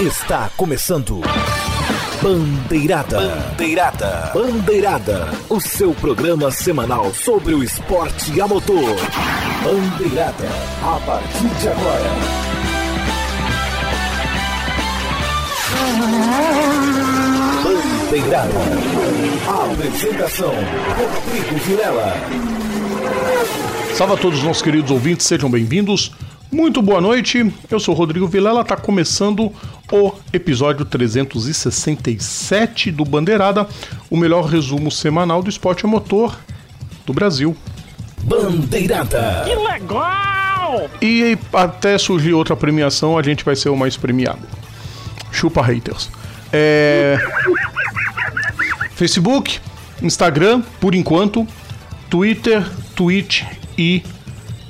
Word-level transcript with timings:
Está 0.00 0.50
começando. 0.56 1.20
Bandeirada. 2.22 3.20
Bandeirada. 3.20 4.30
Bandeirada. 4.32 5.28
O 5.46 5.60
seu 5.60 5.92
programa 5.92 6.50
semanal 6.50 7.12
sobre 7.12 7.52
o 7.52 7.62
esporte 7.62 8.40
a 8.40 8.48
motor. 8.48 8.96
Bandeirada. 9.62 10.48
A 10.82 10.98
partir 11.04 11.48
de 11.60 11.68
agora. 11.68 12.10
Bandeirada. 17.62 18.50
Apresentação: 19.70 20.54
Rodrigo 20.96 21.56
Vilela. 21.66 22.14
Salve 23.94 24.14
a 24.14 24.16
todos 24.16 24.38
os 24.38 24.44
nossos 24.46 24.62
queridos 24.62 24.90
ouvintes, 24.90 25.26
sejam 25.26 25.50
bem-vindos. 25.50 26.10
Muito 26.52 26.82
boa 26.82 27.00
noite, 27.00 27.54
eu 27.70 27.78
sou 27.78 27.94
Rodrigo 27.94 28.26
Vilela, 28.26 28.62
está 28.62 28.76
começando 28.76 29.52
o 29.90 30.12
episódio 30.32 30.84
367 30.84 32.90
do 32.90 33.04
Bandeirada, 33.04 33.66
o 34.08 34.16
melhor 34.16 34.46
resumo 34.46 34.90
semanal 34.90 35.42
do 35.42 35.50
esporte 35.50 35.84
a 35.84 35.88
motor 35.88 36.38
do 37.04 37.12
Brasil. 37.12 37.56
Bandeirada. 38.22 39.42
Que 39.44 39.54
legal! 39.54 40.88
E 41.02 41.36
até 41.52 41.98
surgir 41.98 42.32
outra 42.32 42.54
premiação, 42.54 43.18
a 43.18 43.22
gente 43.22 43.44
vai 43.44 43.56
ser 43.56 43.68
o 43.68 43.76
mais 43.76 43.96
premiado. 43.96 44.46
Chupa 45.32 45.62
haters. 45.62 46.10
É... 46.52 47.18
Facebook, 48.94 49.58
Instagram, 50.02 50.62
por 50.80 50.94
enquanto, 50.94 51.46
Twitter, 52.08 52.64
Twitch 52.94 53.44
e 53.78 54.02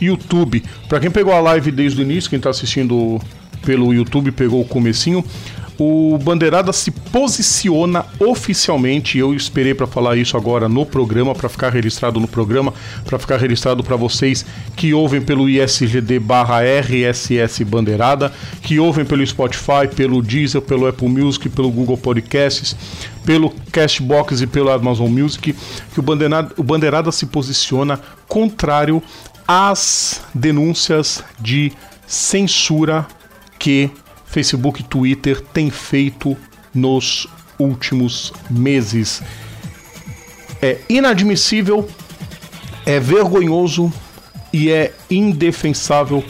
YouTube. 0.01 0.63
Para 0.89 1.01
quem 1.01 1.11
pegou 1.11 1.35
a 1.35 1.41
live 1.41 1.71
desde 1.71 2.01
o 2.01 2.03
início, 2.03 2.31
quem 2.31 2.37
está 2.37 2.51
assistindo 2.51 3.21
pelo 3.63 3.93
YouTube 3.93 4.33
pegou 4.33 4.61
o 4.61 4.65
comecinho, 4.65 5.25
o 5.83 6.19
Bandeirada 6.19 6.75
se 6.75 6.91
posiciona 6.91 8.05
oficialmente. 8.19 9.17
Eu 9.17 9.35
esperei 9.35 9.73
para 9.73 9.87
falar 9.87 10.15
isso 10.17 10.37
agora 10.37 10.69
no 10.69 10.85
programa, 10.85 11.35
para 11.35 11.49
ficar 11.49 11.71
registrado 11.71 12.21
no 12.21 12.29
programa, 12.29 12.75
para 13.07 13.19
ficar 13.19 13.39
registrado 13.39 13.83
para 13.83 13.97
vocês 13.97 14.45
que 14.77 14.93
ouvem 14.93 15.23
pelo 15.23 15.49
ISGD/RSS 15.49 17.65
Bandeirada, 17.65 18.31
que 18.61 18.79
ouvem 18.79 19.07
pelo 19.07 19.27
Spotify, 19.27 19.89
pelo 19.97 20.21
Deezer, 20.21 20.61
pelo 20.61 20.87
Apple 20.87 21.09
Music, 21.09 21.49
pelo 21.49 21.71
Google 21.71 21.97
Podcasts, 21.97 22.77
pelo 23.25 23.49
Cashbox 23.73 24.43
e 24.43 24.47
pelo 24.47 24.71
Amazon 24.71 25.09
Music, 25.09 25.57
que 25.95 25.99
o 25.99 26.03
Bandeirada, 26.03 26.53
o 26.59 26.63
Bandeirada 26.63 27.11
se 27.11 27.25
posiciona 27.25 27.99
contrário 28.29 29.03
às 29.49 30.21
denúncias 30.35 31.25
de 31.41 31.73
censura 32.07 33.07
que 33.61 33.91
Facebook 34.25 34.81
e 34.81 34.85
Twitter 34.85 35.41
têm 35.41 35.71
feito 35.71 36.37
nos 36.75 37.29
últimos 37.59 38.33
meses. 38.51 39.23
É 40.63 40.79
inadmissível, 40.89 41.89
é 42.87 42.99
vergonhoso 42.99 43.93
e 44.53 44.71
é 44.71 44.93
indefensável. 45.11 46.25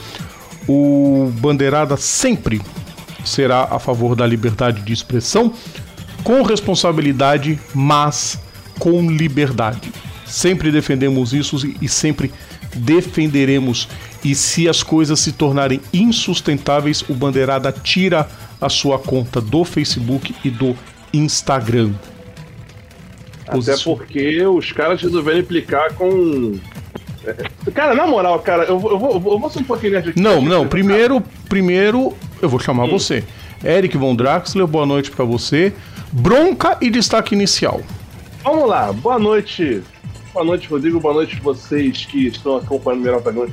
O 0.68 1.32
Bandeirada 1.36 1.96
sempre 1.96 2.60
será 3.24 3.68
a 3.70 3.78
favor 3.78 4.16
da 4.16 4.26
liberdade 4.26 4.82
de 4.82 4.92
expressão, 4.92 5.54
com 6.24 6.42
responsabilidade, 6.42 7.58
mas 7.74 8.38
com 8.78 9.08
liberdade. 9.10 9.92
Sempre 10.26 10.72
defendemos 10.72 11.32
isso 11.32 11.56
e 11.80 11.88
sempre 11.88 12.32
defenderemos. 12.74 13.88
E 14.24 14.34
se 14.34 14.68
as 14.68 14.82
coisas 14.82 15.18
se 15.18 15.32
tornarem 15.32 15.80
insustentáveis, 15.92 17.02
o 17.08 17.14
Bandeirada 17.14 17.72
tira 17.72 18.28
a 18.60 18.68
sua 18.68 18.98
conta 18.98 19.40
do 19.40 19.64
Facebook 19.64 20.34
e 20.44 20.50
do 20.50 20.76
Instagram. 21.12 21.92
Até 23.46 23.76
porque 23.78 24.46
os 24.46 24.70
caras 24.72 25.00
resolveram 25.02 25.40
implicar 25.40 25.94
com. 25.94 26.58
É, 27.24 27.70
cara, 27.72 27.94
na 27.94 28.06
moral, 28.06 28.38
cara, 28.40 28.64
eu, 28.64 28.78
vou, 28.78 28.90
eu 28.92 28.98
vou, 28.98 29.32
eu 29.32 29.38
vou 29.38 29.50
ser 29.50 29.60
um 29.60 29.64
pouquinho 29.64 29.92
nerd 29.92 30.10
aqui. 30.10 30.20
Não, 30.20 30.40
não, 30.40 30.68
primeiro, 30.68 31.20
primeiro 31.48 32.14
eu 32.40 32.48
vou 32.48 32.60
chamar 32.60 32.84
hum. 32.84 32.90
você. 32.90 33.24
Eric 33.64 33.96
Von 33.96 34.14
Draxler, 34.14 34.66
boa 34.66 34.86
noite 34.86 35.10
para 35.10 35.24
você. 35.24 35.72
Bronca 36.12 36.78
e 36.80 36.90
destaque 36.90 37.34
inicial. 37.34 37.80
Vamos 38.42 38.68
lá, 38.68 38.92
boa 38.92 39.18
noite, 39.18 39.82
Boa 40.32 40.44
noite, 40.44 40.68
Rodrigo. 40.68 41.00
Boa 41.00 41.14
noite 41.14 41.40
vocês 41.40 42.04
que 42.04 42.28
estão 42.28 42.56
acompanhando 42.56 43.00
o 43.00 43.04
melhor 43.04 43.20
programa, 43.20 43.52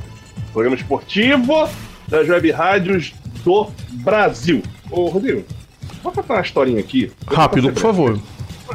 programa 0.57 0.75
esportivo 0.75 1.69
das 2.07 2.27
web 2.27 2.49
rádios 2.49 3.13
do 3.45 3.67
Brasil. 3.91 4.63
Ô, 4.89 5.07
Rodrigo, 5.07 5.43
vou 6.01 6.11
contar 6.11 6.33
uma 6.33 6.41
historinha 6.41 6.79
aqui. 6.79 7.11
Rápido, 7.27 7.71
por 7.71 7.79
favor. 7.79 8.19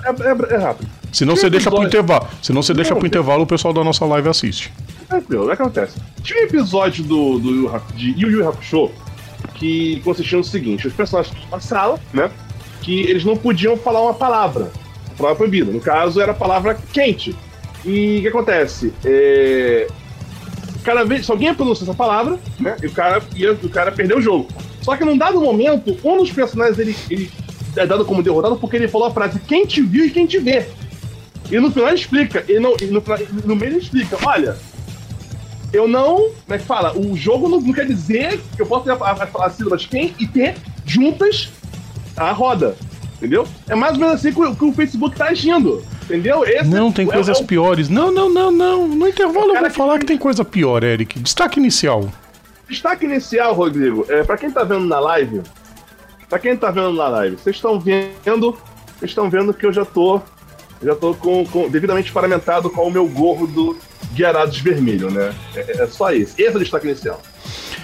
É, 0.05 0.09
é, 0.09 0.55
é 0.55 0.59
rápido. 0.59 0.89
Senão 1.13 1.35
você 1.35 1.51
deixa 1.51 1.69
pro 1.69 1.83
intervalo. 1.83 2.29
Senão 2.41 2.63
você 2.63 2.73
deixa 2.73 2.95
pro 2.95 3.05
intervalo 3.05 3.43
o 3.43 3.47
pessoal 3.49 3.75
da 3.75 3.83
nossa 3.83 4.05
live 4.05 4.29
assiste. 4.29 4.73
Tranquilo, 5.09 5.43
o 5.43 5.47
que 5.49 5.53
acontece? 5.55 6.01
Tinha 6.23 6.43
um 6.43 6.45
episódio 6.45 7.03
do, 7.03 7.41
do, 7.41 7.81
de 7.97 8.11
Yu 8.17 8.31
Yu 8.31 8.49
Hakusho 8.49 8.89
que 9.57 10.01
consistia 10.05 10.39
no 10.39 10.45
seguinte: 10.45 10.87
os 10.87 10.93
personagens 10.93 11.37
na 11.51 11.59
sala, 11.59 11.99
né? 12.15 12.31
Que 12.81 13.01
eles 13.01 13.25
não 13.25 13.37
podiam 13.37 13.77
falar 13.77 14.03
uma 14.03 14.15
palavra. 14.15 14.71
A 15.11 15.15
palavra 15.17 15.37
proibida. 15.37 15.73
No 15.73 15.81
caso, 15.81 16.21
era 16.21 16.31
a 16.31 16.35
palavra 16.35 16.79
quente. 16.93 17.35
E 17.85 18.19
o 18.19 18.23
que 18.23 18.29
acontece? 18.29 18.95
É... 19.05 19.89
Cada 20.83 21.05
vez, 21.05 21.27
se 21.27 21.31
alguém 21.31 21.55
pronuncia 21.55 21.85
essa 21.85 21.95
palavra, 21.95 22.39
né? 22.59 22.77
E 22.83 22.87
o 22.87 22.93
cara, 22.93 23.23
ia, 23.37 23.53
o 23.53 23.69
cara 23.69 23.93
perdeu 23.93 24.19
o 24.19 24.23
jogo. 24.23 24.49
Só 24.83 24.97
que 24.97 25.05
num 25.05 25.17
dado 25.17 25.41
momento, 25.41 25.97
um 26.03 26.17
dos 26.17 26.33
personagens 26.33 26.79
ele, 26.79 26.97
ele 27.09 27.31
é 27.77 27.87
dado 27.87 28.05
como 28.05 28.23
derrotado 28.23 28.57
porque 28.57 28.77
ele 28.77 28.89
falou 28.89 29.09
a 29.09 29.11
frase 29.11 29.39
quem 29.41 29.65
te 29.65 29.81
viu 29.81 30.07
e 30.07 30.11
quem 30.11 30.27
te 30.27 30.39
vê. 30.39 30.67
E 31.51 31.59
no 31.61 31.71
final 31.71 31.89
ele 31.89 31.99
explica, 31.99 32.45
e 32.49 32.59
no, 32.59 32.75
no, 32.91 33.03
no 33.45 33.57
meio 33.57 33.73
ele 33.73 33.79
explica, 33.79 34.17
olha, 34.27 34.57
eu 35.73 35.89
não. 35.89 36.17
Como 36.17 36.55
é 36.55 36.59
que 36.59 36.65
fala? 36.65 36.97
O 36.97 37.17
jogo 37.17 37.49
não, 37.49 37.61
não 37.61 37.73
quer 37.73 37.87
dizer 37.87 38.41
que 38.55 38.63
eu 38.63 38.67
posso 38.67 38.85
ter 38.85 38.93
a, 38.93 39.51
sílabas 39.51 39.87
quem 39.87 40.15
e 40.19 40.27
ter 40.27 40.57
juntas 40.85 41.51
a 42.17 42.31
roda. 42.33 42.77
Entendeu? 43.17 43.47
É 43.69 43.75
mais 43.75 43.95
ou 43.95 44.01
menos 44.01 44.15
assim 44.15 44.33
que 44.33 44.41
o, 44.41 44.55
que 44.55 44.65
o 44.65 44.73
Facebook 44.73 45.17
tá 45.17 45.27
agindo. 45.27 45.83
Entendeu? 46.03 46.45
Esse 46.45 46.69
não, 46.69 46.91
tem 46.93 47.09
é, 47.09 47.13
coisas 47.13 47.41
é, 47.41 47.45
piores. 47.45 47.89
Não, 47.89 48.11
não, 48.11 48.29
não, 48.29 48.51
não. 48.51 48.89
No 48.89 49.09
intervalo 49.09 49.55
eu 49.55 49.61
vou 49.61 49.71
falar 49.71 49.99
que 49.99 50.07
tem 50.07 50.19
coisa 50.19 50.45
pior, 50.45 50.83
Eric. 50.83 51.19
Destaque 51.19 51.59
inicial. 51.59 52.09
Destaque 52.69 53.05
inicial, 53.05 53.55
Rodrigo. 53.55 54.07
É, 54.09 54.23
pra 54.23 54.37
quem 54.37 54.51
tá 54.51 54.65
vendo 54.65 54.87
na 54.87 54.99
live, 54.99 55.43
pra 56.29 56.39
quem 56.39 56.57
tá 56.57 56.71
vendo 56.71 56.93
na 56.93 57.09
live, 57.09 57.37
vocês 57.37 57.57
estão 57.57 57.79
vendo. 57.79 58.59
Vocês 58.99 59.11
estão 59.11 59.29
vendo 59.29 59.53
que 59.53 59.67
eu 59.67 59.73
já 59.73 59.85
tô. 59.85 60.21
Já 60.83 60.97
tô 60.97 61.15
com, 61.15 61.47
com, 61.47 61.69
devidamente 61.69 62.11
paramentado 62.11 62.69
com 62.69 62.89
o 62.89 62.91
meu 62.91 63.07
gorro 63.07 63.47
do 63.47 63.77
Guiarados 64.15 64.59
Vermelho, 64.59 65.11
né? 65.11 65.33
É, 65.55 65.83
é 65.83 65.87
só 65.87 66.13
esse. 66.13 66.41
Esse 66.43 66.53
é 66.53 66.57
o 66.57 66.59
destaque 66.59 66.89
inicial. 66.89 67.21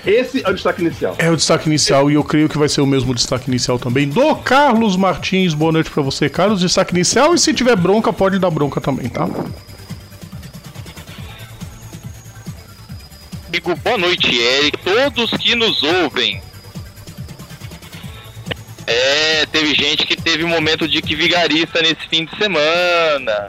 Esse 0.07 0.43
é 0.45 0.51
o 0.51 0.55
destaque 0.55 0.83
inicial. 0.83 1.17
É 1.19 1.31
o 1.31 1.37
destaque 1.37 1.69
inicial 1.69 2.11
e 2.11 2.15
eu 2.15 2.25
creio 2.25 2.49
que 2.49 2.57
vai 2.57 2.69
ser 2.69 2.81
o 2.81 2.87
mesmo 2.87 3.15
destaque 3.15 3.49
inicial 3.49 3.79
também 3.79 4.09
do 4.09 4.37
Carlos 4.37 4.97
Martins. 4.97 5.55
Boa 5.55 5.73
noite 5.73 5.91
para 5.91 6.03
você, 6.03 6.29
Carlos. 6.29 6.61
Destaque 6.61 6.95
inicial 6.95 7.35
e 7.35 7.39
se 7.39 7.53
tiver 7.53 7.77
bronca, 7.77 8.13
pode 8.13 8.39
dar 8.39 8.51
bronca 8.51 8.81
também, 8.81 9.09
tá? 9.09 9.29
Amigo, 13.49 13.75
boa 13.83 13.99
noite, 13.99 14.35
Eric. 14.35 14.79
Todos 14.79 15.31
que 15.33 15.55
nos 15.55 15.83
ouvem. 15.83 16.41
É, 18.87 19.45
teve 19.47 19.75
gente 19.75 20.07
que 20.07 20.17
teve 20.17 20.45
um 20.45 20.49
momento 20.49 20.89
de 20.89 21.03
que 21.03 21.15
vigarista 21.15 21.83
nesse 21.83 22.09
fim 22.09 22.25
de 22.25 22.37
semana. 22.39 23.49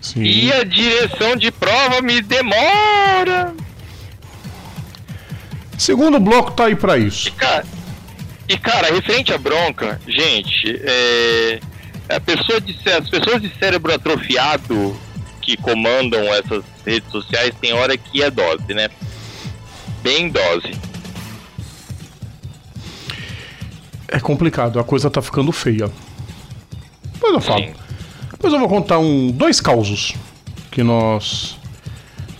Sim. 0.00 0.22
E 0.22 0.52
a 0.52 0.64
direção 0.64 1.36
de 1.36 1.50
prova 1.50 2.02
me 2.02 2.20
demora. 2.20 3.54
Segundo 5.82 6.20
bloco 6.20 6.52
tá 6.52 6.66
aí 6.66 6.76
para 6.76 6.96
isso. 6.96 7.26
E 7.26 7.32
cara, 7.32 7.66
e 8.48 8.56
cara, 8.56 8.94
referente 8.94 9.32
à 9.32 9.38
bronca, 9.38 10.00
gente, 10.06 10.80
é, 10.80 11.58
a 12.08 12.20
pessoa 12.20 12.60
de, 12.60 12.78
as 12.88 13.10
pessoas 13.10 13.42
de 13.42 13.52
cérebro 13.58 13.92
atrofiado 13.92 14.96
que 15.40 15.56
comandam 15.56 16.22
essas 16.34 16.62
redes 16.86 17.10
sociais 17.10 17.52
tem 17.60 17.72
hora 17.72 17.96
que 17.96 18.22
é 18.22 18.30
dose, 18.30 18.72
né? 18.72 18.90
Bem 20.04 20.28
dose. 20.28 20.70
É 24.06 24.20
complicado, 24.20 24.78
a 24.78 24.84
coisa 24.84 25.10
tá 25.10 25.20
ficando 25.20 25.50
feia. 25.50 25.90
Depois 27.12 27.34
eu 27.34 27.40
falo. 27.40 27.64
Sim. 27.64 27.74
Depois 28.30 28.52
eu 28.52 28.60
vou 28.60 28.68
contar 28.68 29.00
um, 29.00 29.32
dois 29.32 29.60
causos 29.60 30.14
que 30.70 30.84
nós 30.84 31.58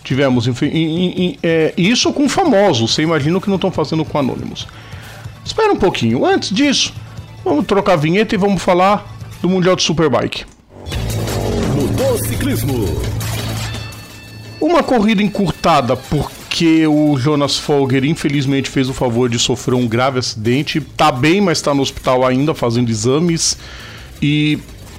Tivemos, 0.03 0.47
enfim, 0.47 0.67
em, 0.67 1.09
em, 1.09 1.39
é, 1.43 1.73
isso 1.77 2.13
com 2.13 2.29
famosos, 2.29 2.95
você 2.95 3.03
imagina 3.03 3.39
o 3.39 3.41
que 3.41 3.49
não 3.49 3.57
estão 3.57 3.71
fazendo 3.71 4.05
com 4.05 4.19
anônimos. 4.19 4.67
Espera 5.45 5.73
um 5.73 5.77
pouquinho, 5.77 6.25
antes 6.25 6.51
disso, 6.51 6.93
vamos 7.45 7.67
trocar 7.67 7.95
a 7.95 7.97
vinheta 7.97 8.35
e 8.35 8.39
vamos 8.39 8.63
falar 8.63 9.17
do 9.41 9.49
Mundial 9.49 9.77
de 9.77 9.83
Superbike. 9.83 10.45
Motociclismo. 11.75 13.01
Uma 14.61 14.83
corrida 14.83 15.23
encurtada 15.23 15.97
por 15.97 16.31
porque 16.53 16.87
o 16.87 17.17
Jonas 17.17 17.57
Folger 17.57 18.05
infelizmente 18.05 18.69
fez 18.69 18.87
o 18.87 18.93
favor 18.93 19.27
de 19.27 19.39
sofrer 19.39 19.75
um 19.75 19.89
grave 19.89 20.19
acidente. 20.19 20.83
Tá 20.83 21.11
bem, 21.11 21.41
mas 21.41 21.57
está 21.57 21.73
no 21.73 21.81
hospital 21.81 22.27
ainda 22.27 22.55
fazendo 22.55 22.91
exames 22.91 23.57
e 24.21 24.59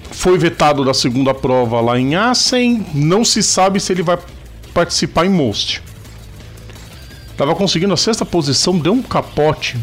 foi 0.10 0.36
vetado 0.36 0.84
da 0.84 0.96
segunda 0.96 1.32
prova 1.32 1.80
lá 1.80 2.00
em 2.00 2.16
Assen. 2.16 2.84
Não 2.92 3.24
se 3.24 3.44
sabe 3.44 3.80
se 3.80 3.94
ele 3.94 4.02
vai 4.02 4.18
participar 4.74 5.26
em 5.26 5.30
Most. 5.30 5.82
Tava 7.38 7.56
conseguindo 7.56 7.94
a 7.94 7.98
sexta 7.98 8.26
posição, 8.26 8.78
deu 8.78 8.94
um 8.94 9.02
capote. 9.02 9.78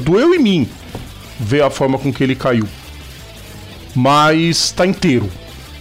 Doeu 0.00 0.34
em 0.34 0.38
mim 0.38 0.68
ver 1.38 1.62
a 1.62 1.70
forma 1.70 1.98
com 1.98 2.12
que 2.12 2.22
ele 2.22 2.34
caiu. 2.34 2.66
Mas 3.94 4.70
tá 4.70 4.86
inteiro, 4.86 5.30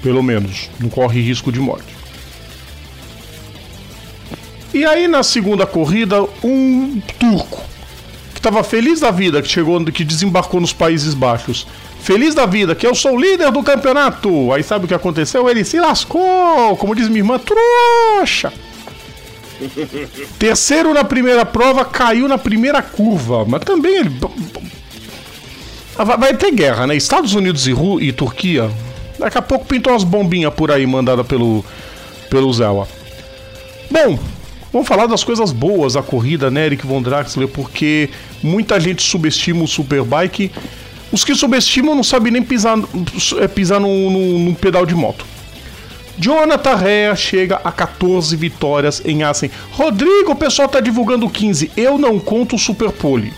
pelo 0.01 0.21
menos. 0.21 0.69
Não 0.79 0.89
corre 0.89 1.21
risco 1.21 1.51
de 1.51 1.59
morte. 1.59 1.95
E 4.73 4.85
aí 4.85 5.07
na 5.07 5.23
segunda 5.23 5.65
corrida, 5.65 6.21
um 6.43 7.01
turco 7.19 7.63
que 8.33 8.39
estava 8.39 8.63
feliz 8.63 8.99
da 8.99 9.09
vida, 9.09 9.41
que 9.41 9.47
chegou, 9.47 9.83
que 9.85 10.03
desembarcou 10.03 10.61
nos 10.61 10.73
Países 10.73 11.13
Baixos. 11.13 11.65
Feliz 12.01 12.33
da 12.33 12.45
vida, 12.45 12.73
que 12.73 12.87
eu 12.87 12.95
sou 12.95 13.13
o 13.15 13.19
líder 13.19 13.51
do 13.51 13.61
campeonato. 13.61 14.53
Aí 14.53 14.63
sabe 14.63 14.85
o 14.85 14.87
que 14.87 14.93
aconteceu? 14.93 15.49
Ele 15.49 15.63
se 15.63 15.79
lascou, 15.79 16.77
como 16.77 16.95
diz 16.95 17.07
minha 17.07 17.19
irmã, 17.19 17.39
trouxa. 17.39 18.53
Terceiro 20.39 20.93
na 20.93 21.03
primeira 21.03 21.45
prova, 21.45 21.83
caiu 21.83 22.27
na 22.27 22.37
primeira 22.37 22.81
curva. 22.81 23.45
Mas 23.45 23.61
também 23.63 23.95
ele. 23.95 24.11
Vai 25.95 26.35
ter 26.35 26.51
guerra, 26.51 26.87
né? 26.87 26.95
Estados 26.95 27.33
Unidos 27.33 27.67
e, 27.67 27.71
Ru 27.71 27.99
e 27.99 28.11
Turquia. 28.11 28.69
Daqui 29.17 29.37
a 29.37 29.41
pouco 29.41 29.65
pintou 29.65 29.93
umas 29.93 30.03
bombinhas 30.03 30.53
por 30.53 30.71
aí 30.71 30.85
mandadas 30.85 31.25
pelo, 31.25 31.65
pelo 32.29 32.53
Zewa. 32.53 32.87
Bom, 33.89 34.19
vamos 34.71 34.87
falar 34.87 35.07
das 35.07 35.23
coisas 35.23 35.51
boas 35.51 35.93
da 35.93 36.03
corrida, 36.03 36.51
né, 36.51 36.67
Eric 36.67 36.85
Von 36.85 37.01
Draxler? 37.01 37.47
Porque 37.47 38.09
muita 38.43 38.79
gente 38.79 39.01
subestima 39.01 39.63
o 39.63 39.67
Superbike. 39.67 40.51
Os 41.11 41.23
que 41.23 41.35
subestimam 41.35 41.95
não 41.95 42.03
sabem 42.03 42.31
nem 42.31 42.43
pisar, 42.43 42.77
é, 43.39 43.47
pisar 43.47 43.79
num, 43.79 44.09
num, 44.09 44.39
num 44.39 44.53
pedal 44.53 44.85
de 44.85 44.93
moto. 44.93 45.25
Jonathan 46.17 46.75
Rea 46.75 47.15
chega 47.15 47.61
a 47.63 47.71
14 47.71 48.35
vitórias 48.35 49.01
em 49.05 49.23
Assen. 49.23 49.51
Rodrigo, 49.71 50.31
o 50.31 50.35
pessoal 50.35 50.67
tá 50.67 50.79
divulgando 50.79 51.29
15. 51.29 51.71
Eu 51.77 51.97
não 51.97 52.19
conto 52.19 52.55
o 52.55 52.59
Super 52.59 52.91
Pole. 52.91 53.31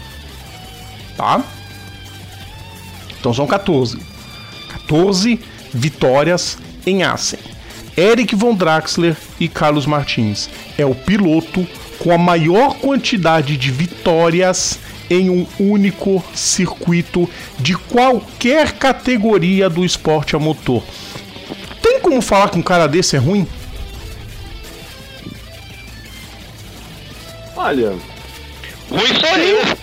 Tá? 1.18 1.44
Então 3.20 3.34
são 3.34 3.46
14. 3.46 4.00
14 4.70 5.40
vitórias 5.74 6.58
em 6.86 7.04
Assen. 7.04 7.40
Eric 7.98 8.34
Von 8.34 8.56
Draxler 8.56 9.18
e 9.40 9.50
Carlos 9.50 9.86
Martins 9.86 10.50
é 10.78 10.86
o 10.86 10.96
piloto 10.96 11.68
com 12.00 12.14
a 12.14 12.18
maior 12.18 12.76
quantidade 12.76 13.58
de 13.58 13.70
vitórias 13.72 14.80
em 15.10 15.30
um 15.30 15.48
único 15.60 16.24
circuito 16.34 17.30
de 17.60 17.76
qualquer 17.76 18.74
categoria 18.74 19.70
do 19.70 19.84
esporte 19.84 20.36
a 20.36 20.40
motor. 20.40 20.84
Tem 21.82 22.00
como 22.00 22.22
falar 22.22 22.50
que 22.50 22.60
um 22.60 22.64
cara 22.64 22.88
desse 22.88 23.16
é 23.16 23.20
ruim? 23.20 23.48
Olha. 27.56 27.94
Ruim 28.90 29.20
sou 29.20 29.38
eu. 29.38 29.78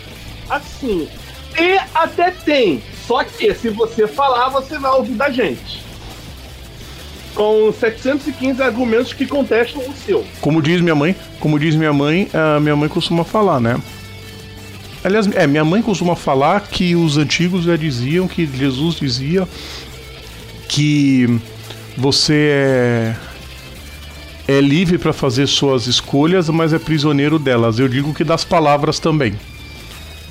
Assim, 0.48 1.08
e 1.58 1.78
até 1.94 2.30
tem. 2.30 2.82
Só 3.06 3.22
que 3.24 3.52
se 3.54 3.68
você 3.68 4.06
falar, 4.06 4.48
você 4.48 4.78
vai 4.78 4.90
ouvir 4.92 5.14
da 5.14 5.30
gente. 5.30 5.84
Com 7.34 7.72
715 7.72 8.62
argumentos 8.62 9.12
que 9.12 9.26
contestam 9.26 9.82
o 9.82 9.92
seu. 9.92 10.24
Como 10.40 10.62
diz 10.62 10.80
minha 10.80 10.94
mãe, 10.94 11.14
como 11.38 11.58
diz 11.58 11.74
minha 11.74 11.92
mãe, 11.92 12.28
a 12.32 12.58
minha 12.58 12.74
mãe 12.74 12.88
costuma 12.88 13.24
falar, 13.24 13.60
né? 13.60 13.80
Aliás, 15.06 15.28
é, 15.36 15.46
minha 15.46 15.64
mãe 15.64 15.80
costuma 15.80 16.16
falar 16.16 16.62
que 16.62 16.96
os 16.96 17.16
antigos 17.16 17.62
já 17.62 17.76
diziam 17.76 18.26
que 18.26 18.44
Jesus 18.44 18.96
dizia 18.96 19.46
que 20.68 21.38
você 21.96 22.50
é, 22.50 23.16
é 24.48 24.60
livre 24.60 24.98
para 24.98 25.12
fazer 25.12 25.46
suas 25.46 25.86
escolhas, 25.86 26.48
mas 26.48 26.72
é 26.72 26.78
prisioneiro 26.80 27.38
delas. 27.38 27.78
Eu 27.78 27.86
digo 27.86 28.12
que 28.12 28.24
das 28.24 28.42
palavras 28.42 28.98
também. 28.98 29.34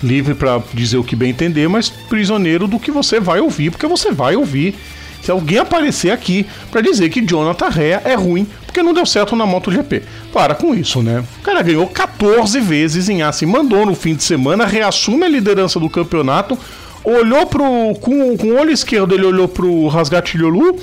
Livre 0.03 0.35
para 0.35 0.61
dizer 0.73 0.97
o 0.97 1.05
que 1.05 1.15
bem 1.15 1.29
entender, 1.29 1.69
mas 1.69 1.87
prisioneiro 1.87 2.67
do 2.67 2.77
que 2.77 2.91
você 2.91 3.17
vai 3.17 3.39
ouvir, 3.39 3.71
porque 3.71 3.87
você 3.87 4.11
vai 4.11 4.35
ouvir. 4.35 4.75
Se 5.21 5.31
alguém 5.31 5.57
aparecer 5.57 6.11
aqui 6.11 6.45
para 6.69 6.81
dizer 6.81 7.07
que 7.07 7.21
Jonathan 7.21 7.69
Rea 7.69 8.01
é 8.03 8.13
ruim 8.13 8.45
porque 8.75 8.83
não 8.83 8.93
deu 8.93 9.05
certo 9.05 9.37
na 9.37 9.45
MotoGP. 9.45 10.03
Para 10.33 10.53
com 10.53 10.75
isso, 10.75 11.01
né? 11.01 11.23
O 11.39 11.43
cara 11.43 11.61
ganhou 11.61 11.87
14 11.87 12.59
vezes 12.59 13.07
em 13.07 13.21
Assen, 13.21 13.47
mandou 13.47 13.85
no 13.85 13.95
fim 13.95 14.13
de 14.13 14.21
semana, 14.21 14.65
reassume 14.65 15.23
a 15.23 15.29
liderança 15.29 15.79
do 15.79 15.89
campeonato, 15.89 16.59
olhou 17.01 17.45
pro. 17.45 17.63
Com, 18.01 18.35
com 18.37 18.47
o 18.47 18.59
olho 18.59 18.71
esquerdo, 18.71 19.15
ele 19.15 19.25
olhou 19.25 19.47
pro 19.47 19.87
Rasgatilholu 19.87 20.77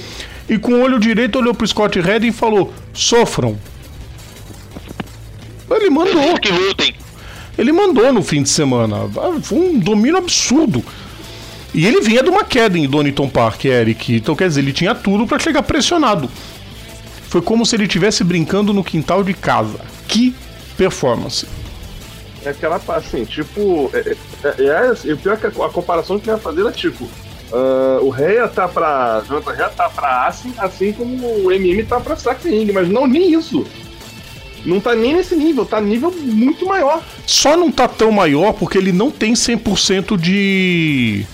e 0.49 0.57
com 0.57 0.73
o 0.73 0.81
olho 0.81 0.99
direito 0.99 1.39
olhou 1.39 1.53
pro 1.53 1.67
Scott 1.67 2.01
Red 2.01 2.27
e 2.27 2.33
falou: 2.33 2.73
sofram. 2.95 3.59
Ele 5.71 5.91
mandou. 5.91 6.39
Que 6.39 6.51
lutem. 6.51 6.95
Ele 7.59 7.73
mandou 7.73 8.11
no 8.11 8.23
fim 8.23 8.43
de 8.43 8.49
semana. 8.49 8.97
Foi 9.43 9.59
um 9.59 9.79
domínio 9.79 10.17
absurdo. 10.17 10.83
E 11.75 11.87
ele 11.87 12.01
vinha 12.01 12.23
de 12.23 12.31
uma 12.31 12.45
queda 12.45 12.79
em 12.79 12.89
Donington 12.89 13.29
Park, 13.29 13.67
Eric. 13.67 14.17
Então, 14.17 14.35
quer 14.35 14.49
dizer, 14.49 14.61
ele 14.61 14.73
tinha 14.73 14.95
tudo 14.95 15.27
para 15.27 15.39
chegar 15.39 15.63
pressionado. 15.63 16.31
Foi 17.33 17.41
como 17.41 17.65
se 17.65 17.75
ele 17.75 17.85
estivesse 17.85 18.23
brincando 18.23 18.75
no 18.75 18.85
quintal 18.85 19.25
de 19.25 19.33
casa. 19.33 19.81
Que 20.07 20.35
performance. 20.77 21.49
É 22.45 22.51
aquela, 22.51 22.79
assim, 22.89 23.25
tipo. 23.25 23.91
É, 23.95 24.15
é, 24.45 24.65
é, 24.67 25.13
é 25.13 25.17
pior 25.17 25.39
que 25.39 25.47
a, 25.47 25.49
a 25.49 25.71
comparação 25.71 26.19
que 26.19 26.29
eu 26.29 26.35
ia 26.35 26.39
fazer 26.39 26.67
é 26.67 26.71
tipo. 26.71 27.05
Uh, 27.05 28.05
o 28.05 28.11
Reia 28.11 28.47
tá 28.49 28.69
pra. 28.69 29.23
Jonathan 29.27 29.53
Reia 29.53 29.71
tá 29.71 29.89
pra 29.89 30.27
Assim, 30.27 30.53
assim 30.59 30.93
como 30.93 31.47
o 31.47 31.51
MM 31.51 31.83
tá 31.85 31.99
pra 31.99 32.17
Saxing, 32.17 32.71
mas 32.71 32.91
não 32.91 33.07
nem 33.07 33.33
isso. 33.33 33.67
Não 34.67 34.79
tá 34.79 34.95
nem 34.95 35.15
nesse 35.15 35.35
nível, 35.35 35.65
tá 35.65 35.81
nível 35.81 36.13
muito 36.13 36.67
maior. 36.67 37.03
Só 37.27 37.57
não 37.57 37.73
tá 37.73 37.89
tão 37.89 38.13
maior 38.13 38.53
porque 38.53 38.77
ele 38.77 38.93
não 38.93 39.11
tem 39.11 39.33
100% 39.33 40.19
de, 40.19 41.25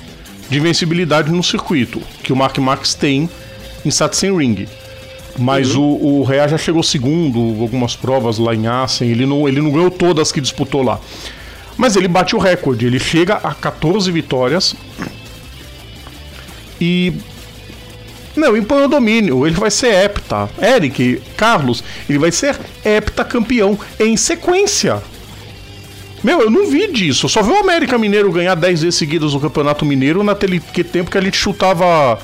de 0.49 0.61
vencibilidade 0.61 1.33
no 1.33 1.43
circuito, 1.43 2.01
que 2.23 2.33
o 2.33 2.37
Mark 2.37 2.57
Marx 2.59 2.95
tem 2.95 3.29
em 3.85 3.91
Satsing 3.91 4.37
Ring. 4.37 4.69
Mas 5.39 5.75
uhum. 5.75 5.83
o, 5.83 6.21
o 6.21 6.25
Rea 6.25 6.49
já 6.49 6.59
chegou 6.59 6.83
segundo, 6.83 7.39
algumas 7.63 7.95
provas 7.95 8.39
lá 8.39 8.55
em 8.55 8.67
Assen, 8.67 9.09
ele 9.09 9.25
não, 9.25 9.49
ele 9.49 9.61
não 9.61 9.71
ganhou 9.71 9.91
todas 9.91 10.33
que 10.33 10.41
disputou 10.41 10.83
lá. 10.83 11.01
Mas 11.77 11.95
ele 11.95 12.09
bate 12.09 12.35
o 12.35 12.39
recorde, 12.39 12.87
ele 12.87 12.99
chega 12.99 13.35
a 13.35 13.55
14 13.55 14.11
vitórias. 14.11 14.75
E 16.81 17.13
não, 18.39 18.57
impõe 18.57 18.85
o 18.85 18.89
domínio. 18.89 19.47
Ele 19.47 19.57
vai 19.57 19.71
ser 19.71 19.93
hepta. 19.93 20.49
Eric, 20.63 21.21
Carlos, 21.37 21.83
ele 22.09 22.19
vai 22.19 22.31
ser 22.31 22.57
hepta 22.85 23.25
campeão 23.25 23.79
em 23.99 24.17
sequência. 24.17 25.03
Meu, 26.23 26.41
eu 26.41 26.51
não 26.51 26.71
vi 26.71 26.91
disso. 26.93 27.27
Eu 27.27 27.31
só 27.31 27.43
vi 27.43 27.51
o 27.51 27.59
América 27.59 27.99
Mineiro 27.99 28.31
ganhar 28.33 28.55
10 28.55 28.83
vezes 28.83 28.97
seguidas 28.97 29.35
no 29.35 29.41
Campeonato 29.41 29.85
Mineiro 29.85 30.23
naquele 30.23 30.61
tempo 30.61 31.11
que 31.11 31.19
a 31.19 31.21
gente 31.21 31.37
chutava. 31.37 32.19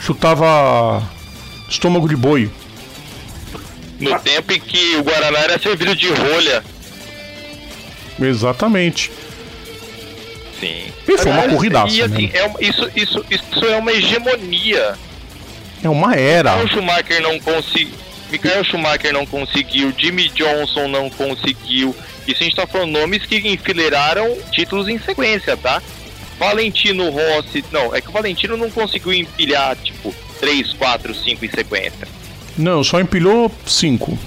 chutava. 0.00 1.02
Estômago 1.68 2.08
de 2.08 2.16
boi. 2.16 2.50
No 3.98 4.18
tempo 4.20 4.52
em 4.52 4.60
que 4.60 4.96
o 4.96 5.02
Guaraná 5.02 5.38
era 5.38 5.58
servido 5.58 5.94
de 5.94 6.08
rolha. 6.08 6.64
Exatamente. 8.20 9.10
Sim. 10.58 10.92
E 11.08 11.18
foi 11.18 11.30
uma 11.30 11.48
corridaça. 11.48 11.94
E 11.94 12.02
assim, 12.02 12.26
né? 12.26 12.32
é, 12.34 12.64
isso, 12.64 12.90
isso, 12.94 13.24
isso 13.30 13.64
é 13.64 13.76
uma 13.76 13.92
hegemonia 13.92 14.96
é 15.82 15.88
uma 15.88 16.14
era. 16.14 16.52
Michael 16.52 16.68
Schumacher 16.68 17.20
não 17.20 17.40
conseguiu. 17.40 17.98
Michael 18.30 18.64
Schumacher 18.64 19.12
não 19.12 19.26
conseguiu, 19.26 19.92
Jimmy 19.96 20.28
Johnson 20.28 20.88
não 20.88 21.10
conseguiu. 21.10 21.94
Isso 22.26 22.40
a 22.40 22.44
gente 22.44 22.56
tá 22.56 22.66
falando 22.66 22.92
nomes 22.92 23.26
que 23.26 23.36
enfileiraram 23.36 24.38
títulos 24.52 24.88
em 24.88 24.98
sequência, 24.98 25.56
tá? 25.56 25.82
Valentino 26.38 27.10
Rossi. 27.10 27.64
Não, 27.70 27.94
é 27.94 28.00
que 28.00 28.08
o 28.08 28.12
Valentino 28.12 28.56
não 28.56 28.70
conseguiu 28.70 29.12
empilhar, 29.12 29.76
tipo, 29.76 30.14
3, 30.42 30.72
4, 30.72 31.14
5 31.14 31.44
em 31.44 31.48
sequência. 31.50 32.08
Não, 32.58 32.82
só 32.82 33.00
empilhou 33.00 33.48
5. 33.64 34.18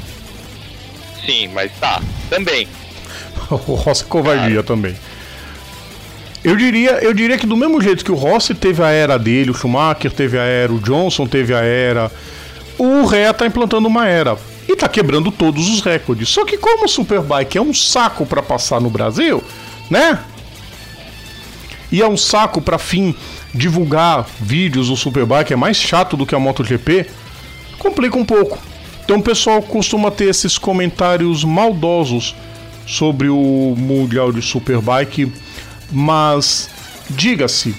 Sim, 1.26 1.50
mas 1.50 1.70
tá, 1.78 2.02
também. 2.30 2.70
o 3.52 3.74
Rossi 3.74 4.06
covardia 4.06 4.64
também. 4.64 4.96
Eu 6.42 6.56
diria, 6.56 7.04
eu 7.04 7.14
diria 7.14 7.38
que 7.38 7.46
do 7.46 7.58
mesmo 7.58 7.82
jeito 7.82 8.06
que 8.06 8.12
o 8.12 8.16
Rossi 8.16 8.54
teve 8.54 8.82
a 8.82 8.90
era 8.90 9.20
dele, 9.20 9.52
o 9.52 9.54
Schumacher 9.54 10.10
teve 10.10 10.40
a 10.40 10.44
era, 10.44 10.72
o 10.72 10.80
Johnson 10.80 11.28
teve 11.28 11.54
a 11.54 11.60
era, 11.60 12.10
o 12.78 13.04
Rea 13.04 13.34
tá 13.34 13.46
implantando 13.46 13.88
uma 13.88 14.08
era 14.08 14.38
e 14.70 14.76
tá 14.76 14.88
quebrando 14.88 15.32
todos 15.32 15.68
os 15.68 15.82
recordes. 15.82 16.30
Só 16.30 16.46
que 16.46 16.58
como 16.58 16.86
o 16.86 16.88
Superbike 16.88 17.58
é 17.58 17.62
um 17.62 17.74
saco 17.74 18.26
para 18.26 18.42
passar 18.42 18.80
no 18.80 18.90
Brasil, 18.90 19.44
né? 19.90 20.20
E 21.92 22.02
é 22.02 22.08
um 22.08 22.16
saco 22.16 22.62
para 22.62 22.78
fim 22.78 23.14
divulgar 23.56 24.28
vídeos 24.40 24.90
do 24.90 24.98
Superbike, 24.98 25.54
é 25.54 25.56
mais 25.56 25.78
chato 25.78 26.18
do 26.18 26.26
que 26.26 26.36
a 26.36 26.40
MotoGP, 26.40 27.08
complica 27.80 28.18
um 28.18 28.26
pouco. 28.26 28.60
Então 29.04 29.18
o 29.18 29.24
pessoal 29.24 29.62
costuma 29.62 30.12
ter 30.12 30.26
esses 30.26 30.58
comentários 30.58 31.44
maldosos 31.44 32.36
sobre 32.86 33.30
o 33.30 33.76
Mundial 33.78 34.32
de 34.32 34.42
Superbike, 34.42 35.32
mas 35.92 36.70
diga-se, 37.10 37.76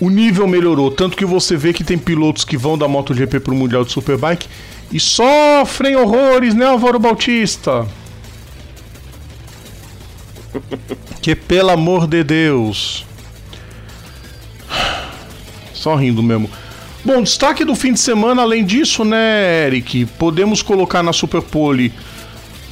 o 0.00 0.08
nível 0.08 0.46
melhorou, 0.46 0.90
tanto 0.90 1.16
que 1.16 1.24
você 1.24 1.56
vê 1.56 1.72
que 1.72 1.84
tem 1.84 1.98
pilotos 1.98 2.44
que 2.44 2.56
vão 2.56 2.78
da 2.78 2.88
MotoGP 2.88 3.40
para 3.40 3.52
o 3.52 3.56
Mundial 3.56 3.84
de 3.84 3.92
Superbike 3.92 4.48
e 4.90 4.98
sofrem 4.98 5.96
horrores, 5.96 6.54
né, 6.54 6.66
Álvaro 6.66 6.98
Bautista? 6.98 7.86
Que 11.20 11.34
pelo 11.34 11.70
amor 11.70 12.06
de 12.06 12.22
Deus. 12.22 13.04
Só 15.86 15.94
rindo 15.94 16.20
mesmo. 16.20 16.50
Bom, 17.04 17.22
destaque 17.22 17.64
do 17.64 17.76
fim 17.76 17.92
de 17.92 18.00
semana, 18.00 18.42
além 18.42 18.64
disso, 18.64 19.04
né, 19.04 19.68
Eric? 19.68 20.04
Podemos 20.18 20.60
colocar 20.60 21.00
na 21.00 21.12
Superpole 21.12 21.92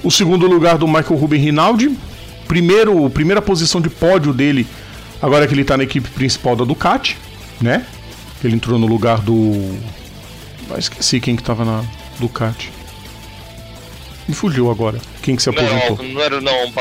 o 0.02 0.10
segundo 0.10 0.48
lugar 0.48 0.76
do 0.76 0.88
Michael 0.88 1.14
Ruben 1.14 1.40
Rinaldi. 1.40 1.96
Primeiro, 2.48 3.08
primeira 3.10 3.40
posição 3.40 3.80
de 3.80 3.88
pódio 3.88 4.32
dele, 4.32 4.66
agora 5.22 5.46
que 5.46 5.54
ele 5.54 5.62
tá 5.62 5.76
na 5.76 5.84
equipe 5.84 6.10
principal 6.10 6.56
da 6.56 6.64
Ducati, 6.64 7.16
né? 7.60 7.86
Ele 8.42 8.56
entrou 8.56 8.80
no 8.80 8.86
lugar 8.88 9.20
do. 9.20 9.78
Ah, 10.72 10.76
esqueci 10.76 11.20
quem 11.20 11.36
que 11.36 11.42
tava 11.44 11.64
na 11.64 11.84
Ducati. 12.18 12.72
Me 14.26 14.34
fugiu 14.34 14.72
agora. 14.72 14.98
Quem 15.22 15.36
que 15.36 15.42
se 15.44 15.50
aposentou? 15.50 15.98
Não, 15.98 16.14
não 16.14 16.20
era 16.20 16.40
não. 16.40 16.72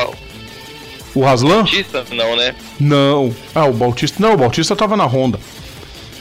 O 1.13 1.22
Raslan? 1.22 1.58
Bautista 1.58 2.04
não, 2.12 2.36
né? 2.36 2.56
Não. 2.80 3.36
Ah, 3.54 3.66
o 3.66 3.74
Bautista. 3.74 4.18
Não, 4.20 4.34
o 4.34 4.38
Bautista 4.38 4.75
tava 4.75 4.98
na 4.98 5.06
Honda. 5.06 5.40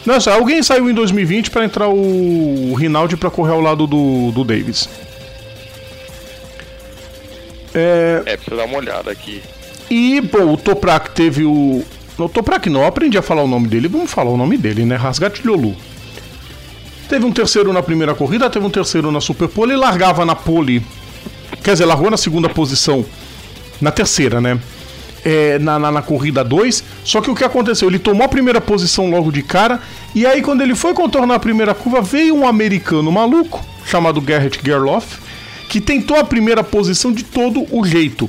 Nossa, 0.04 0.35
alguém 0.35 0.62
saiu 0.62 0.90
em 0.90 0.94
2020 0.94 1.50
para 1.50 1.64
entrar 1.64 1.88
o, 1.88 2.71
o 2.73 2.75
Rinaldi 2.75 3.16
para 3.16 3.30
correr 3.30 3.52
ao 3.52 3.61
lado 3.61 3.87
do, 3.87 4.32
do 4.32 4.44
Davis. 4.44 4.88
É... 7.75 8.23
é, 8.26 8.37
precisa 8.37 8.56
dar 8.56 8.64
uma 8.64 8.78
olhada 8.78 9.11
aqui. 9.11 9.42
E, 9.90 10.21
bom, 10.21 10.52
o 10.52 10.56
Toprak 10.56 11.11
teve 11.11 11.44
o. 11.44 11.85
O 12.18 12.28
Toprak 12.28 12.68
não, 12.68 12.87
aprendi 12.87 13.16
a 13.16 13.23
falar 13.23 13.42
o 13.42 13.47
nome 13.47 13.68
dele. 13.68 13.88
Vamos 13.88 14.11
falar 14.11 14.30
o 14.30 14.37
nome 14.37 14.56
dele, 14.56 14.85
né? 14.85 14.97
Rasgatilholu. 14.97 15.75
Teve 17.09 17.25
um 17.25 17.32
terceiro 17.32 17.73
na 17.73 17.82
primeira 17.82 18.14
corrida, 18.14 18.49
teve 18.49 18.64
um 18.64 18.71
terceiro 18.71 19.11
na 19.11 19.21
Superpole 19.21 19.73
e 19.73 19.76
largava 19.76 20.25
na 20.25 20.35
pole. 20.35 20.82
Quer 21.62 21.73
dizer, 21.73 21.85
largou 21.85 22.11
na 22.11 22.16
segunda 22.16 22.49
posição. 22.49 23.04
Na 23.80 23.90
terceira, 23.90 24.40
né? 24.40 24.59
É, 25.25 25.57
na, 25.61 25.79
na, 25.79 25.93
na, 25.93 26.02
corrida 26.02 26.43
2. 26.43 26.83
Só 27.05 27.21
que 27.21 27.31
o 27.31 27.35
que 27.35 27.45
aconteceu? 27.45 27.88
Ele 27.88 27.99
tomou 27.99 28.25
a 28.25 28.29
primeira 28.29 28.61
posição 28.61 29.09
logo 29.09 29.31
de 29.31 29.43
cara. 29.43 29.81
E 30.14 30.26
aí, 30.26 30.43
quando 30.43 30.62
ele 30.62 30.75
foi 30.75 30.95
contornar 30.95 31.37
a 31.37 31.38
primeira 31.38 31.75
curva, 31.75 32.00
veio 32.00 32.35
um 32.35 32.47
americano 32.47 33.11
maluco, 33.12 33.64
chamado 33.87 34.21
Garrett 34.21 34.59
Gerloff, 34.64 35.19
que 35.69 35.81
tentou 35.81 36.17
a 36.17 36.25
primeira 36.25 36.64
posição 36.64 37.12
de 37.12 37.23
todo 37.23 37.64
o 37.71 37.85
jeito. 37.85 38.29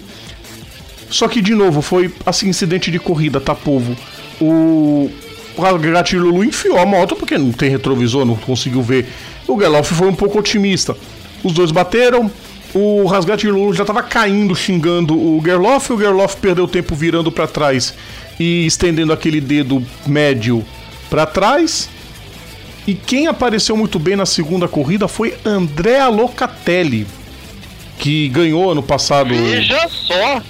Só 1.10 1.28
que, 1.28 1.42
de 1.42 1.54
novo, 1.54 1.82
foi 1.82 2.12
assim, 2.26 2.50
incidente 2.50 2.90
de 2.90 3.00
corrida, 3.00 3.40
tá, 3.40 3.54
povo? 3.54 3.96
O, 4.40 5.12
o 5.56 5.80
Gatilulu 5.80 6.44
enfiou 6.44 6.78
a 6.80 6.86
moto 6.86 7.16
porque 7.16 7.38
não 7.38 7.52
tem 7.52 7.70
retrovisor, 7.70 8.26
não 8.26 8.36
conseguiu 8.36 8.82
ver. 8.82 9.08
O 9.48 9.60
Gerloff 9.60 9.94
foi 9.94 10.08
um 10.08 10.16
pouco 10.16 10.40
otimista. 10.40 10.96
Os 11.44 11.54
dois 11.54 11.72
bateram, 11.72 12.32
o 12.74 13.06
Rasgatilulu 13.06 13.74
já 13.74 13.84
estava 13.84 14.02
caindo, 14.02 14.56
xingando 14.56 15.16
o 15.16 15.42
Gerloff. 15.44 15.94
O 15.94 16.00
Gerloff 16.00 16.38
perdeu 16.38 16.68
tempo 16.68 16.96
virando 16.96 17.32
para 17.32 17.48
trás 17.48 17.94
e 18.40 18.66
estendendo 18.66 19.14
aquele 19.14 19.40
dedo 19.40 19.84
médio 20.08 20.66
para 21.10 21.26
trás. 21.26 21.90
E 22.88 22.94
quem 22.94 23.28
apareceu 23.28 23.78
muito 23.78 24.00
bem 24.00 24.16
na 24.16 24.26
segunda 24.26 24.68
corrida 24.68 25.08
foi 25.08 25.36
Andrea 25.46 26.10
Locatelli, 26.10 27.08
que 27.98 28.28
ganhou 28.30 28.72
ano 28.72 28.84
passado. 28.84 29.30
Veja 29.30 29.88
só! 29.88 30.42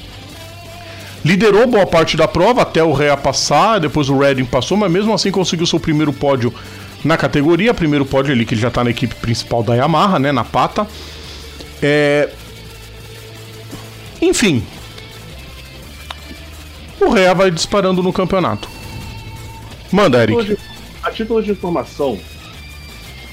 Liderou 1.23 1.67
boa 1.67 1.85
parte 1.85 2.17
da 2.17 2.27
prova 2.27 2.63
até 2.63 2.83
o 2.83 2.91
Rea 2.91 3.15
passar, 3.15 3.79
depois 3.79 4.09
o 4.09 4.17
Redding 4.17 4.43
passou, 4.45 4.75
mas 4.75 4.91
mesmo 4.91 5.13
assim 5.13 5.31
conseguiu 5.31 5.65
seu 5.65 5.79
primeiro 5.79 6.11
pódio 6.11 6.53
na 7.03 7.15
categoria. 7.15 7.73
Primeiro 7.73 8.05
pódio 8.05 8.33
ali 8.33 8.45
que 8.45 8.53
ele 8.53 8.61
já 8.61 8.67
está 8.67 8.83
na 8.83 8.89
equipe 8.89 9.15
principal 9.15 9.63
da 9.63 9.75
Yamaha, 9.75 10.19
né, 10.19 10.31
na 10.31 10.43
pata. 10.43 10.87
É... 11.83 12.29
Enfim. 14.21 14.63
O 17.01 17.09
Rea 17.09 17.33
vai 17.33 17.51
disparando 17.51 18.01
no 18.01 18.13
campeonato. 18.13 18.69
Manda, 19.91 20.23
Eric. 20.23 20.57
A 21.03 21.11
título 21.11 21.43
de 21.43 21.51
informação. 21.51 22.17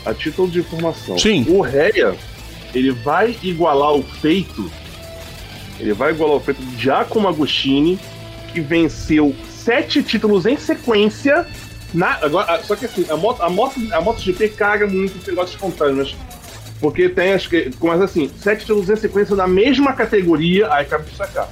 A 0.05 0.13
título 0.13 0.51
de 0.51 0.59
informação. 0.59 1.17
Sim. 1.17 1.47
O 1.49 1.61
Rea, 1.61 2.17
ele 2.75 2.91
vai 2.91 3.37
igualar 3.43 3.93
o 3.93 4.03
feito. 4.03 4.71
Ele 5.79 5.93
vai 5.93 6.11
igualar 6.11 6.37
o 6.37 6.41
feito 6.41 6.61
de 6.61 6.83
Giacomo 6.83 7.29
Agostini, 7.29 7.99
que 8.53 8.61
venceu 8.61 9.35
sete 9.49 10.03
títulos 10.03 10.45
em 10.45 10.57
sequência. 10.57 11.47
Na, 11.95 12.19
agora, 12.23 12.63
só 12.65 12.75
que 12.75 12.87
assim, 12.87 13.07
a 13.09 13.17
moto, 13.17 13.43
a 13.43 13.49
moto, 13.49 13.81
a 13.93 14.01
MotoGP 14.01 14.49
caga 14.51 14.87
muito 14.87 15.17
esse 15.19 15.31
negócio 15.31 15.55
espontâneo, 15.55 15.97
mas 15.97 16.15
porque 16.81 17.09
tem 17.09 17.33
as 17.33 17.47
que. 17.47 17.71
Começa 17.79 18.05
assim, 18.05 18.31
sete 18.41 18.61
títulos 18.61 18.89
em 18.89 18.97
sequência 18.97 19.37
na 19.37 19.47
mesma 19.47 19.93
categoria, 19.93 20.73
aí 20.73 20.87
cabe 20.87 21.05
destacar. 21.05 21.49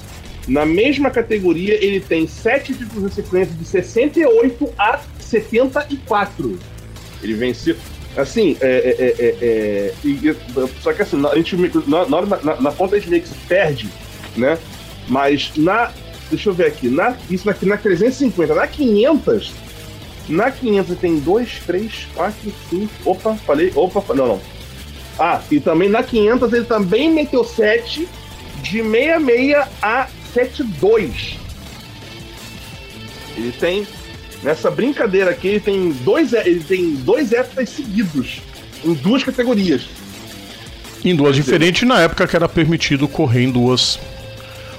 Na 0.49 0.65
mesma 0.65 1.11
categoria, 1.11 1.75
ele 1.75 2.01
tem 2.01 2.27
sete 2.27 2.73
títulos 2.73 3.13
em 3.13 3.15
sequência 3.15 3.55
de 3.55 3.65
68 3.67 4.73
a 4.79 4.99
74. 5.21 6.59
Ele 7.23 7.35
venceu. 7.35 7.77
Assim, 8.17 8.57
é, 8.61 8.67
é, 8.67 9.05
é, 9.05 9.37
é, 9.45 10.29
é 10.31 10.69
só 10.81 10.93
que 10.93 11.03
assim, 11.03 11.23
a 11.25 11.37
gente, 11.37 11.55
na, 11.87 12.07
na, 12.07 12.61
na, 12.61 12.73
ponta 12.73 12.97
a 12.97 12.99
gente 12.99 13.11
meio 13.11 13.23
que 13.23 13.29
se 13.29 13.35
perde, 13.47 13.89
né? 14.37 14.59
Mas 15.07 15.53
na. 15.57 15.93
Deixa 16.31 16.49
eu 16.49 16.55
ver 16.55 16.67
aqui. 16.67 16.89
Na, 16.89 17.17
isso 17.31 17.49
aqui 17.49 17.67
na 17.67 17.77
350, 17.77 18.55
na 18.55 18.67
500. 18.67 19.53
Na 20.29 20.51
500 20.51 20.99
tem 20.99 21.19
2, 21.21 21.61
3, 21.67 22.09
4, 22.15 22.53
5. 22.71 22.93
Opa, 23.05 23.35
falei. 23.37 23.73
Opa, 23.75 24.15
não, 24.15 24.27
não. 24.29 24.58
Ah, 25.19 25.41
e 25.51 25.59
também 25.59 25.89
na 25.89 26.03
500 26.03 26.53
ele 26.53 26.65
também 26.65 27.11
meteu 27.11 27.43
7 27.43 28.09
de 28.63 28.83
66 28.83 29.67
a 29.83 30.09
72. 30.33 31.39
Ele 33.37 33.53
tem 33.53 33.87
nessa 34.43 34.71
brincadeira 34.71 35.31
aqui 35.31 35.49
ele 35.49 35.61
tem 35.61 35.91
dois 35.91 36.33
ele 36.33 36.63
tem 36.63 36.95
dois 36.97 37.33
épocas 37.33 37.69
seguidos 37.71 38.41
em 38.85 38.95
duas 38.95 39.25
categorias. 39.25 39.83
Em 41.05 41.15
duas 41.15 41.35
diferentes 41.35 41.87
na 41.87 42.01
época 42.01 42.27
que 42.27 42.37
era 42.37 42.49
permitido 42.49 43.07
correr 43.09 43.45
em 43.45 43.51
duas. 43.51 43.99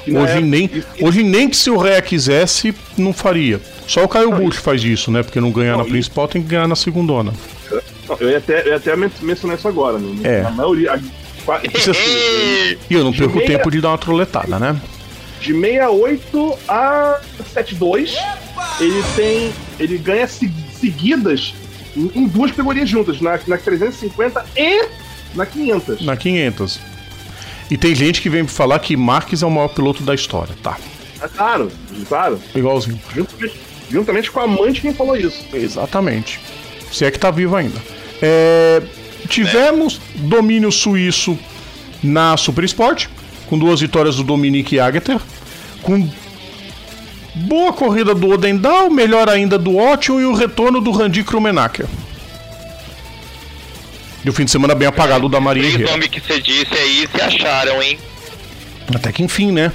Hoje 0.08 0.34
época, 0.34 0.42
nem, 0.42 0.70
hoje 1.02 1.24
nem 1.24 1.50
que 1.50 1.56
se 1.56 1.70
o 1.70 1.78
Ré 1.78 2.02
quisesse, 2.02 2.74
não 2.98 3.14
faria. 3.14 3.62
Só 3.88 4.04
o 4.04 4.08
Caio 4.08 4.32
Bush 4.32 4.58
faz 4.58 4.84
isso, 4.84 5.12
né? 5.12 5.24
Porque 5.24 5.40
não 5.40 5.52
ganhar 5.52 5.74
não, 5.74 5.80
na 5.80 5.86
principal 5.86 6.28
tem 6.28 6.42
que 6.42 6.48
ganhar 6.48 6.68
na 6.68 6.76
segundona. 6.76 7.34
Eu 8.20 8.30
ia 8.30 8.38
até, 8.38 8.62
eu 8.62 8.72
ia 8.72 8.76
até 8.78 8.96
mencionar 8.96 9.58
isso 9.58 9.68
agora, 9.68 9.98
né? 9.98 10.20
É. 10.24 10.42
A 10.46 10.52
maioria. 10.52 10.94
A, 10.94 10.96
assim, 11.56 12.78
e 12.90 12.94
eu 12.94 13.04
não 13.04 13.12
perco 13.12 13.38
meia, 13.38 13.48
tempo 13.48 13.72
de 13.72 13.82
dar 13.82 13.90
uma 13.90 13.98
troletada, 13.98 14.60
né? 14.60 14.80
De 15.42 15.54
68 15.54 16.60
a 16.68 17.20
72, 17.54 18.18
ele 18.80 19.04
tem. 19.16 19.54
Ele 19.80 19.98
ganha 19.98 20.28
seguidas 20.28 21.54
em, 21.96 22.12
em 22.14 22.28
duas 22.28 22.52
categorias 22.52 22.90
juntas, 22.90 23.22
na, 23.22 23.40
na 23.48 23.58
350 23.58 24.46
e 24.56 24.86
na 25.34 25.46
500. 25.46 26.02
Na 26.02 26.18
500. 26.18 26.80
E 27.72 27.78
tem 27.78 27.94
gente 27.94 28.22
que 28.22 28.30
vem 28.30 28.48
falar 28.48 28.80
que 28.80 28.98
Marques 28.98 29.44
é 29.44 29.46
o 29.46 29.52
maior 29.52 29.70
piloto 29.70 30.04
da 30.04 30.16
história, 30.16 30.56
tá? 30.62 30.78
É 31.22 31.28
claro, 31.28 31.72
claro. 32.08 32.40
Igualzinho. 32.56 33.00
Juntamente, 33.14 33.60
juntamente 33.90 34.32
com 34.32 34.40
a 34.40 34.48
mãe 34.48 34.72
de 34.72 34.82
quem 34.82 34.94
falou 34.94 35.16
isso. 35.16 35.46
Exatamente. 35.54 36.40
Se 36.92 37.06
é 37.06 37.12
que 37.12 37.20
tá 37.20 37.30
vivo 37.30 37.56
ainda. 37.56 37.80
É, 38.22 38.82
tivemos 39.28 40.00
domínio 40.16 40.72
suíço 40.72 41.38
na 42.04 42.36
Super 42.38 42.64
Sport, 42.66 43.08
com 43.48 43.58
duas 43.58 43.82
vitórias 43.82 44.16
do 44.16 44.24
Dominique 44.24 44.80
Ageter, 44.80 45.20
com 45.82 46.10
boa 47.36 47.72
corrida 47.74 48.14
do 48.14 48.30
Odendal, 48.30 48.90
melhor 48.90 49.30
ainda 49.30 49.58
do 49.58 49.78
Ótimo 49.78 50.20
e 50.20 50.26
o 50.26 50.34
retorno 50.34 50.82
do 50.82 50.92
Randy 50.92 51.24
Krumenacker. 51.24 51.88
E 54.24 54.30
o 54.30 54.34
fim 54.34 54.46
de 54.46 54.52
semana 54.52 54.76
bem 54.76 54.88
apagado 54.88 55.30
da 55.30 55.40
Maria 55.40 55.72
Três 55.72 55.90
nomes 55.90 56.10
que 56.10 56.20
você 56.20 56.42
disse 56.42 56.74
aí 56.74 57.08
se 57.14 57.22
acharam, 57.22 57.82
hein? 57.82 57.98
Até 58.94 59.12
que 59.12 59.24
enfim, 59.24 59.52
né? 59.52 59.72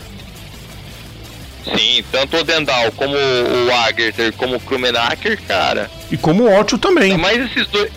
Sim, 1.65 2.05
tanto 2.13 2.37
o 2.37 2.45
Dendal 2.45 2.93
como 2.93 3.15
o 3.15 3.75
Agerter, 3.87 4.35
como 4.35 4.57
o 4.57 4.61
Krumenacker, 4.61 5.41
cara. 5.49 5.91
E 6.11 6.17
como 6.17 6.45
o 6.45 6.61
Otto 6.61 6.77
também. 6.77 7.17
Mas 7.17 7.51
esses 7.51 7.67
dois. 7.69 7.91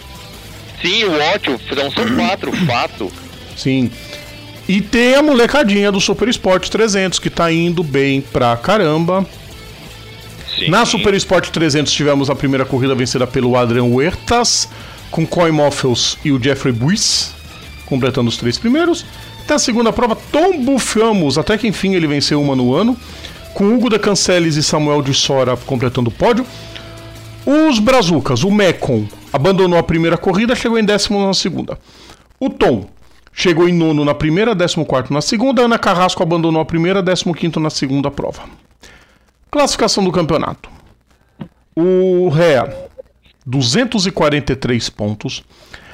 Sim, 0.81 1.05
o 1.05 1.19
ótimo, 1.33 1.59
então 1.71 1.91
são 1.91 2.15
quatro, 2.15 2.51
fato. 2.65 3.11
Sim. 3.55 3.89
E 4.67 4.81
tem 4.81 5.15
a 5.15 5.23
molecadinha 5.23 5.91
do 5.91 5.99
Super 5.99 6.27
Sport 6.29 6.69
300 6.69 7.19
que 7.19 7.29
tá 7.29 7.51
indo 7.51 7.83
bem 7.83 8.21
pra 8.21 8.55
caramba. 8.57 9.25
Sim. 10.55 10.69
Na 10.69 10.85
Super 10.85 11.13
Sport 11.13 11.49
300 11.49 11.91
tivemos 11.91 12.29
a 12.29 12.35
primeira 12.35 12.65
corrida 12.65 12.93
vencida 12.93 13.25
pelo 13.25 13.55
Adrian 13.55 13.85
Huertas, 13.85 14.67
com 15.09 15.25
Coy 15.25 15.51
Moffels 15.51 16.17
e 16.23 16.31
o 16.31 16.41
Jeffrey 16.41 16.73
Buiss. 16.73 17.33
completando 17.85 18.29
os 18.29 18.37
três 18.37 18.57
primeiros. 18.57 19.05
Até 19.43 19.53
a 19.53 19.59
segunda 19.59 19.93
prova, 19.93 20.17
Tom 20.31 20.61
Bufamos, 20.61 21.37
até 21.37 21.57
que 21.57 21.67
enfim 21.67 21.95
ele 21.95 22.05
venceu 22.05 22.41
uma 22.41 22.53
no 22.53 22.75
ano, 22.75 22.97
com 23.53 23.73
Hugo 23.73 23.89
da 23.89 23.97
Canceles 23.97 24.57
e 24.57 24.63
Samuel 24.63 25.01
de 25.01 25.13
Sora 25.13 25.55
completando 25.55 26.09
o 26.09 26.11
pódio. 26.11 26.45
Os 27.49 27.79
Brazucas, 27.79 28.43
o 28.43 28.51
Mecon, 28.51 29.07
abandonou 29.31 29.79
a 29.79 29.83
primeira 29.83 30.17
corrida, 30.17 30.53
chegou 30.53 30.77
em 30.77 30.83
décimo 30.83 31.25
na 31.25 31.33
segunda. 31.33 31.79
O 32.37 32.49
Tom 32.49 32.89
chegou 33.31 33.69
em 33.69 33.73
nono 33.73 34.03
na 34.03 34.13
primeira, 34.13 34.53
décimo 34.53 34.85
quarto 34.85 35.13
na 35.13 35.21
segunda. 35.21 35.61
Ana 35.61 35.79
Carrasco 35.79 36.21
abandonou 36.21 36.61
a 36.61 36.65
primeira, 36.65 37.01
décimo 37.01 37.33
quinto 37.33 37.57
na 37.57 37.69
segunda 37.69 38.11
prova. 38.11 38.43
Classificação 39.49 40.03
do 40.03 40.11
campeonato. 40.11 40.69
O 41.73 42.27
Rea, 42.27 42.89
243 43.45 44.89
pontos. 44.89 45.41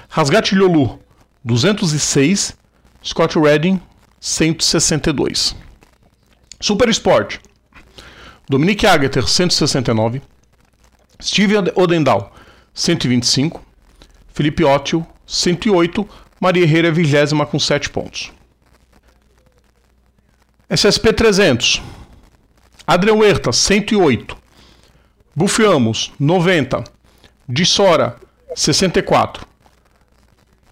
Rasgate 0.09 0.55
Lulu, 0.55 0.97
206. 1.45 2.57
Scott 3.05 3.37
Redding, 3.37 3.79
162. 4.19 5.55
Super 6.59 6.89
Sport. 6.89 7.37
Dominique 8.49 8.87
Ageter, 8.87 9.27
169. 9.27 10.32
Steve 11.23 11.55
Odendal, 11.75 12.33
125. 12.73 13.63
Felipe 14.33 14.63
Ótio, 14.65 15.07
108. 15.25 16.07
Maria 16.37 16.63
Herrera, 16.63 16.91
vigésima, 16.91 17.45
com 17.45 17.57
7 17.57 17.89
pontos. 17.89 18.29
SSP 20.69 21.13
300. 21.13 21.81
Adrian 22.85 23.13
Huerta, 23.13 23.53
108. 23.53 24.35
Bufiamos, 25.33 26.11
90. 26.19 26.83
Dissora, 27.47 28.17
64. 28.53 29.47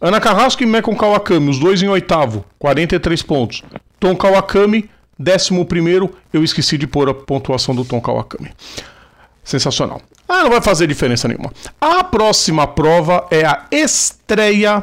Ana 0.02 0.20
Carrasco 0.20 0.64
e 0.64 0.66
Mekon 0.66 0.96
Kawakami, 0.96 1.50
os 1.50 1.60
dois 1.60 1.82
em 1.82 1.88
oitavo, 1.88 2.44
43 2.60 3.22
pontos. 3.22 3.64
Tom 3.98 4.16
Kawakami, 4.18 4.90
décimo 5.18 5.66
primeiro. 5.66 6.14
Eu 6.34 6.44
esqueci 6.44 6.78
de 6.78 6.88
pôr 6.88 7.08
a 7.08 7.14
pontuação 7.14 7.74
do 7.74 7.86
Tom 7.86 8.02
Kawakami. 8.02 8.52
Sensacional. 9.44 10.02
Ah, 10.34 10.44
não 10.44 10.50
vai 10.50 10.62
fazer 10.62 10.88
diferença 10.88 11.28
nenhuma. 11.28 11.52
A 11.82 12.06
próxima 12.06 12.66
prova 12.66 13.28
é 13.30 13.44
a 13.46 13.66
estreia 13.70 14.82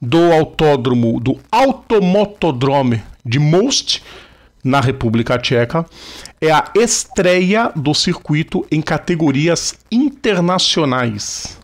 do 0.00 0.32
autódromo, 0.32 1.20
do 1.20 1.38
Automotodrome 1.52 3.02
de 3.22 3.38
Most, 3.38 4.02
na 4.64 4.80
República 4.80 5.38
Tcheca. 5.38 5.84
É 6.40 6.50
a 6.50 6.70
estreia 6.74 7.70
do 7.76 7.92
circuito 7.92 8.66
em 8.70 8.80
categorias 8.80 9.74
internacionais. 9.92 11.58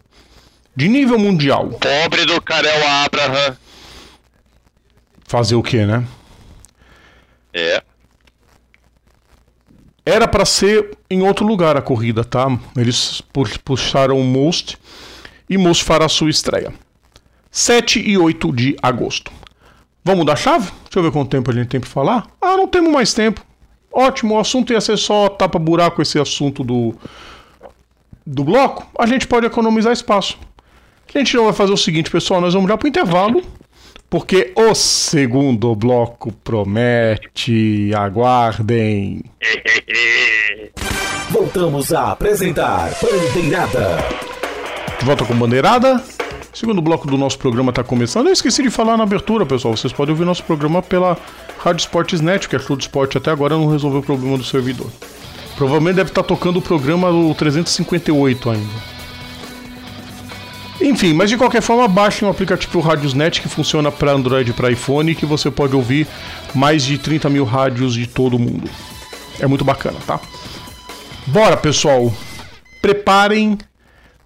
De 0.77 0.87
nível 0.87 1.19
mundial. 1.19 1.71
Pobre 1.71 2.27
do 2.27 2.39
Karel 2.43 2.87
Abraham. 2.87 3.57
Fazer 5.25 5.55
o 5.55 5.63
que, 5.63 5.87
né? 5.87 6.07
É. 7.55 7.83
Era 10.05 10.27
para 10.27 10.45
ser 10.45 10.99
em 11.09 11.23
outro 11.23 11.47
lugar 11.47 11.77
a 11.77 11.83
corrida, 11.83 12.25
tá? 12.25 12.47
Eles 12.77 13.23
puxaram 13.65 14.19
o 14.19 14.25
Most 14.25 14.77
e 15.49 15.57
Most 15.57 15.85
fará 15.85 16.09
sua 16.09 16.29
estreia. 16.29 16.73
7 17.51 18.01
e 18.01 18.19
8 18.19 18.53
de 18.53 18.77
agosto. 18.83 19.31
Vamos 20.05 20.21
mudar 20.21 20.33
a 20.33 20.37
chave? 20.37 20.71
Deixa 20.85 20.99
eu 20.99 21.03
ver 21.03 21.13
quanto 21.13 21.31
tempo 21.31 21.51
a 21.51 21.55
gente 21.55 21.69
tem 21.69 21.79
para 21.79 21.89
falar. 21.89 22.27
Ah, 22.41 22.57
não 22.57 22.67
temos 22.67 22.91
mais 22.91 23.15
tempo. 23.15 23.45
Ótimo, 23.93 24.35
o 24.35 24.41
assunto 24.41 24.73
ia 24.73 24.81
ser 24.81 24.97
só 24.97 25.29
tapa-buraco 25.29 26.03
esse 26.03 26.19
assunto 26.19 26.65
do, 26.65 26.95
do 28.27 28.43
bloco. 28.43 28.89
A 28.99 29.07
gente 29.07 29.29
pode 29.29 29.47
economizar 29.47 29.93
espaço. 29.93 30.39
A 31.15 31.19
gente 31.19 31.37
não 31.37 31.45
vai 31.45 31.53
fazer 31.53 31.73
o 31.73 31.77
seguinte, 31.77 32.11
pessoal, 32.11 32.41
nós 32.41 32.55
vamos 32.55 32.69
já 32.69 32.79
pro 32.79 32.89
intervalo, 32.89 33.43
porque 34.13 34.53
o 34.55 34.75
segundo 34.75 35.75
bloco 35.75 36.31
promete. 36.45 37.91
Aguardem. 37.97 39.23
Voltamos 41.31 41.95
a 41.95 42.13
apresentar 42.13 42.91
Bandeirada. 43.01 44.05
De 44.99 45.07
volta 45.07 45.25
com 45.25 45.35
Bandeirada. 45.35 45.97
O 46.53 46.57
segundo 46.57 46.83
bloco 46.83 47.07
do 47.07 47.17
nosso 47.17 47.39
programa 47.39 47.71
está 47.71 47.83
começando. 47.83 48.27
Eu 48.27 48.35
esqueci 48.35 48.63
de 48.63 48.69
falar 48.69 48.99
na 48.99 49.05
abertura, 49.05 49.47
pessoal. 49.47 49.75
Vocês 49.75 49.95
podem 49.95 50.13
ouvir 50.13 50.27
nosso 50.27 50.45
programa 50.45 50.83
pela 50.83 51.17
Rádio 51.61 51.81
Esportes 51.81 52.21
Net, 52.21 52.51
que 52.51 52.55
é 52.55 52.59
show 52.59 52.77
de 52.77 52.83
esporte 52.83 53.17
até 53.17 53.31
agora 53.31 53.57
não 53.57 53.71
resolveu 53.71 54.01
o 54.01 54.05
problema 54.05 54.37
do 54.37 54.45
servidor. 54.45 54.91
Provavelmente 55.57 55.97
deve 55.97 56.11
estar 56.11 56.23
tá 56.23 56.29
tocando 56.29 56.59
o 56.59 56.63
programa 56.63 57.11
do 57.11 57.35
358 57.35 58.51
ainda. 58.51 58.92
Enfim, 60.83 61.13
mas 61.13 61.31
de 61.31 61.37
qualquer 61.37 61.63
forma, 61.63 61.87
baixem 61.87 62.27
o 62.27 62.31
aplicativo 62.31 62.81
Radiosnet 62.81 63.41
que 63.41 63.49
funciona 63.49 63.93
para 63.93 64.13
Android 64.13 64.51
e 64.51 64.53
para 64.53 64.71
iPhone 64.71 65.15
que 65.15 65.25
você 65.25 65.49
pode 65.51 65.77
ouvir 65.77 66.09
mais 66.55 66.83
de 66.85 66.99
30 66.99 67.31
mil 67.31 67.45
rádios 67.45 67.95
de 67.95 68.09
todo 68.09 68.39
mundo. 68.39 68.69
É 69.39 69.47
muito 69.47 69.65
bacana, 69.65 69.99
tá? 70.05 70.21
Bora, 71.27 71.57
pessoal! 71.57 72.13
Preparem 72.81 73.59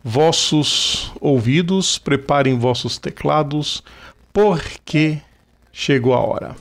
vossos 0.02 1.12
ouvidos, 1.20 1.98
preparem 1.98 2.58
vossos 2.58 2.96
teclados, 2.96 3.82
porque 4.32 5.18
chegou 5.70 6.14
a 6.14 6.20
hora. 6.20 6.56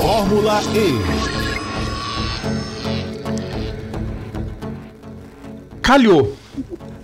Fórmula 0.00 0.62
E. 0.74 0.94
Calhou, 5.82 6.36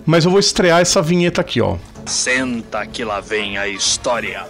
mas 0.05 0.25
eu 0.25 0.31
vou 0.31 0.39
estrear 0.39 0.81
essa 0.81 1.01
vinheta 1.01 1.41
aqui, 1.41 1.61
ó. 1.61 1.77
Senta 2.05 2.85
que 2.85 3.03
lá 3.03 3.19
vem 3.19 3.57
a 3.57 3.67
história. 3.67 4.45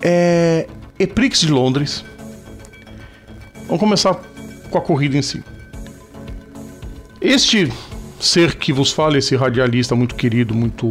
É. 0.00 0.66
Eprix 0.98 1.40
de 1.40 1.52
Londres. 1.52 2.04
Vamos 3.66 3.78
começar 3.78 4.14
com 4.70 4.78
a 4.78 4.80
corrida 4.80 5.16
em 5.16 5.22
si. 5.22 5.44
Este 7.20 7.72
ser 8.20 8.56
que 8.56 8.72
vos 8.72 8.90
fala, 8.90 9.18
esse 9.18 9.36
radialista 9.36 9.94
muito 9.94 10.14
querido, 10.14 10.54
muito 10.54 10.90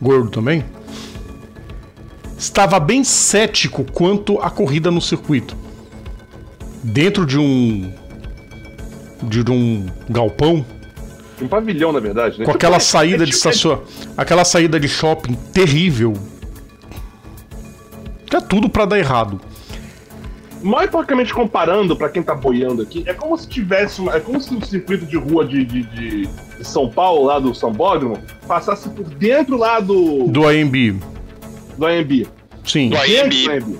gordo 0.00 0.30
também, 0.30 0.64
estava 2.36 2.78
bem 2.78 3.02
cético 3.02 3.84
quanto 3.92 4.40
à 4.40 4.50
corrida 4.50 4.90
no 4.90 5.00
circuito. 5.00 5.56
Dentro 6.82 7.24
de 7.24 7.38
um 7.38 7.92
de 9.22 9.42
um 9.50 9.86
galpão, 10.08 10.64
Um 11.40 11.48
pavilhão, 11.48 11.92
na 11.92 12.00
verdade, 12.00 12.38
né? 12.38 12.44
com 12.44 12.52
Tipo, 12.52 12.56
aquela 12.56 12.76
é- 12.76 12.80
saída 12.80 13.22
é 13.22 13.26
de 13.26 13.32
tipo- 13.32 13.36
estação, 13.48 13.82
aquela 14.16 14.44
saída 14.44 14.80
de 14.80 14.88
shopping 14.88 15.34
terrível. 15.52 16.14
Tinha 18.28 18.40
tudo 18.40 18.68
pra 18.68 18.84
dar 18.84 18.98
errado. 18.98 19.40
Mais 20.62 20.90
praticamente 20.90 21.32
comparando 21.32 21.94
pra 21.94 22.08
quem 22.08 22.22
tá 22.22 22.34
boiando 22.34 22.82
aqui, 22.82 23.04
é 23.06 23.12
como 23.12 23.36
se 23.36 23.46
tivesse 23.46 24.00
uma, 24.00 24.16
é 24.16 24.20
como 24.20 24.40
se 24.40 24.52
o 24.54 24.64
circuito 24.64 25.04
de 25.06 25.16
rua 25.16 25.44
de, 25.44 25.64
de, 25.64 25.82
de- 25.82 26.26
de 26.26 26.64
São 26.64 26.88
Paulo, 26.88 27.24
lá 27.26 27.38
do 27.38 27.54
Sambódromo, 27.54 28.18
passasse 28.48 28.88
por 28.88 29.04
dentro 29.04 29.56
lá 29.58 29.78
do, 29.78 30.24
Do 30.28 30.46
AMB. 30.48 30.98
do 31.78 31.86
AMB. 31.86 32.26
Sim. 32.64 32.88
Do 32.88 32.96
AMB. 32.96 33.44
do 33.44 33.50
AMB. 33.52 33.78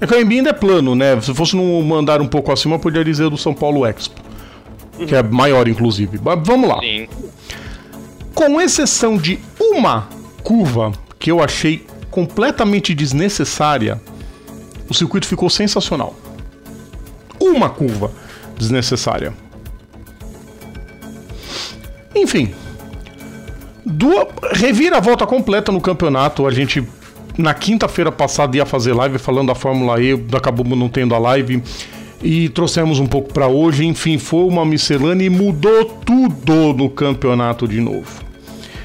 É 0.00 0.06
que 0.06 0.14
o 0.14 0.18
AMB 0.18 0.32
ainda 0.36 0.50
é 0.50 0.52
plano, 0.54 0.94
né? 0.94 1.20
Se 1.20 1.32
fosse 1.34 1.54
num 1.54 1.80
mandar 1.82 2.20
um 2.20 2.26
pouco 2.26 2.50
acima, 2.50 2.74
eu 2.76 2.78
poderia 2.80 3.04
dizer 3.04 3.28
do 3.30 3.36
São 3.36 3.54
Paulo 3.54 3.86
Expo. 3.86 4.20
Que 5.04 5.14
é 5.14 5.22
maior, 5.22 5.68
inclusive. 5.68 6.18
Mas 6.22 6.38
vamos 6.44 6.68
lá. 6.68 6.80
Sim. 6.80 7.08
Com 8.34 8.60
exceção 8.60 9.16
de 9.16 9.38
uma 9.60 10.08
curva 10.42 10.92
que 11.18 11.30
eu 11.30 11.42
achei 11.42 11.84
completamente 12.10 12.94
desnecessária, 12.94 14.00
o 14.88 14.94
circuito 14.94 15.26
ficou 15.26 15.50
sensacional. 15.50 16.14
Uma 17.40 17.68
curva 17.68 18.10
desnecessária. 18.56 19.34
Enfim. 22.14 22.54
Duas, 23.84 24.26
reviravolta 24.52 25.26
completa 25.26 25.70
no 25.70 25.80
campeonato. 25.80 26.46
A 26.46 26.50
gente, 26.50 26.86
na 27.36 27.54
quinta-feira 27.54 28.10
passada, 28.10 28.56
ia 28.56 28.66
fazer 28.66 28.92
live 28.94 29.18
falando 29.18 29.48
da 29.48 29.54
Fórmula 29.54 30.00
E, 30.00 30.12
acabamos 30.34 30.78
não 30.78 30.88
tendo 30.88 31.14
a 31.14 31.18
live. 31.18 31.62
E 32.22 32.48
trouxemos 32.48 32.98
um 32.98 33.06
pouco 33.06 33.32
pra 33.32 33.46
hoje. 33.46 33.84
Enfim, 33.84 34.18
foi 34.18 34.44
uma 34.44 34.64
miscelânea 34.64 35.24
e 35.26 35.30
mudou 35.30 35.84
tudo 35.84 36.72
no 36.74 36.88
campeonato 36.90 37.68
de 37.68 37.80
novo. 37.80 38.24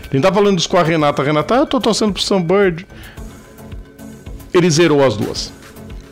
A 0.10 0.14
gente 0.14 0.24
tá 0.24 0.34
falando 0.34 0.60
isso 0.60 0.68
com 0.70 0.78
a 0.78 0.84
Renata. 0.84 1.22
A 1.22 1.26
Renata, 1.26 1.56
ah, 1.56 1.58
eu 1.60 1.66
tô 1.66 1.80
torcendo 1.80 2.12
pro 2.14 2.22
Sunbird. 2.22 2.86
Ele 4.54 4.70
zerou 4.70 5.04
as 5.04 5.16
duas. 5.16 5.52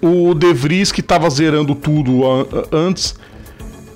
O 0.02 0.34
De 0.34 0.54
Vries, 0.54 0.92
que 0.94 1.02
tava 1.02 1.30
zerando 1.30 1.76
tudo 1.76 2.26
an- 2.26 2.46
antes, 2.72 3.16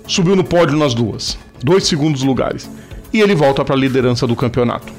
subiu 0.06 0.36
no 0.36 0.44
pódio 0.44 0.78
nas 0.78 0.94
duas. 0.94 1.38
Dois 1.64 1.86
segundos 1.86 2.24
lugares. 2.24 2.70
E 3.14 3.22
ele 3.22 3.34
volta 3.36 3.64
pra 3.64 3.76
liderança 3.76 4.28
do 4.28 4.36
campeonato. 4.36 4.92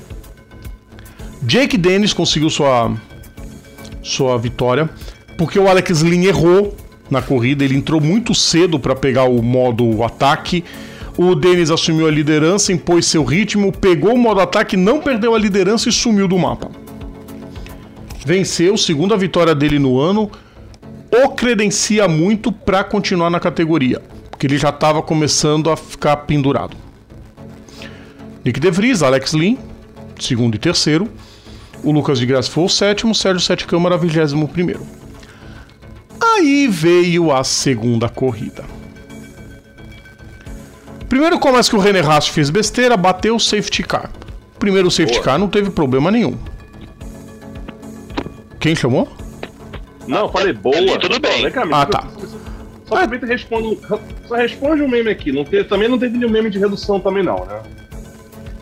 Jake 1.43 1.77
Dennis 1.77 2.15
conseguiu 2.15 2.49
sua, 2.49 2.91
sua 4.03 4.39
vitória, 4.39 4.89
porque 5.37 5.59
o 5.59 5.69
Alex 5.69 6.01
Lin 6.01 6.25
errou 6.25 6.75
na 7.11 7.23
corrida. 7.23 7.65
Ele 7.65 7.77
entrou 7.77 8.01
muito 8.01 8.35
cedo 8.35 8.79
para 8.79 8.95
pegar 8.95 9.25
o 9.25 9.43
modo 9.43 10.03
ataque. 10.03 10.65
O 11.17 11.35
Denis 11.35 11.71
assumiu 11.71 12.09
a 12.09 12.11
liderança, 12.11 12.73
impôs 12.73 13.07
seu 13.07 13.23
ritmo, 13.23 13.71
pegou 13.71 14.15
o 14.15 14.19
modo 14.19 14.41
ataque, 14.41 14.77
não 14.77 15.01
perdeu 15.01 15.35
a 15.35 15.39
liderança 15.39 15.89
e 15.89 15.93
sumiu 15.93 16.27
do 16.27 16.39
mapa. 16.39 16.71
Venceu, 18.27 18.77
segunda 18.77 19.17
vitória 19.17 19.55
dele 19.55 19.79
no 19.79 20.01
ano, 20.01 20.31
o 21.13 21.29
credencia 21.29 22.09
muito 22.09 22.51
para 22.51 22.83
continuar 22.83 23.31
na 23.31 23.39
categoria, 23.39 24.03
porque 24.31 24.47
ele 24.47 24.59
já 24.59 24.71
estava 24.71 25.03
começando 25.03 25.71
a 25.71 25.77
ficar 25.77 26.17
pendurado. 26.19 26.77
Nick 28.45 28.59
De 28.59 28.71
Vries, 28.71 29.03
Alex 29.03 29.33
Lin, 29.33 29.59
segundo 30.19 30.57
e 30.57 30.59
terceiro. 30.59 31.09
O 31.85 31.93
Lucas 31.93 32.19
de 32.19 32.27
Graça 32.27 32.51
foi 32.51 32.65
o 32.65 32.69
sétimo, 32.69 33.15
Sérgio 33.15 33.41
Sete 33.41 33.67
Câmara, 33.67 33.97
vigésimo 33.97 34.49
primeiro. 34.49 34.85
Aí 36.35 36.67
veio 36.69 37.33
a 37.33 37.45
segunda 37.45 38.09
corrida. 38.09 38.65
Primeiro 41.09 41.39
começa 41.39 41.71
que 41.71 41.77
o 41.77 41.79
René 41.79 42.01
Rast 42.01 42.31
fez 42.33 42.51
besteira, 42.51 42.97
bateu 42.97 43.37
o 43.37 43.41
safety 43.41 43.83
car. 43.83 44.11
Primeiro 44.59 44.91
safety 44.91 45.15
Boa. 45.15 45.25
car 45.25 45.39
não 45.39 45.49
teve 45.49 45.71
problema 45.71 46.11
nenhum. 46.11 46.37
Quem 48.59 48.75
chamou? 48.75 49.09
Não, 50.09 50.29
falei 50.29 50.53
boa. 50.53 50.99
Tudo 50.99 51.21
bem. 51.21 51.43
Vem 51.43 51.53
cá, 51.53 51.65
Ah, 51.71 51.87
tá. 51.87 52.05
Só 52.87 52.97
aproveita 52.97 53.27
e 53.27 53.29
responde. 53.29 53.79
Só 54.27 54.35
responde 54.35 54.83
um 54.83 54.89
meme 54.89 55.11
aqui. 55.11 55.33
Não 55.33 55.45
teve, 55.45 55.65
também 55.65 55.89
não 55.89 55.99
teve 55.99 56.17
nenhum 56.19 56.31
meme 56.31 56.51
de 56.51 56.59
redução 56.59 56.99
também, 56.99 57.23
não, 57.23 57.45
né? 57.47 57.61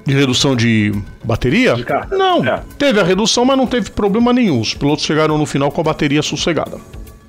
De 0.05 0.15
redução 0.15 0.55
de 0.57 0.93
bateria? 1.25 1.75
De. 1.75 1.85
Não, 2.17 2.45
É. 2.47 2.63
teve 2.77 3.01
a 3.01 3.05
redução, 3.05 3.45
mas 3.45 3.57
não 3.57 3.67
teve 3.67 3.91
problema 3.91 4.33
nenhum. 4.33 4.61
Os 4.61 4.75
pilotos 4.75 5.05
chegaram 5.05 5.39
no 5.39 5.47
final 5.47 5.71
com 5.71 5.81
a 5.81 5.85
bateria 5.85 6.23
sossegada. 6.23 6.79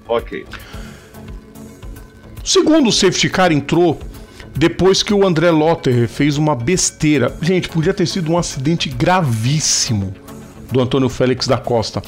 Ok. 0.08 0.46
O 2.44 2.48
segundo 2.48 2.92
safety 2.92 3.30
car 3.30 3.52
entrou 3.52 4.00
depois 4.56 5.02
que 5.02 5.14
o 5.14 5.26
André 5.26 5.50
Lotter 5.50 6.08
fez 6.08 6.38
uma 6.38 6.56
besteira. 6.56 7.36
Gente, 7.42 7.70
podia 7.70 7.94
ter 7.94 8.06
sido 8.06 8.32
um 8.32 8.38
acidente 8.38 8.90
gravíssimo 8.90 10.14
do 10.72 10.82
Antônio 10.82 11.10
Félix 11.10 11.48
da 11.48 11.58
Costa. 11.58 12.02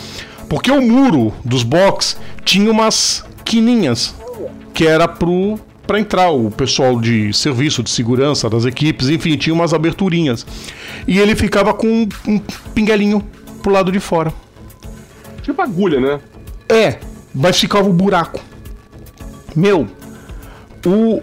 Porque 0.49 0.69
o 0.69 0.81
muro 0.81 1.34
dos 1.43 1.63
box 1.63 2.17
tinha 2.43 2.69
umas 2.69 3.23
quininhas 3.43 4.13
que 4.73 4.86
era 4.86 5.08
pro 5.08 5.60
para 5.88 5.99
entrar 5.99 6.31
o 6.31 6.49
pessoal 6.49 6.99
de 6.99 7.31
serviço, 7.31 7.84
de 7.84 7.91
segurança 7.91 8.49
das 8.49 8.65
equipes, 8.65 9.08
enfim, 9.08 9.38
tinha 9.38 9.53
umas 9.53 9.71
aberturinhas. 9.71 10.45
E 11.08 11.19
ele 11.19 11.36
ficava 11.36 11.75
com 11.75 11.88
um, 11.88 12.10
um 12.27 12.39
pinguelinho 12.73 13.23
pro 13.62 13.71
lado 13.71 13.91
de 13.91 13.99
fora. 13.99 14.34
Tipo 15.43 15.62
agulha, 15.62 15.99
né? 15.99 16.19
É, 16.67 16.99
mas 17.36 17.60
ficava 17.60 17.88
o 17.88 17.93
buraco. 17.93 18.39
Meu, 19.56 19.88
o. 20.86 21.21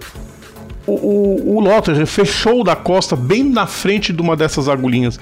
O, 0.84 1.56
o, 1.56 1.60
Lotter 1.60 2.04
fechou 2.08 2.62
o 2.62 2.64
da 2.64 2.74
Costa 2.74 3.14
bem 3.14 3.44
na 3.44 3.68
frente 3.68 4.12
de 4.12 4.20
uma 4.20 4.34
dessas 4.34 4.68
agulhinhas. 4.68 5.18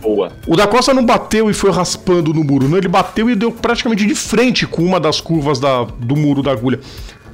Boa. 0.00 0.30
O 0.46 0.54
da 0.54 0.68
Costa 0.68 0.94
não 0.94 1.04
bateu 1.04 1.50
e 1.50 1.54
foi 1.54 1.72
raspando 1.72 2.32
no 2.32 2.44
muro, 2.44 2.68
não. 2.68 2.78
Ele 2.78 2.86
bateu 2.86 3.28
e 3.28 3.34
deu 3.34 3.50
praticamente 3.50 4.06
de 4.06 4.14
frente 4.14 4.68
com 4.68 4.82
uma 4.82 5.00
das 5.00 5.20
curvas 5.20 5.58
da, 5.58 5.82
do 5.82 6.14
muro 6.14 6.44
da 6.44 6.52
agulha. 6.52 6.78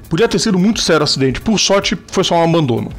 Podia 0.09 0.27
ter 0.27 0.39
sido 0.39 0.59
muito 0.59 0.81
sério 0.81 1.03
o 1.03 1.05
acidente. 1.05 1.39
Por 1.39 1.59
sorte, 1.59 1.99
foi 2.07 2.25
só 2.25 2.37
um 2.37 2.45
abandono. 2.45 2.91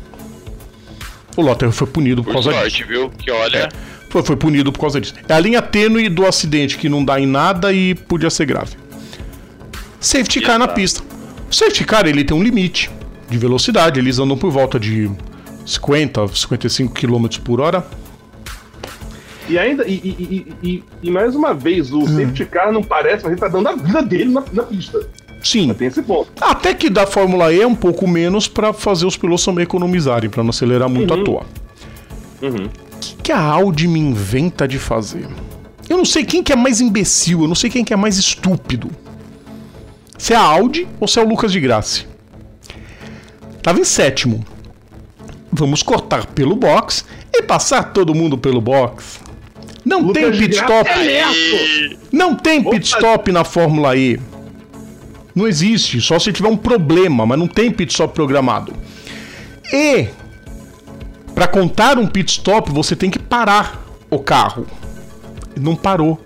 O 1.36 1.42
Lotter 1.42 1.72
foi 1.72 1.88
punido 1.88 2.24
por, 2.24 2.28
Por 2.28 2.44
causa 2.44 2.50
disso. 2.52 2.62
sorte, 2.62 2.84
viu? 2.84 3.10
Que 3.10 3.32
olha. 3.32 3.70
Foi, 4.10 4.22
foi 4.22 4.36
punido 4.36 4.72
por 4.72 4.80
causa 4.80 5.02
disso. 5.02 5.16
É 5.28 5.34
a 5.34 5.40
linha 5.40 5.62
tênue 5.62 6.08
do 6.08 6.26
acidente 6.26 6.78
que 6.78 6.88
não 6.88 7.04
dá 7.04 7.20
em 7.20 7.26
nada 7.26 7.74
e 7.74 7.96
podia 7.96 8.30
ser 8.30 8.46
grave. 8.46 8.78
Safety 10.00 10.42
car 10.42 10.60
na 10.60 10.68
pista. 10.68 11.02
O 11.50 11.54
safety 11.56 11.84
car 11.86 12.06
ele 12.06 12.24
tem 12.24 12.36
um 12.36 12.44
limite 12.44 12.90
de 13.30 13.38
velocidade, 13.38 14.00
eles 14.00 14.20
andam 14.20 14.38
por 14.38 14.52
volta 14.52 14.80
de 14.80 15.10
50, 15.66 16.28
55 16.28 16.94
km 16.94 17.28
por 17.44 17.60
hora. 17.60 17.86
E 19.50 19.58
ainda, 19.58 19.86
e, 19.88 19.94
e, 19.94 20.48
e, 20.62 20.84
e, 21.04 21.10
mais 21.12 21.34
uma 21.34 21.54
vez, 21.54 21.92
Hum. 21.92 22.00
o 22.00 22.08
safety 22.08 22.46
car 22.46 22.72
não 22.72 22.84
parece, 22.84 23.24
mas 23.24 23.32
ele 23.32 23.40
tá 23.40 23.48
dando 23.48 23.68
a 23.70 23.76
vida 23.76 24.02
dele 24.04 24.26
na, 24.32 24.44
na 24.52 24.64
pista. 24.64 25.00
Sim, 25.42 25.74
Tem 25.74 25.88
esse 25.88 26.02
ponto. 26.02 26.30
até 26.42 26.74
que 26.74 26.90
da 26.90 27.06
Fórmula 27.08 27.54
E 27.54 27.62
é 27.62 27.68
um 27.68 27.76
pouco 27.76 28.06
menos 28.08 28.48
para 28.48 28.74
fazer 28.74 29.06
os 29.06 29.16
pilotos 29.16 29.46
também 29.46 29.64
economizarem, 29.64 30.30
para 30.30 30.44
não 30.44 30.50
acelerar 30.50 30.90
muito 30.90 31.14
à 31.14 31.24
toa. 31.24 31.46
Uhum. 32.42 32.66
O 32.66 33.00
que, 33.00 33.16
que 33.24 33.32
a 33.32 33.40
Audi 33.40 33.88
me 33.88 34.00
inventa 34.00 34.68
de 34.68 34.78
fazer? 34.78 35.28
Eu 35.88 35.96
não 35.96 36.04
sei 36.06 36.26
quem 36.26 36.44
que 36.44 36.52
é 36.52 36.56
mais 36.56 36.82
imbecil, 36.82 37.44
eu 37.44 37.48
não 37.48 37.56
sei 37.56 37.70
quem 37.70 37.86
que 37.86 37.94
é 37.94 37.96
mais 37.96 38.18
estúpido. 38.18 38.90
Se 40.18 40.34
é 40.34 40.36
a 40.36 40.42
Audi 40.42 40.88
ou 41.00 41.08
se 41.08 41.20
é 41.20 41.24
o 41.24 41.28
Lucas 41.28 41.52
de 41.52 41.60
Graça. 41.60 42.06
Tava 43.62 43.80
em 43.80 43.84
sétimo. 43.84 44.46
Vamos 45.52 45.84
cortar 45.84 46.26
pelo 46.28 46.56
box 46.56 47.06
e 47.34 47.42
passar 47.44 47.92
todo 47.94 48.16
mundo 48.16 48.38
pelo 48.38 48.62
box. 48.62 49.20
Não 49.86 50.02
Lucas 50.02 50.24
tem 50.24 50.32
pit 50.32 50.56
stop. 50.56 50.90
é. 50.90 51.98
Não 52.12 52.36
tem 52.36 52.64
pit 52.64 52.86
stop 52.86 53.32
na 53.32 53.44
Fórmula 53.44 53.96
E. 53.96 54.20
Não 55.34 55.48
existe, 55.48 56.02
só 56.02 56.18
se 56.18 56.34
tiver 56.34 56.50
um 56.50 56.58
problema, 56.58 57.26
mas 57.26 57.38
não 57.38 57.48
tem 57.48 57.72
pit 57.72 57.92
stop 57.92 58.14
programado. 58.14 58.74
E 59.72 60.08
para 61.36 61.48
contar 61.48 62.00
um 62.00 62.08
pit 62.08 62.32
stop, 62.32 62.72
você 62.72 62.96
tem 62.96 63.10
que 63.10 63.20
parar 63.20 63.86
o 64.10 64.20
carro. 64.20 64.66
Não 65.60 65.76
parou. 65.76 66.20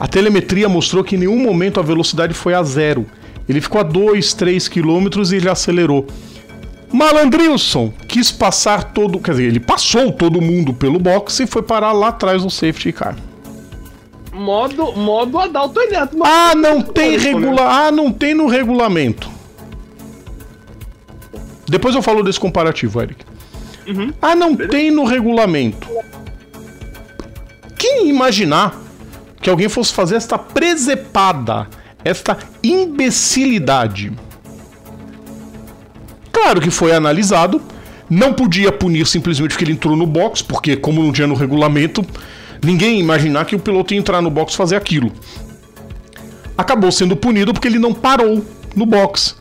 A 0.00 0.08
telemetria 0.08 0.66
mostrou 0.68 1.04
que 1.04 1.14
em 1.14 1.18
nenhum 1.18 1.38
momento 1.38 1.78
a 1.78 1.82
velocidade 1.82 2.32
foi 2.34 2.54
a 2.54 2.62
zero. 2.62 3.04
Ele 3.46 3.60
ficou 3.60 3.80
a 3.80 3.84
2, 3.84 4.32
3 4.32 4.66
quilômetros 4.66 5.30
e 5.30 5.36
ele 5.36 5.48
acelerou. 5.48 6.06
Malandrilson 6.92 7.92
quis 8.08 8.32
passar 8.32 8.82
todo. 8.92 9.18
Quer 9.20 9.32
dizer, 9.32 9.44
ele 9.44 9.60
passou 9.60 10.10
todo 10.10 10.40
mundo 10.40 10.72
pelo 10.72 10.98
box 10.98 11.40
e 11.40 11.46
foi 11.46 11.60
parar 11.62 11.92
lá 11.92 12.08
atrás 12.08 12.42
do 12.42 12.50
safety 12.50 12.92
car. 12.92 13.14
Modo, 14.32 14.92
modo 14.96 15.38
Adalto 15.38 15.78
Neto. 15.90 16.16
mas- 16.16 16.28
Ah, 16.32 16.54
não 16.54 16.80
tem 16.80 17.18
regula... 17.18 17.62
Ah, 17.62 17.92
não 17.92 18.10
tem 18.10 18.32
no 18.34 18.46
regulamento. 18.46 19.28
Depois 21.68 21.94
eu 21.94 22.02
falo 22.02 22.22
desse 22.22 22.40
comparativo, 22.40 23.00
Eric. 23.02 23.24
Ah, 24.22 24.34
não 24.34 24.56
tem 24.56 24.90
no 24.90 25.04
regulamento. 25.04 25.88
Quem 27.76 28.08
imaginar 28.08 28.74
que 29.40 29.48
alguém 29.48 29.68
fosse 29.68 29.92
fazer 29.92 30.16
esta 30.16 30.38
presepada, 30.38 31.68
esta 32.04 32.38
imbecilidade? 32.62 34.12
Claro 36.32 36.60
que 36.60 36.70
foi 36.70 36.92
analisado. 36.92 37.60
Não 38.08 38.32
podia 38.32 38.72
punir 38.72 39.06
simplesmente 39.06 39.50
porque 39.50 39.64
ele 39.64 39.72
entrou 39.72 39.94
no 39.96 40.06
box, 40.06 40.42
porque 40.42 40.76
como 40.76 41.02
não 41.02 41.12
tinha 41.12 41.28
no 41.28 41.34
regulamento, 41.34 42.04
ninguém 42.62 42.94
ia 42.94 43.00
imaginar 43.00 43.44
que 43.44 43.54
o 43.54 43.58
piloto 43.58 43.94
ia 43.94 44.00
entrar 44.00 44.20
no 44.20 44.30
box 44.30 44.54
fazer 44.54 44.74
aquilo 44.74 45.12
acabou 46.60 46.92
sendo 46.92 47.16
punido 47.16 47.52
porque 47.52 47.66
ele 47.66 47.78
não 47.78 47.92
parou 47.92 48.44
no 48.76 48.86
box. 48.86 49.36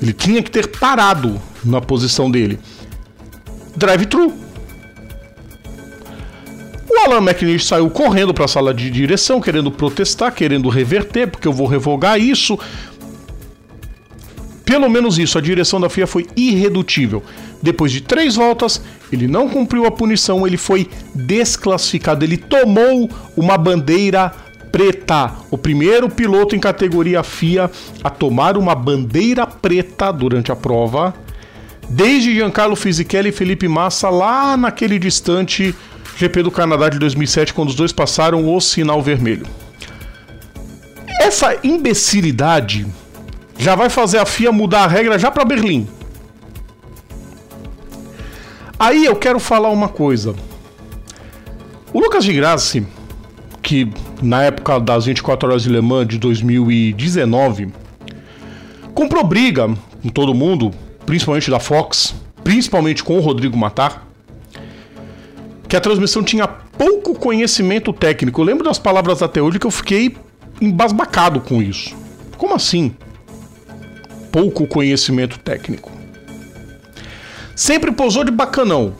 Ele 0.00 0.12
tinha 0.12 0.42
que 0.42 0.50
ter 0.50 0.68
parado 0.68 1.40
na 1.64 1.80
posição 1.80 2.30
dele. 2.30 2.58
Drive-thru. 3.76 4.32
O 6.88 6.98
Alan 7.04 7.18
McNish 7.18 7.66
saiu 7.66 7.90
correndo 7.90 8.32
para 8.32 8.46
a 8.46 8.48
sala 8.48 8.72
de 8.72 8.90
direção, 8.90 9.40
querendo 9.40 9.70
protestar, 9.70 10.32
querendo 10.32 10.68
reverter, 10.68 11.28
porque 11.28 11.46
eu 11.46 11.52
vou 11.52 11.66
revogar 11.66 12.18
isso. 12.18 12.58
Pelo 14.64 14.88
menos 14.88 15.18
isso, 15.18 15.36
a 15.36 15.40
direção 15.40 15.80
da 15.80 15.88
FIA 15.88 16.06
foi 16.06 16.26
irredutível. 16.36 17.22
Depois 17.62 17.92
de 17.92 18.00
três 18.00 18.36
voltas, 18.36 18.80
ele 19.12 19.26
não 19.26 19.48
cumpriu 19.48 19.84
a 19.84 19.90
punição, 19.90 20.46
ele 20.46 20.56
foi 20.56 20.88
desclassificado. 21.14 22.24
Ele 22.24 22.36
tomou 22.36 23.10
uma 23.36 23.58
bandeira 23.58 24.32
preta. 24.70 25.32
O 25.50 25.58
primeiro 25.58 26.08
piloto 26.08 26.54
em 26.54 26.60
categoria 26.60 27.22
FIA 27.22 27.70
a 28.02 28.10
tomar 28.10 28.56
uma 28.56 28.74
bandeira 28.74 29.46
preta 29.46 30.12
durante 30.12 30.52
a 30.52 30.56
prova. 30.56 31.14
Desde 31.88 32.34
Giancarlo 32.34 32.76
Fisichella 32.76 33.28
e 33.28 33.32
Felipe 33.32 33.66
Massa, 33.66 34.10
lá 34.10 34.56
naquele 34.56 34.98
distante 34.98 35.74
GP 36.18 36.42
do 36.42 36.50
Canadá 36.50 36.88
de 36.88 36.98
2007, 36.98 37.54
quando 37.54 37.68
os 37.68 37.76
dois 37.76 37.92
passaram 37.92 38.52
o 38.52 38.60
sinal 38.60 39.00
vermelho. 39.00 39.46
Essa 41.20 41.56
imbecilidade 41.62 42.84
já 43.56 43.76
vai 43.76 43.88
fazer 43.88 44.18
a 44.18 44.26
FIA 44.26 44.50
mudar 44.50 44.82
a 44.82 44.86
regra 44.88 45.16
já 45.16 45.30
para 45.30 45.44
Berlim. 45.44 45.86
Aí 48.76 49.04
eu 49.04 49.14
quero 49.14 49.38
falar 49.38 49.68
uma 49.68 49.88
coisa. 49.88 50.34
O 51.92 52.00
Lucas 52.00 52.24
de 52.24 52.32
Grassi, 52.32 52.84
que 53.62 53.88
na 54.20 54.42
época 54.42 54.80
das 54.80 55.06
24 55.06 55.48
horas 55.48 55.62
de 55.62 55.68
Le 55.68 55.80
Mans 55.80 56.08
de 56.08 56.18
2019, 56.18 57.72
comprou 58.92 59.22
briga 59.22 59.68
com 60.02 60.08
todo 60.08 60.34
mundo, 60.34 60.72
principalmente 61.06 61.48
da 61.48 61.60
Fox, 61.60 62.12
principalmente 62.42 63.04
com 63.04 63.18
o 63.18 63.20
Rodrigo 63.20 63.56
Matar, 63.56 64.07
que 65.68 65.76
a 65.76 65.80
transmissão 65.80 66.22
tinha 66.22 66.46
pouco 66.48 67.14
conhecimento 67.14 67.92
técnico. 67.92 68.40
Eu 68.40 68.44
lembro 68.44 68.64
das 68.64 68.78
palavras 68.78 69.22
até 69.22 69.40
hoje 69.42 69.58
que 69.58 69.66
eu 69.66 69.70
fiquei 69.70 70.16
embasbacado 70.60 71.40
com 71.40 71.60
isso. 71.62 71.94
Como 72.36 72.54
assim? 72.54 72.94
Pouco 74.32 74.66
conhecimento 74.66 75.38
técnico. 75.38 75.90
Sempre 77.54 77.92
posou 77.92 78.24
de 78.24 78.30
bacanão. 78.30 78.94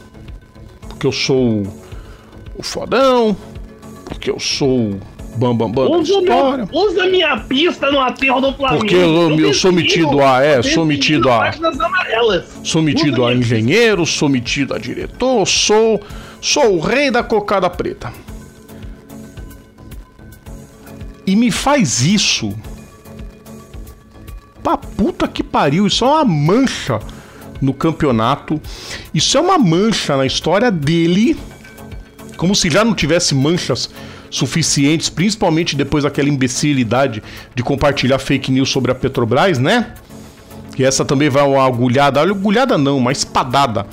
Porque 0.88 1.06
eu 1.06 1.12
sou 1.12 1.62
o 2.56 2.62
fodão, 2.62 3.36
porque 4.04 4.28
eu 4.30 4.40
sou 4.40 4.98
bam, 5.36 5.54
bam 5.56 5.70
da 5.70 5.82
Usa, 5.82 6.12
história. 6.14 6.68
meu- 6.70 6.82
usa 6.82 7.06
minha 7.06 7.36
pista 7.38 7.88
no 7.90 8.00
aterro 8.00 8.40
do 8.40 8.52
Flamengo. 8.54 8.80
Porque 8.80 8.96
eu, 8.96 9.38
eu 9.38 9.54
sou 9.54 9.70
defino- 9.70 9.74
metido 10.06 10.20
a. 10.20 10.42
É, 10.44 10.58
eu 10.58 10.62
sou 10.64 10.84
metido 10.84 11.30
a. 11.30 11.52
Sou 12.64 12.82
metido 12.82 13.24
a 13.24 13.28
minha 13.28 13.38
engenheiro, 13.40 14.04
sou 14.04 14.28
metido 14.28 14.74
a 14.74 14.78
diretor, 14.78 15.46
sou. 15.46 16.00
Sou 16.40 16.76
o 16.76 16.80
rei 16.80 17.10
da 17.10 17.22
cocada 17.22 17.68
preta. 17.68 18.12
E 21.26 21.36
me 21.36 21.50
faz 21.50 22.02
isso. 22.02 22.54
Pra 24.62 24.76
puta 24.76 25.28
que 25.28 25.42
pariu, 25.42 25.86
isso 25.86 26.04
é 26.04 26.08
uma 26.08 26.24
mancha 26.24 27.00
no 27.60 27.74
campeonato. 27.74 28.60
Isso 29.12 29.36
é 29.36 29.40
uma 29.40 29.58
mancha 29.58 30.16
na 30.16 30.26
história 30.26 30.70
dele. 30.70 31.36
Como 32.36 32.54
se 32.54 32.70
já 32.70 32.84
não 32.84 32.94
tivesse 32.94 33.34
manchas 33.34 33.90
suficientes, 34.30 35.08
principalmente 35.08 35.74
depois 35.74 36.04
daquela 36.04 36.28
imbecilidade 36.28 37.22
de 37.54 37.62
compartilhar 37.62 38.18
fake 38.18 38.52
news 38.52 38.68
sobre 38.68 38.92
a 38.92 38.94
Petrobras, 38.94 39.58
né? 39.58 39.94
Que 40.74 40.84
essa 40.84 41.04
também 41.04 41.28
vai 41.28 41.42
uma 41.42 41.66
agulhada, 41.66 42.20
agulhada 42.20 42.78
não, 42.78 42.98
uma 42.98 43.10
espadada 43.10 43.86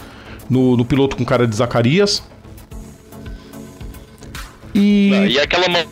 no, 0.49 0.77
no 0.77 0.86
piloto 0.86 1.15
com 1.15 1.25
cara 1.25 1.47
de 1.47 1.55
Zacarias. 1.55 2.21
E. 4.75 5.09
E 5.29 5.39
aquela 5.39 5.67
mão. 5.69 5.83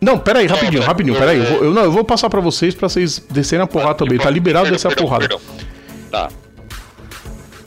Não, 0.00 0.16
peraí, 0.18 0.46
rapidinho, 0.46 0.82
rapidinho, 0.82 1.16
peraí. 1.16 1.38
Eu, 1.38 1.44
vou- 1.44 1.64
eu, 1.64 1.74
não, 1.74 1.82
eu 1.82 1.90
vou 1.92 2.04
passar 2.04 2.30
pra 2.30 2.40
vocês 2.40 2.72
pra 2.74 2.88
vocês 2.88 3.20
descerem 3.30 3.64
a 3.64 3.66
porrada 3.66 3.94
também. 3.94 4.16
Tá 4.16 4.30
liberado 4.30 4.70
descer 4.70 4.92
a 4.92 4.94
porrada. 4.94 5.26
perdão. 5.28 5.40
Tá. 6.10 6.28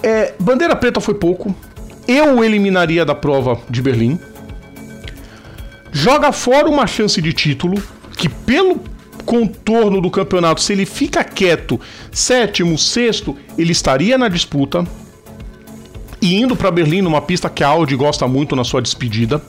É, 0.01 0.34
bandeira 0.39 0.75
preta 0.75 1.01
foi 1.01 1.13
pouco. 1.13 1.53
Eu 2.07 2.38
o 2.38 2.43
eliminaria 2.43 3.03
da 3.05 3.13
prova 3.13 3.60
de 3.69 3.81
Berlim. 3.81 4.17
Joga 5.91 6.31
fora 6.31 6.69
uma 6.69 6.88
chance 6.88 7.21
de 7.21 7.34
título, 7.34 7.81
que 8.17 8.29
pelo 8.29 8.79
contorno 9.25 10.01
do 10.01 10.10
campeonato, 10.10 10.62
se 10.62 10.71
ele 10.73 10.86
fica 10.86 11.23
quieto, 11.23 11.79
sétimo, 12.12 12.77
sexto, 12.77 13.38
ele 13.57 13.71
estaria 13.73 14.17
na 14.17 14.27
disputa. 14.29 14.86
E 16.21 16.39
indo 16.39 16.55
pra 16.55 16.71
Berlim 16.71 17.01
numa 17.01 17.21
pista 17.21 17.49
que 17.49 17.63
a 17.63 17.67
Audi 17.67 17.95
gosta 17.95 18.27
muito 18.27 18.55
na 18.55 18.63
sua 18.63 18.81
despedida. 18.81 19.41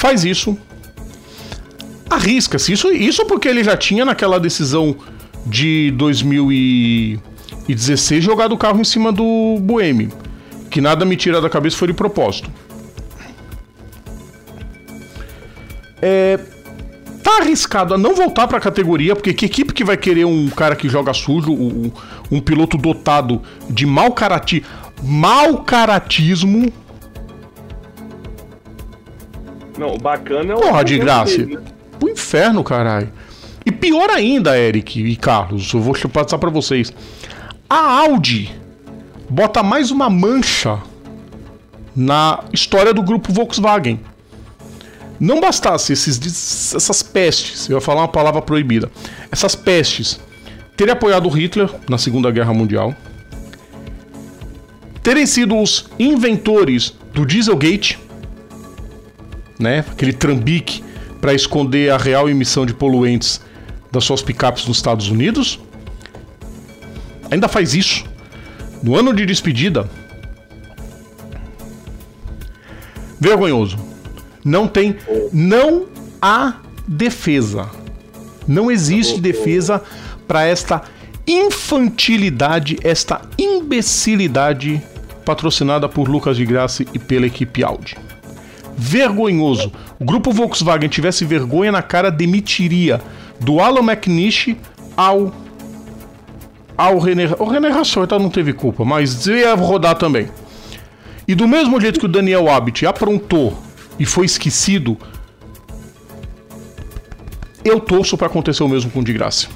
Faz 0.00 0.24
isso. 0.24 0.56
Arrisca-se. 2.08 2.72
Isso, 2.72 2.90
isso 2.90 3.26
porque 3.26 3.46
ele 3.46 3.62
já 3.62 3.76
tinha 3.76 4.02
naquela 4.02 4.40
decisão 4.40 4.96
de 5.44 5.90
2016 5.90 8.24
jogado 8.24 8.52
o 8.52 8.56
carro 8.56 8.80
em 8.80 8.84
cima 8.84 9.12
do 9.12 9.58
Boemi. 9.60 10.08
Que 10.70 10.80
nada 10.80 11.04
me 11.04 11.16
tira 11.16 11.38
da 11.38 11.50
cabeça 11.50 11.76
foi 11.76 11.88
de 11.88 11.94
propósito. 11.94 12.50
É, 16.00 16.40
tá 17.22 17.40
arriscado 17.42 17.92
a 17.92 17.98
não 17.98 18.14
voltar 18.14 18.48
pra 18.48 18.58
categoria, 18.58 19.14
porque 19.14 19.34
que 19.34 19.44
equipe 19.44 19.74
que 19.74 19.84
vai 19.84 19.98
querer 19.98 20.24
um 20.24 20.48
cara 20.48 20.74
que 20.74 20.88
joga 20.88 21.12
sujo, 21.12 21.52
um, 21.52 21.92
um 22.30 22.40
piloto 22.40 22.78
dotado 22.78 23.42
de 23.68 23.84
mau 23.84 24.12
carati, 24.12 24.64
mau 25.02 25.58
caratismo? 25.58 26.72
Não, 29.80 29.94
o 29.94 29.98
bacana 29.98 30.52
é 30.52 30.56
o. 30.56 30.60
Porra, 30.60 30.84
de 30.84 30.98
graça. 30.98 31.38
dele, 31.38 31.56
né? 31.56 31.62
Pro 31.98 32.10
inferno, 32.10 32.62
caralho. 32.62 33.10
E 33.64 33.72
pior 33.72 34.10
ainda, 34.10 34.58
Eric 34.58 35.02
e 35.02 35.16
Carlos, 35.16 35.72
eu 35.72 35.80
vou 35.80 35.94
passar 36.12 36.36
pra 36.36 36.50
vocês. 36.50 36.92
A 37.68 38.00
Audi 38.00 38.54
bota 39.28 39.62
mais 39.62 39.90
uma 39.90 40.10
mancha 40.10 40.78
na 41.96 42.40
história 42.52 42.92
do 42.92 43.02
grupo 43.02 43.32
Volkswagen. 43.32 44.00
Não 45.18 45.40
bastasse 45.40 45.94
esses, 45.94 46.74
essas 46.74 47.02
pestes, 47.02 47.68
eu 47.68 47.76
ia 47.76 47.80
falar 47.80 48.02
uma 48.02 48.08
palavra 48.08 48.40
proibida, 48.42 48.90
essas 49.30 49.54
pestes 49.54 50.20
terem 50.76 50.92
apoiado 50.92 51.28
Hitler 51.28 51.70
na 51.88 51.98
Segunda 51.98 52.30
Guerra 52.30 52.54
Mundial, 52.54 52.94
terem 55.02 55.26
sido 55.26 55.58
os 55.58 55.90
inventores 55.98 56.94
do 57.12 57.26
Dieselgate, 57.26 57.98
né? 59.60 59.84
Aquele 59.90 60.12
trambique 60.12 60.82
para 61.20 61.34
esconder 61.34 61.90
a 61.90 61.98
real 61.98 62.28
emissão 62.28 62.64
de 62.64 62.72
poluentes 62.72 63.40
das 63.92 64.04
suas 64.04 64.22
picapes 64.22 64.66
nos 64.66 64.78
Estados 64.78 65.10
Unidos. 65.10 65.60
Ainda 67.30 67.46
faz 67.46 67.74
isso. 67.74 68.04
No 68.82 68.96
ano 68.96 69.14
de 69.14 69.26
despedida. 69.26 69.88
Vergonhoso. 73.20 73.78
Não 74.42 74.66
tem. 74.66 74.96
Não 75.32 75.86
há 76.22 76.56
defesa. 76.88 77.68
Não 78.48 78.70
existe 78.70 79.20
defesa 79.20 79.82
para 80.26 80.44
esta 80.44 80.82
infantilidade, 81.26 82.78
esta 82.82 83.20
imbecilidade 83.38 84.82
patrocinada 85.24 85.88
por 85.88 86.08
Lucas 86.08 86.36
de 86.36 86.46
Graça 86.46 86.82
e 86.94 86.98
pela 86.98 87.26
equipe 87.26 87.62
Audi 87.62 87.96
vergonhoso. 88.80 89.70
O 89.98 90.04
grupo 90.04 90.32
Volkswagen 90.32 90.88
tivesse 90.88 91.24
vergonha 91.26 91.70
na 91.70 91.82
cara, 91.82 92.10
demitiria 92.10 93.00
do 93.38 93.60
Alan 93.60 93.82
McNish 93.82 94.56
ao 94.96 95.32
ao 96.76 96.98
René, 96.98 97.28
o 97.38 97.44
René 97.44 97.68
Rassorta 97.68 98.18
não 98.18 98.30
teve 98.30 98.54
culpa, 98.54 98.86
mas 98.86 99.26
ia 99.26 99.54
rodar 99.54 99.96
também. 99.96 100.28
E 101.28 101.34
do 101.34 101.46
mesmo 101.46 101.78
jeito 101.78 102.00
que 102.00 102.06
o 102.06 102.08
Daniel 102.08 102.48
Abbott 102.50 102.86
aprontou 102.86 103.54
e 103.98 104.06
foi 104.06 104.24
esquecido, 104.24 104.96
eu 107.62 107.78
torço 107.78 108.16
para 108.16 108.28
acontecer 108.28 108.62
o 108.62 108.68
mesmo 108.68 108.90
com 108.90 109.00
o 109.00 109.04
de 109.04 109.12
graça. 109.12 109.48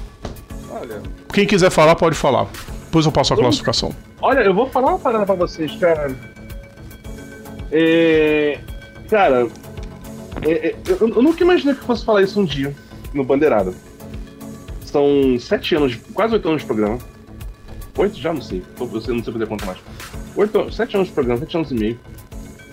Olha, 0.69 1.01
Quem 1.33 1.47
quiser 1.47 1.71
falar 1.71 1.95
pode 1.95 2.15
falar. 2.15 2.45
Depois 2.85 3.07
eu 3.07 3.11
passo 3.11 3.33
a 3.33 3.37
classificação. 3.37 3.91
olha, 4.21 4.41
eu 4.41 4.53
vou 4.53 4.69
falar 4.69 4.89
uma 4.89 4.99
parada 4.99 5.25
pra 5.25 5.33
vocês, 5.35 5.75
cara. 5.77 6.15
É. 7.71 8.59
Cara, 9.09 9.47
é- 10.41 10.67
é- 10.69 10.75
eu, 10.99 11.07
nunca 11.21 11.43
imaginei 11.43 11.73
que 11.73 11.81
eu 11.81 11.85
fosse 11.85 12.03
falar 12.05 12.21
isso 12.21 12.39
um 12.39 12.45
dia 12.45 12.75
no 13.13 13.23
Bandeirada. 13.23 13.73
São 14.83 15.37
sete 15.39 15.75
anos, 15.75 15.95
quase 16.13 16.33
oito 16.33 16.47
anos 16.47 16.61
de 16.61 16.67
programa. 16.67 16.97
Oito 17.97 18.19
já 18.19 18.33
não 18.33 18.41
sei. 18.41 18.63
Eu 18.79 18.87
não 18.87 19.23
sei 19.23 19.33
fazer 19.33 19.47
conta 19.47 19.65
mais. 19.65 19.77
Oito, 20.35 20.71
sete 20.71 20.95
anos 20.95 21.07
de 21.07 21.13
programa, 21.13 21.39
sete 21.39 21.55
anos 21.55 21.71
e 21.71 21.75
meio. 21.75 21.99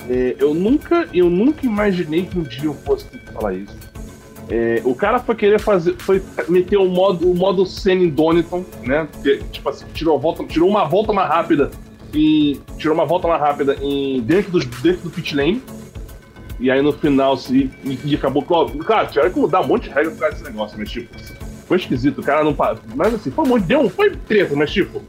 É, 0.08 0.36
eu 0.38 0.52
nunca, 0.52 1.08
eu 1.14 1.30
nunca 1.30 1.64
imaginei 1.64 2.26
que 2.26 2.38
um 2.38 2.42
dia 2.42 2.64
eu 2.64 2.74
fosse 2.74 3.06
falar 3.32 3.54
isso. 3.54 3.76
É, 4.48 4.82
o 4.84 4.94
cara 4.94 5.20
foi 5.20 5.34
querer 5.36 5.60
fazer, 5.60 5.94
foi 5.98 6.20
meter 6.48 6.76
o 6.76 6.88
modo, 6.88 7.30
o 7.30 7.34
modo 7.34 7.64
Senna 7.64 8.02
em 8.02 8.08
Donington, 8.08 8.64
né? 8.82 9.08
Tipo 9.52 9.68
assim, 9.68 9.86
tirou, 9.94 10.18
volta, 10.18 10.44
tirou 10.44 10.68
uma 10.68 10.84
volta 10.84 11.12
mais 11.12 11.28
rápida 11.28 11.70
e 12.12 12.60
tirou 12.76 12.94
uma 12.94 13.06
volta 13.06 13.28
mais 13.28 13.40
rápida 13.40 13.76
em 13.80 14.20
dentro, 14.20 14.50
dos, 14.50 14.64
dentro 14.64 15.02
do 15.02 15.10
pit 15.10 15.34
lane. 15.34 15.62
E 16.62 16.70
aí 16.70 16.80
no 16.80 16.92
final 16.92 17.36
se, 17.36 17.68
e, 17.84 17.98
e 18.04 18.14
acabou. 18.14 18.42
Cara, 18.86 19.06
tiveram 19.06 19.30
que 19.32 19.38
mudar 19.40 19.60
um 19.60 19.66
monte 19.66 19.84
de 19.84 19.90
regra 19.90 20.10
por 20.12 20.20
causa 20.20 20.36
desse 20.36 20.48
negócio, 20.50 20.78
mas 20.78 20.90
tipo, 20.90 21.08
foi 21.66 21.76
esquisito, 21.76 22.20
o 22.20 22.22
cara 22.24 22.44
não. 22.44 22.56
Mas 22.94 23.14
assim, 23.14 23.30
foi 23.30 23.44
um 23.44 23.48
monte, 23.48 23.64
deu 23.64 23.80
um, 23.80 23.90
foi 23.90 24.10
treta, 24.10 24.54
mas 24.54 24.70
tipo. 24.72 25.02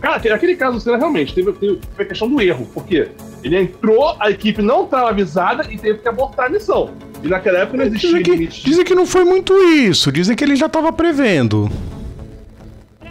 Cara, 0.00 0.16
aquele- 0.16 0.56
caso 0.56 0.76
do 0.76 0.80
Senna 0.80 0.98
realmente 0.98 1.34
teve, 1.34 1.50
teve, 1.54 1.80
foi 1.96 2.04
questão 2.04 2.28
do 2.28 2.38
erro, 2.40 2.68
porque 2.74 3.08
ele 3.42 3.56
entrou, 3.58 4.14
a 4.20 4.30
equipe 4.30 4.60
não 4.60 4.84
estava 4.84 5.08
avisada 5.08 5.66
e 5.70 5.78
teve 5.78 5.98
que 6.00 6.08
abortar 6.08 6.46
a 6.46 6.48
missão. 6.50 6.90
E 7.22 7.28
naquela 7.28 7.60
época 7.60 7.78
não 7.78 7.84
existia 7.86 8.10
Dizem 8.10 8.22
que, 8.22 8.36
de- 8.46 8.62
dizem 8.64 8.84
que 8.84 8.94
não 8.94 9.06
foi 9.06 9.24
muito 9.24 9.54
isso, 9.54 10.10
dizem 10.12 10.36
que 10.36 10.44
ele 10.44 10.56
já 10.56 10.68
tava 10.68 10.92
prevendo. 10.92 11.70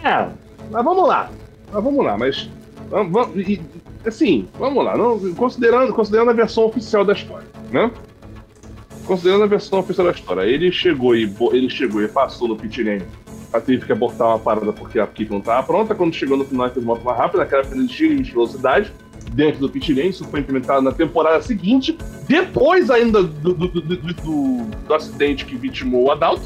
É, 0.04 0.28
mas 0.70 0.84
vamos 0.84 1.06
lá. 1.08 1.30
Mas 1.72 1.82
vamos 1.82 2.04
lá, 2.04 2.16
mas. 2.18 2.48
Vamos, 2.90 3.12
vamos- 3.12 3.36
e- 3.48 3.60
assim, 4.08 4.46
vamos 4.58 4.84
lá. 4.84 4.96
Não, 4.96 5.18
considerando, 5.34 5.92
considerando 5.92 6.30
a 6.30 6.34
versão 6.34 6.64
oficial 6.66 7.04
da 7.04 7.12
história, 7.12 7.46
né? 7.70 7.90
Considerando 9.06 9.44
a 9.44 9.46
versão 9.46 9.80
oficial 9.80 10.06
da 10.06 10.12
história, 10.12 10.42
ele 10.42 10.72
chegou 10.72 11.14
e 11.14 11.30
ele 11.52 11.68
chegou 11.68 12.02
e 12.02 12.08
passou 12.08 12.48
no 12.48 12.56
pit. 12.56 13.02
A 13.52 13.60
teve 13.60 13.84
que 13.86 13.92
abortar 13.92 14.26
uma 14.28 14.38
parada 14.38 14.72
porque 14.72 14.98
a 14.98 15.04
equipe 15.04 15.30
não 15.30 15.38
estava 15.38 15.62
pronta. 15.62 15.94
Quando 15.94 16.12
chegou 16.14 16.36
no 16.36 16.44
final, 16.44 16.68
fez 16.70 16.84
moto 16.84 17.04
mais 17.04 17.16
rápida, 17.18 17.38
naquela 17.44 17.62
época 17.62 17.76
existia 17.76 18.08
limite 18.08 18.26
de 18.28 18.32
velocidade 18.32 18.92
dentro 19.32 19.60
do 19.60 19.68
pit. 19.68 19.92
Isso 20.08 20.24
foi 20.24 20.40
implementado 20.40 20.82
na 20.82 20.90
temporada 20.90 21.40
seguinte, 21.42 21.96
depois 22.26 22.90
ainda 22.90 23.22
do, 23.22 23.54
do, 23.54 23.68
do, 23.68 23.80
do- 23.80 23.96
do- 23.96 24.94
acidente 24.94 25.44
que 25.44 25.54
vitimou 25.54 26.04
o 26.06 26.10
Adalto. 26.10 26.42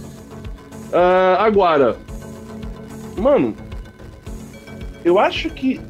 Ah, 0.93 1.37
agora, 1.41 1.97
mano, 3.17 3.55
eu 5.05 5.19
acho 5.19 5.49
que. 5.51 5.81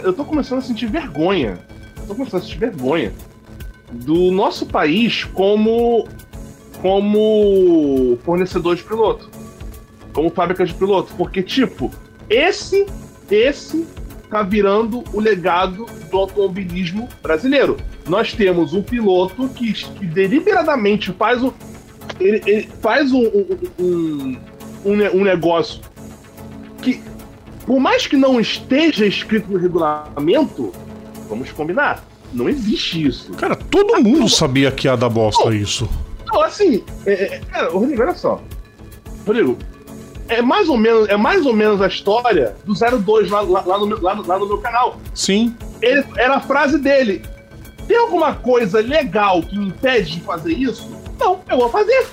Eu 0.00 0.12
tô 0.12 0.24
começando 0.24 0.58
a 0.58 0.62
sentir 0.62 0.86
vergonha. 0.86 1.58
Eu 1.98 2.06
tô 2.06 2.14
começando 2.14 2.40
a 2.40 2.44
sentir 2.44 2.58
vergonha 2.58 3.12
do 3.90 4.30
nosso 4.30 4.66
país 4.66 5.24
como. 5.24 6.06
como 6.80 8.18
fornecedor 8.24 8.76
de 8.76 8.82
piloto. 8.82 9.30
Como 10.12 10.30
fábrica 10.30 10.64
de 10.64 10.74
piloto. 10.74 11.12
Porque, 11.14 11.42
tipo, 11.42 11.90
esse. 12.28 12.86
esse 13.30 13.86
tá 14.30 14.42
virando 14.42 15.04
o 15.12 15.20
legado 15.20 15.84
do 16.10 16.16
automobilismo 16.16 17.06
brasileiro. 17.22 17.76
Nós 18.08 18.32
temos 18.32 18.72
um 18.72 18.82
piloto 18.82 19.46
que, 19.50 19.74
que 19.74 20.06
deliberadamente 20.06 21.12
faz 21.12 21.42
um, 21.42 21.52
ele, 22.18 22.42
ele 22.46 22.68
faz 22.80 23.12
um, 23.12 23.26
um, 23.78 24.36
um, 24.84 25.20
um 25.20 25.24
negócio 25.24 25.80
que, 26.80 27.02
por 27.66 27.78
mais 27.78 28.06
que 28.06 28.16
não 28.16 28.40
esteja 28.40 29.06
escrito 29.06 29.50
no 29.50 29.58
regulamento, 29.58 30.72
vamos 31.28 31.50
combinar, 31.52 32.04
não 32.32 32.48
existe 32.48 33.06
isso. 33.06 33.32
Cara, 33.34 33.54
todo 33.54 34.02
mundo 34.02 34.28
sabia 34.28 34.70
que 34.70 34.86
ia 34.86 34.96
dar 34.96 35.08
bosta 35.08 35.54
isso. 35.54 35.88
Não, 36.26 36.42
assim, 36.42 36.82
é, 37.06 37.12
é, 37.12 37.40
cara, 37.40 37.70
Rodrigo, 37.70 38.02
olha 38.02 38.14
só. 38.14 38.40
Rodrigo, 39.26 39.56
é 40.28 40.40
mais 40.40 40.68
ou 40.68 40.76
menos, 40.76 41.08
é 41.08 41.16
mais 41.16 41.44
ou 41.44 41.52
menos 41.52 41.80
a 41.82 41.86
história 41.86 42.56
do 42.64 42.74
02 42.74 43.30
lá, 43.30 43.42
lá, 43.42 43.62
lá, 43.64 43.78
no, 43.78 43.86
meu, 43.86 44.00
lá, 44.00 44.14
lá 44.14 44.38
no 44.38 44.46
meu 44.46 44.58
canal. 44.58 44.96
Sim. 45.14 45.54
Ele, 45.80 46.04
era 46.16 46.36
a 46.36 46.40
frase 46.40 46.78
dele. 46.78 47.22
Tem 47.86 47.96
alguma 47.96 48.34
coisa 48.34 48.80
legal 48.80 49.42
que 49.42 49.58
me 49.58 49.66
impede 49.66 50.12
de 50.12 50.20
fazer 50.20 50.52
isso? 50.52 50.90
Não, 51.18 51.40
eu 51.50 51.58
vou 51.58 51.68
fazer. 51.68 52.06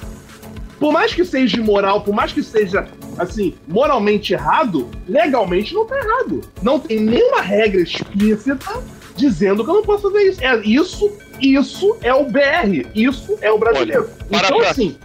Por 0.80 0.92
mais 0.92 1.14
que 1.14 1.24
seja 1.24 1.58
imoral, 1.58 2.02
por 2.02 2.14
mais 2.14 2.34
que 2.34 2.44
seja, 2.44 2.88
assim, 3.18 3.56
moralmente 3.68 4.34
errado, 4.34 4.90
legalmente 5.08 5.74
não 5.74 5.86
tá 5.86 5.98
errado. 5.98 6.42
Não 6.62 6.80
tem 6.80 7.00
nenhuma 7.00 7.42
regra 7.42 7.82
explícita 7.82 8.58
dizendo 9.16 9.64
que 9.64 9.70
eu 9.70 9.76
não 9.76 9.84
posso 9.84 10.04
fazer 10.04 10.30
isso. 10.30 10.44
É 10.44 10.58
isso, 10.60 11.12
isso 11.40 11.98
é 12.02 12.14
o 12.14 12.26
BR, 12.26 12.88
isso 12.96 13.38
é 13.42 13.52
o 13.52 13.58
brasileiro. 13.58 14.10
Olha, 14.32 14.46
então, 14.46 14.60
assim. 14.62 14.98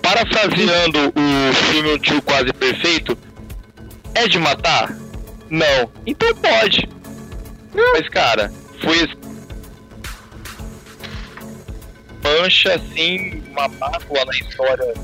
Parafraseando 0.00 0.98
o 1.08 1.54
filme 1.70 1.92
O 1.92 1.98
Tio 1.98 2.22
Quase 2.22 2.52
Perfeito, 2.52 3.18
é 4.14 4.26
de 4.26 4.38
matar? 4.38 4.96
Não. 5.50 5.90
Então 6.06 6.34
pode. 6.36 6.88
Mas, 7.74 8.08
cara, 8.08 8.50
foi 8.80 9.06
mancha, 12.22 12.74
assim, 12.74 13.42
uma 13.50 13.68
mácula 13.68 14.24
na 14.24 14.32
história, 14.32 14.94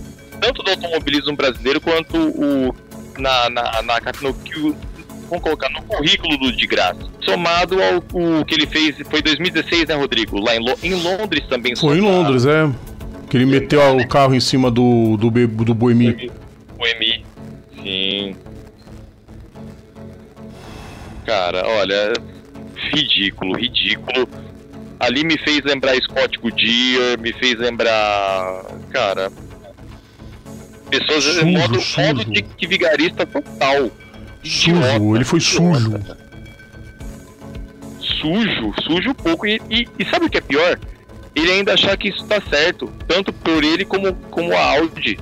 tanto 0.44 0.62
do 0.62 0.70
automobilismo 0.70 1.34
brasileiro 1.34 1.80
quanto 1.80 2.16
o, 2.16 2.74
na, 3.18 3.48
na, 3.48 3.82
na, 3.82 4.00
no, 4.20 4.36
vamos 5.28 5.42
colocar, 5.42 5.70
no 5.70 5.82
currículo 5.82 6.36
do 6.36 6.52
de 6.52 6.66
graça. 6.66 7.00
Somado 7.24 7.76
ao 7.82 7.96
o 8.12 8.44
que 8.44 8.54
ele 8.54 8.66
fez, 8.66 8.96
foi 9.08 9.22
2016, 9.22 9.86
né, 9.86 9.94
Rodrigo? 9.94 10.38
Lá 10.38 10.54
em, 10.54 10.60
Lo, 10.60 10.76
em 10.82 10.94
Londres 10.94 11.44
também. 11.48 11.74
Foi 11.74 11.96
em 11.96 12.02
Londres, 12.02 12.44
é. 12.44 12.70
Que 13.30 13.38
ele 13.38 13.46
meteu 13.46 13.96
o 13.96 14.06
carro 14.06 14.34
em 14.34 14.40
cima 14.40 14.70
do, 14.70 15.16
do, 15.16 15.30
do 15.30 15.74
Boemi. 15.74 16.30
Boemi, 16.76 17.24
sim. 17.82 18.36
Cara, 21.24 21.66
olha, 21.66 22.12
ridículo, 22.92 23.56
ridículo 23.56 24.28
ali 25.00 25.24
me 25.24 25.38
fez 25.38 25.62
lembrar 25.64 25.94
Scott 25.96 26.38
Goodyear, 26.38 27.18
me 27.18 27.32
fez 27.32 27.58
lembrar. 27.58 28.64
Cara. 28.90 29.30
Pessoas. 30.90 31.24
Sujo, 31.24 31.46
modo, 31.46 31.80
sujo. 31.80 32.00
modo 32.00 32.24
de, 32.24 32.42
de 32.42 32.66
vigarista 32.66 33.26
total. 33.26 33.90
Sujo, 34.42 34.70
Idiota, 34.70 35.16
ele 35.16 35.24
foi 35.24 35.40
sujo. 35.40 36.00
Sujo, 38.00 38.74
sujo 38.82 39.10
um 39.10 39.14
pouco. 39.14 39.46
E, 39.46 39.60
e, 39.70 39.88
e 39.98 40.04
sabe 40.06 40.26
o 40.26 40.30
que 40.30 40.38
é 40.38 40.40
pior? 40.40 40.78
Ele 41.34 41.50
ainda 41.50 41.74
achar 41.74 41.96
que 41.96 42.08
isso 42.08 42.24
tá 42.26 42.40
certo. 42.40 42.92
Tanto 43.08 43.32
por 43.32 43.64
ele 43.64 43.84
como, 43.84 44.12
como 44.30 44.52
a 44.52 44.78
Audi. 44.78 45.18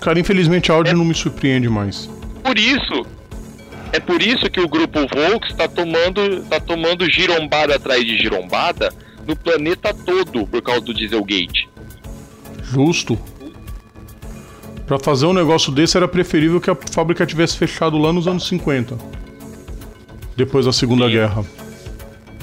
Cara, 0.00 0.18
infelizmente 0.18 0.70
a 0.70 0.74
Audi 0.74 0.94
não 0.94 1.04
me 1.04 1.14
surpreende 1.14 1.68
mais. 1.68 2.08
Por 2.42 2.58
isso, 2.58 3.04
é 3.92 4.00
por 4.00 4.22
isso 4.22 4.48
que 4.50 4.60
o 4.60 4.68
grupo 4.68 5.00
Volks 5.00 5.50
está 5.50 5.68
tomando, 5.68 6.44
tá 6.44 6.60
tomando 6.60 7.10
girombada 7.10 7.76
atrás 7.76 8.04
de 8.04 8.18
girombada 8.18 8.92
no 9.26 9.34
planeta 9.34 9.92
todo 9.92 10.46
por 10.46 10.62
causa 10.62 10.82
do 10.82 10.94
Dieselgate. 10.94 11.68
Justo. 12.62 13.18
Pra 14.86 14.98
fazer 14.98 15.26
um 15.26 15.32
negócio 15.32 15.72
desse 15.72 15.96
era 15.96 16.06
preferível 16.06 16.60
que 16.60 16.70
a 16.70 16.76
fábrica 16.92 17.26
tivesse 17.26 17.56
fechado 17.56 17.98
lá 17.98 18.12
nos 18.12 18.28
anos 18.28 18.46
50. 18.46 18.96
Depois 20.36 20.66
da 20.66 20.72
Segunda 20.72 21.06
Sim. 21.06 21.12
Guerra. 21.12 21.44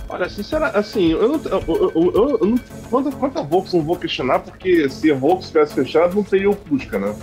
Olha, 0.09 0.29
sinceramente, 0.29 0.77
assim, 0.77 1.11
eu 1.11 1.27
não. 1.29 1.41
Eu, 1.45 1.91
eu, 1.95 2.37
eu, 2.41 2.47
não 2.47 2.57
quanto, 2.89 3.11
quanto 3.15 3.39
a 3.39 3.41
Volks 3.41 3.73
não 3.73 3.81
vou 3.81 3.95
questionar, 3.95 4.39
porque 4.39 4.87
se 4.89 5.11
a 5.11 5.15
Volks 5.15 5.47
tivesse 5.47 5.73
fechado, 5.73 6.15
não 6.15 6.23
teria 6.23 6.49
o 6.49 6.53
Fusca, 6.53 6.99
né? 6.99 7.15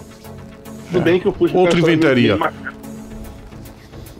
Tudo 0.86 0.98
É. 0.98 1.02
bem 1.02 1.20
que 1.20 1.28
o 1.28 1.32
Fusca. 1.32 1.56
Outra 1.56 1.78
inventaria. 1.78 2.36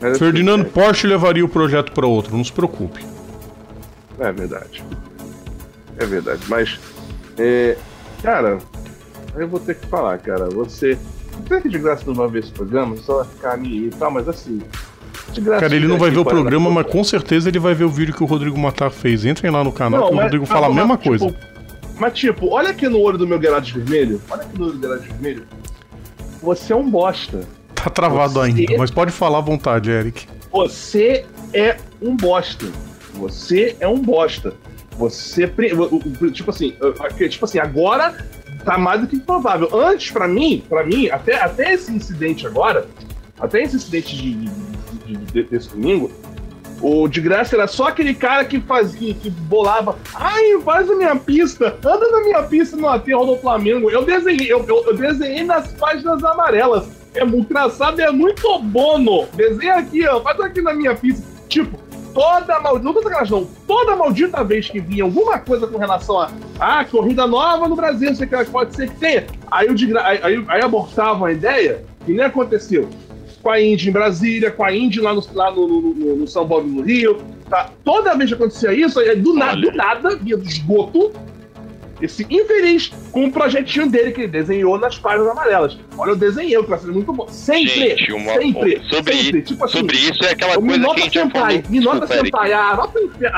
assim, 0.01 0.19
Ferdinando 0.19 0.65
Porsche 0.65 1.05
levaria 1.05 1.43
o 1.43 1.49
projeto 1.49 1.91
para 1.91 2.07
outro, 2.07 2.37
não 2.37 2.43
se 2.43 2.51
preocupe. 2.51 3.03
É, 4.19 4.27
é 4.27 4.31
verdade. 4.31 4.83
É 5.97 6.05
verdade. 6.05 6.41
Mas, 6.47 6.79
é, 7.37 7.77
cara, 8.23 8.57
eu 9.35 9.47
vou 9.47 9.59
ter 9.59 9.75
que 9.75 9.87
falar, 9.87 10.17
cara. 10.19 10.49
Você. 10.49 10.97
Será 11.47 11.61
que 11.61 11.69
de 11.69 11.79
graça 11.79 12.03
não 12.05 12.13
vai 12.13 12.27
ver 12.27 12.39
esse 12.39 12.51
programa? 12.51 12.97
Só 12.97 13.17
vai 13.17 13.25
ficar 13.25 13.51
ali 13.53 13.87
e 13.87 13.89
tal, 13.91 14.11
mas 14.11 14.27
assim. 14.27 14.61
De 15.31 15.41
graça. 15.41 15.61
Cara, 15.61 15.75
ele 15.75 15.87
não 15.87 15.97
vai 15.97 16.09
ver 16.11 16.19
o 16.19 16.25
programa, 16.25 16.69
mas 16.69 16.87
com 16.87 17.03
certeza 17.03 17.49
ele 17.49 17.59
vai 17.59 17.73
ver 17.73 17.85
o 17.85 17.89
vídeo 17.89 18.13
que 18.13 18.23
o 18.23 18.25
Rodrigo 18.25 18.57
Matar 18.57 18.91
fez. 18.91 19.25
Entrem 19.25 19.51
lá 19.51 19.63
no 19.63 19.71
canal 19.71 20.09
que 20.09 20.13
o 20.15 20.21
Rodrigo 20.21 20.45
fala 20.45 20.67
a 20.67 20.69
mas, 20.69 20.77
mesma 20.77 20.97
tipo, 20.97 21.09
coisa. 21.09 21.35
Mas, 21.97 22.13
tipo, 22.13 22.49
olha 22.49 22.69
aqui 22.71 22.87
no 22.89 22.99
olho 22.99 23.17
do 23.17 23.27
meu 23.27 23.41
Gerard 23.41 23.71
vermelho. 23.71 24.21
Olha 24.29 24.41
aqui 24.41 24.57
no 24.57 24.65
olho 24.65 24.73
do 24.73 24.81
Gerard 24.81 25.07
vermelho. 25.07 25.43
Você 26.41 26.73
é 26.73 26.75
um 26.75 26.89
bosta. 26.89 27.47
Tá 27.75 27.89
travado 27.89 28.33
Você- 28.33 28.39
ainda, 28.39 28.77
mas 28.77 28.91
pode 28.91 29.11
falar 29.11 29.37
à 29.37 29.41
vontade, 29.41 29.89
Eric. 29.89 30.27
Você 30.51 31.25
é 31.53 31.77
um 32.01 32.15
bosta. 32.15 32.65
Você 33.13 33.75
é 33.79 33.87
um 33.87 33.99
bosta. 33.99 34.53
Você. 34.97 35.47
Tipo 36.33 36.51
assim, 36.51 36.75
tipo 37.29 37.45
assim, 37.45 37.59
agora 37.59 38.15
tá 38.63 38.77
mais 38.77 39.01
do 39.01 39.07
que 39.07 39.19
provável. 39.19 39.69
Antes, 39.73 40.11
pra 40.11 40.27
mim, 40.27 40.63
para 40.69 40.83
mim, 40.85 41.09
até, 41.09 41.35
até 41.41 41.73
esse 41.73 41.91
incidente 41.91 42.45
agora, 42.47 42.87
até 43.39 43.61
esse 43.63 43.75
incidente 43.75 44.15
de, 44.15 44.33
de- 44.33 44.51
de- 45.05 45.15
de- 45.17 45.43
desse 45.43 45.69
domingo, 45.69 46.11
o 46.81 47.07
de 47.07 47.21
graça 47.21 47.55
era 47.55 47.67
só 47.67 47.87
aquele 47.89 48.13
cara 48.13 48.43
que 48.45 48.59
fazia, 48.59 49.13
que 49.13 49.29
bolava. 49.29 49.95
Ai, 50.15 50.59
faz 50.63 50.89
a 50.89 50.95
minha 50.95 51.15
pista, 51.15 51.77
anda 51.85 52.09
na 52.09 52.21
minha 52.21 52.41
pista 52.43 52.75
no 52.75 52.87
aterro 52.89 53.25
do 53.25 53.37
Flamengo. 53.37 53.89
Eu 53.91 54.03
desenhei, 54.03 54.51
eu, 54.51 54.65
eu- 54.67 54.83
eu 54.87 54.97
desenhei 54.97 55.43
nas 55.43 55.71
páginas 55.73 56.23
amarelas. 56.23 56.87
É 57.13 57.23
muito 57.25 57.51
engraçado, 57.51 57.99
é 57.99 58.09
muito 58.09 58.57
bono. 58.59 59.27
Desenha 59.33 59.75
aqui, 59.75 60.07
ó, 60.07 60.21
faz 60.21 60.39
aqui 60.39 60.61
na 60.61 60.73
minha 60.73 60.95
pista. 60.95 61.23
Tipo, 61.49 61.77
toda 62.13 62.59
maldita. 62.59 62.83
Não 62.85 62.93
tô 62.93 63.01
sacanagem, 63.03 63.31
não. 63.33 63.47
Toda 63.67 63.95
maldita 63.95 64.43
vez 64.43 64.69
que 64.69 64.79
vinha 64.79 65.03
alguma 65.03 65.39
coisa 65.39 65.67
com 65.67 65.77
relação 65.77 66.19
a. 66.19 66.29
Ah, 66.59 66.85
corrida 66.85 67.25
nova 67.27 67.67
no 67.67 67.75
Brasil, 67.75 68.09
não 68.09 68.15
sei 68.15 68.27
o 68.27 68.29
que 68.29 68.45
pode 68.45 68.75
ser 68.75 68.89
que 68.89 68.95
tenha. 68.97 69.25
Aí, 69.49 69.67
gra- 69.87 70.05
aí, 70.07 70.43
aí, 70.47 70.61
abortavam 70.61 71.25
a 71.25 71.31
ideia, 71.31 71.83
e 72.07 72.11
nem 72.13 72.25
aconteceu 72.25 72.87
com 73.41 73.49
a 73.49 73.59
Indy 73.61 73.89
em 73.89 73.91
Brasília, 73.91 74.51
com 74.51 74.63
a 74.63 74.71
Indy 74.75 74.99
lá 75.01 75.13
no, 75.15 75.23
lá 75.33 75.51
no, 75.51 75.67
no- 75.67 76.15
no- 76.17 76.27
São 76.27 76.47
Paulo 76.47 76.67
no 76.67 76.81
Rio. 76.83 77.17
Tá? 77.49 77.69
Toda 77.83 78.15
vez 78.15 78.29
que 78.29 78.35
acontecia 78.35 78.71
isso, 78.73 78.99
do, 79.15 79.33
nada, 79.33 79.59
do 79.59 79.71
nada, 79.71 80.15
via 80.15 80.37
do 80.37 80.43
esgoto, 80.47 81.11
esse 82.01 82.25
infeliz 82.29 82.91
com 83.11 83.25
um 83.25 83.31
projetinho 83.31 83.89
dele 83.89 84.11
que 84.11 84.21
ele 84.21 84.27
desenhou 84.27 84.77
nas 84.79 84.97
páginas 84.97 85.29
amarelas. 85.29 85.77
Olha, 85.97 86.11
eu 86.11 86.15
desenhei, 86.15 86.57
o 86.57 86.63
que 86.63 86.69
vai 86.69 86.79
ser 86.79 86.87
muito 86.87 87.11
bom. 87.13 87.27
Sempre! 87.29 87.67
Gente, 87.69 88.11
uma- 88.13 88.33
sempre! 88.33 88.81
sobre, 88.89 89.13
sempre. 89.13 89.41
Tipo 89.43 89.65
assim, 89.65 89.77
sobre 89.77 89.97
isso 89.97 90.23
é 90.25 90.31
aquela 90.31 90.57
o 90.57 90.61
coisa 90.61 90.67
que 90.67 90.73
a 90.75 90.77
Minota 90.79 91.01
gente 91.01 91.13
já 91.13 91.29
falou. 91.29 91.49
Senpai, 91.51 91.63
Minota 91.69 91.99
Desculpa, 92.07 92.13
Eric. 92.13 92.25
Senpai, 92.25 92.53
ah. 92.53 92.89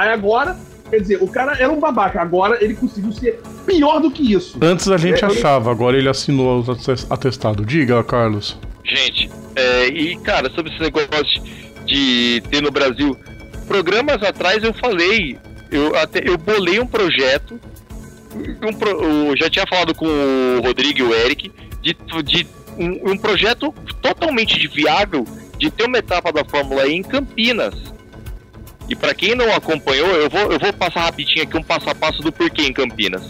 Aí 0.01 0.09
agora, 0.09 0.57
quer 0.89 0.99
dizer, 1.01 1.17
o 1.21 1.27
cara 1.27 1.53
era 1.59 1.71
um 1.71 1.79
babaca, 1.79 2.21
agora 2.21 2.57
ele 2.63 2.73
conseguiu 2.75 3.11
ser 3.11 3.41
pior 3.65 3.99
do 3.99 4.09
que 4.11 4.33
isso. 4.33 4.57
Antes 4.61 4.87
a 4.89 4.97
gente 4.97 5.23
É, 5.23 5.27
eu- 5.27 5.31
achava, 5.31 5.71
agora 5.71 5.97
ele 5.97 6.09
assinou 6.09 6.63
o 6.63 6.71
ates- 6.71 7.07
atestado. 7.09 7.65
Diga, 7.65 8.03
Carlos. 8.03 8.57
Gente, 8.85 9.29
é, 9.55 9.87
e 9.87 10.17
cara, 10.17 10.49
sobre 10.53 10.71
esse 10.73 10.81
negócio 10.81 11.41
de 11.85 12.41
ter 12.49 12.61
no 12.61 12.71
Brasil, 12.71 13.17
programas 13.67 14.21
atrás 14.23 14.63
eu 14.63 14.73
falei, 14.73 15.37
eu 15.71 15.95
até 15.95 16.21
eu 16.27 16.37
bolei 16.37 16.79
um 16.79 16.85
projeto, 16.85 17.59
um 18.35 19.35
já 19.37 19.49
tinha 19.49 19.65
falado 19.67 19.93
com 19.93 20.05
o 20.05 20.61
Rodrigo 20.61 20.99
e 20.99 21.03
o 21.03 21.13
Eric, 21.13 21.51
de, 21.81 21.95
de 22.23 22.47
um, 22.77 23.11
um 23.11 23.17
projeto 23.17 23.73
totalmente 24.01 24.67
viável 24.67 25.25
de 25.57 25.69
ter 25.69 25.85
uma 25.85 25.97
etapa 25.97 26.31
da 26.31 26.43
Fórmula 26.43 26.87
E 26.87 26.93
em 26.93 27.03
Campinas. 27.03 27.75
E 28.89 28.95
para 28.95 29.13
quem 29.13 29.35
não 29.35 29.53
acompanhou, 29.53 30.07
eu 30.09 30.29
vou, 30.29 30.51
eu 30.51 30.59
vou 30.59 30.73
passar 30.73 31.05
rapidinho 31.05 31.43
aqui 31.43 31.57
um 31.57 31.63
passo 31.63 31.89
a 31.89 31.95
passo 31.95 32.21
do 32.21 32.31
porquê 32.31 32.63
em 32.63 32.73
Campinas. 32.73 33.23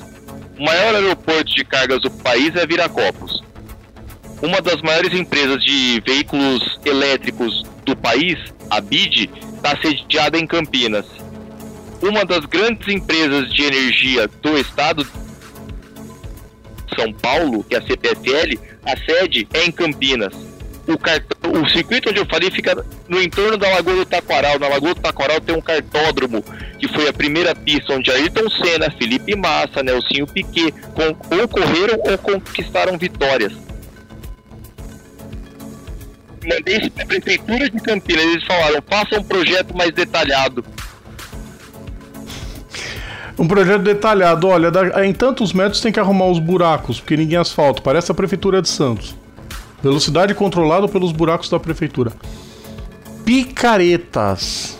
O 0.57 0.63
maior 0.63 0.95
aeroporto 0.95 1.53
de 1.53 1.63
cargas 1.63 2.01
do 2.01 2.09
país 2.09 2.55
é 2.55 2.65
Viracopos 2.65 3.43
uma 4.43 4.61
das 4.61 4.81
maiores 4.81 5.13
empresas 5.13 5.63
de 5.63 6.03
veículos 6.05 6.77
elétricos 6.83 7.63
do 7.85 7.95
país, 7.95 8.37
a 8.69 8.81
BID, 8.81 9.29
está 9.55 9.77
sediada 9.81 10.37
em 10.37 10.45
Campinas. 10.45 11.05
Uma 12.03 12.25
das 12.25 12.45
grandes 12.45 12.85
empresas 12.93 13.49
de 13.53 13.63
energia 13.63 14.27
do 14.41 14.57
estado 14.57 15.07
São 16.93 17.13
Paulo, 17.13 17.63
que 17.63 17.75
é 17.75 17.77
a 17.77 17.81
CPFL, 17.81 18.59
a 18.85 18.97
sede 18.97 19.47
é 19.53 19.63
em 19.63 19.71
Campinas. 19.71 20.33
o, 20.85 20.97
cartão, 20.97 21.53
o 21.53 21.69
circuito 21.69 22.09
onde 22.09 22.19
eu 22.19 22.25
falei 22.25 22.51
fica 22.51 22.85
no 23.07 23.21
entorno 23.21 23.55
da 23.55 23.69
Lagoa 23.69 23.95
do 23.95 24.05
Taquaral. 24.05 24.59
Na 24.59 24.67
Lagoa 24.67 24.93
do 24.93 24.99
Taquaral 24.99 25.39
tem 25.39 25.55
um 25.55 25.61
cartódromo, 25.61 26.43
que 26.77 26.89
foi 26.89 27.07
a 27.07 27.13
primeira 27.13 27.55
pista 27.55 27.93
onde 27.93 28.11
Ayrton 28.11 28.49
Senna, 28.49 28.91
Felipe 28.91 29.33
Massa, 29.37 29.81
Nelsinho 29.81 30.27
Piquet 30.27 30.73
com, 30.93 31.37
ou 31.37 31.47
correram 31.47 31.97
ou 32.03 32.17
conquistaram 32.17 32.97
vitórias. 32.97 33.53
Mandei 36.45 36.79
isso 36.79 36.91
para 36.91 37.03
a 37.03 37.07
Prefeitura 37.07 37.69
de 37.69 37.79
Campinas, 37.79 38.25
eles 38.25 38.43
falaram, 38.43 38.83
faça 38.85 39.17
um 39.17 39.23
projeto 39.23 39.73
mais 39.73 39.91
detalhado. 39.91 40.65
Um 43.37 43.47
projeto 43.47 43.81
detalhado, 43.81 44.47
olha, 44.47 44.69
da- 44.69 45.05
em 45.05 45.11
tantos 45.13 45.53
metros 45.53 45.81
tem 45.81 45.91
que 45.91 45.99
arrumar 45.99 46.27
os 46.27 46.37
buracos, 46.39 46.99
porque 46.99 47.17
ninguém 47.17 47.37
asfalta, 47.37 47.81
parece 47.81 48.11
a 48.11 48.15
Prefeitura 48.15 48.61
de 48.61 48.69
Santos. 48.69 49.15
Velocidade 49.81 50.33
controlada 50.35 50.87
pelos 50.87 51.11
buracos 51.11 51.49
da 51.49 51.59
Prefeitura. 51.59 52.11
Picaretas. 53.25 54.77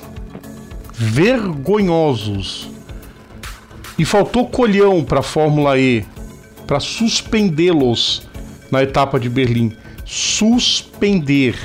Vergonhosos. 0.94 2.70
E 3.98 4.06
faltou 4.06 4.48
colhão 4.48 5.04
para 5.04 5.20
a 5.20 5.24
Fórmula 5.24 5.78
E, 5.78 6.06
para 6.68 6.80
suspendê-los 6.80 8.24
na 8.72 8.84
etapa 8.84 9.20
de 9.20 9.30
Berlim. 9.30 9.76
Suspender. 10.06 11.56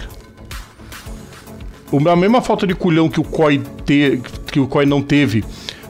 A 2.10 2.16
mesma 2.16 2.42
falta 2.42 2.66
de 2.66 2.74
culhão 2.74 3.08
que 3.08 3.20
o 3.20 3.24
COI, 3.24 3.62
te- 3.84 4.20
que 4.50 4.60
o 4.60 4.66
COI 4.66 4.84
não 4.86 5.00
teve 5.00 5.44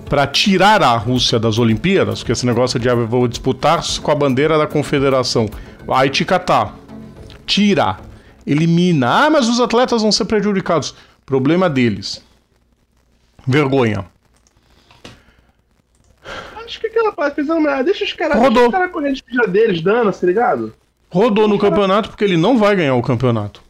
para 0.08 0.26
tirar 0.26 0.82
a 0.82 0.96
Rússia 0.96 1.38
das 1.38 1.58
Olimpíadas, 1.58 2.20
porque 2.20 2.32
esse 2.32 2.46
negócio 2.46 2.78
de 2.80 2.88
ah, 2.88 2.94
vou 2.94 3.28
disputar 3.28 3.82
com 4.02 4.10
a 4.10 4.14
bandeira 4.14 4.56
da 4.56 4.66
confederação. 4.66 5.48
Aí 5.88 6.10
te 6.10 6.24
catar. 6.24 6.74
Tira. 7.46 7.98
Elimina. 8.46 9.26
Ah, 9.26 9.30
mas 9.30 9.48
os 9.48 9.60
atletas 9.60 10.02
vão 10.02 10.10
ser 10.10 10.24
prejudicados. 10.24 10.94
Problema 11.24 11.68
deles. 11.68 12.24
Vergonha. 13.46 14.06
Acho 16.64 16.80
que 16.80 16.86
aquela 16.86 17.12
parte 17.12 17.36
pensando, 17.36 17.66
ah, 17.68 17.82
deixa 17.82 18.04
os 18.04 18.12
caras 18.12 18.38
Rodou. 18.38 18.70
caras 18.70 18.92
correr 18.92 19.12
de 19.12 19.22
deles, 19.48 19.80
dando, 19.80 20.12
tá 20.12 20.26
ligado? 20.26 20.74
Rodou 21.10 21.48
no 21.48 21.58
campeonato 21.58 22.10
porque 22.10 22.24
ele 22.24 22.36
não 22.36 22.58
vai 22.58 22.76
ganhar 22.76 22.94
o 22.94 23.02
campeonato. 23.02 23.62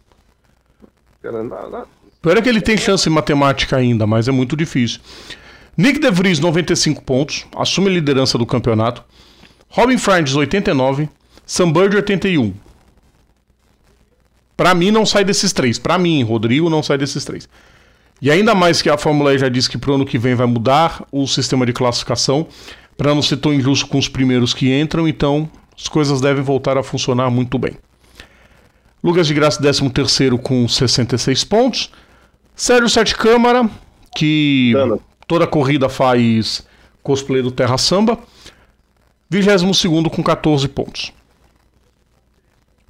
Cara, 1.23 1.43
não, 1.43 1.71
não. 1.71 1.87
Pior 2.21 2.37
é 2.37 2.43
que 2.43 2.49
ele 2.49 2.61
tem 2.61 2.77
chance 2.77 3.09
em 3.09 3.13
matemática 3.13 3.77
ainda, 3.77 4.07
mas 4.07 4.27
é 4.27 4.33
muito 4.33 4.57
difícil. 4.57 5.01
Nick 5.79 6.01
De 6.01 6.11
Vries, 6.11 6.41
95 6.41 7.05
pontos, 7.05 7.47
assume 7.57 7.87
a 7.89 7.93
liderança 7.93 8.37
do 8.37 8.45
campeonato. 8.45 9.05
Robin 9.69 9.97
Friends, 9.97 10.35
89. 10.35 11.09
Sam 11.47 11.71
Bird, 11.71 11.95
81. 11.95 12.53
Pra 14.57 14.75
mim, 14.75 14.91
não 14.91 15.07
sai 15.07 15.25
desses 15.25 15.53
três. 15.53 15.79
Pra 15.79 15.97
mim, 15.97 16.25
Rodrigo, 16.25 16.69
não 16.69 16.83
sai 16.83 16.99
desses 16.99 17.25
três. 17.25 17.49
E 18.21 18.29
ainda 18.29 18.57
mais 18.57 18.83
que 18.83 18.91
a 18.91 18.99
Fórmula 18.99 19.33
E 19.33 19.39
já 19.39 19.49
disse 19.49 19.71
que 19.71 19.79
pro 19.79 19.95
ano 19.95 20.05
que 20.05 20.19
vem 20.19 20.35
vai 20.35 20.49
mudar 20.49 21.07
o 21.13 21.29
sistema 21.29 21.65
de 21.65 21.73
classificação 21.73 22.49
para 22.97 23.15
não 23.15 23.23
ser 23.23 23.37
tão 23.37 23.55
injusto 23.55 23.87
com 23.87 23.99
os 23.99 24.09
primeiros 24.09 24.53
que 24.53 24.77
entram, 24.77 25.07
então 25.07 25.49
as 25.79 25.87
coisas 25.87 26.21
devem 26.21 26.43
voltar 26.43 26.77
a 26.77 26.83
funcionar 26.83 27.31
muito 27.31 27.57
bem. 27.57 27.77
Lucas 29.01 29.29
de 29.29 29.35
Graça, 29.35 29.63
13 29.63 30.37
com 30.43 30.67
66 30.67 31.45
pontos. 31.45 31.93
Sérgio 32.57 32.89
Sete 32.89 33.15
Câmara, 33.15 33.71
que 34.17 34.73
Dana. 34.75 34.99
Toda 35.29 35.47
corrida 35.47 35.89
faz 35.89 36.67
cosplay 37.03 37.43
do 37.43 37.53
Terra 37.53 37.79
Samba. 37.79 38.19
22 39.31 39.83
com 40.11 40.23
14 40.23 40.67
pontos. 40.69 41.13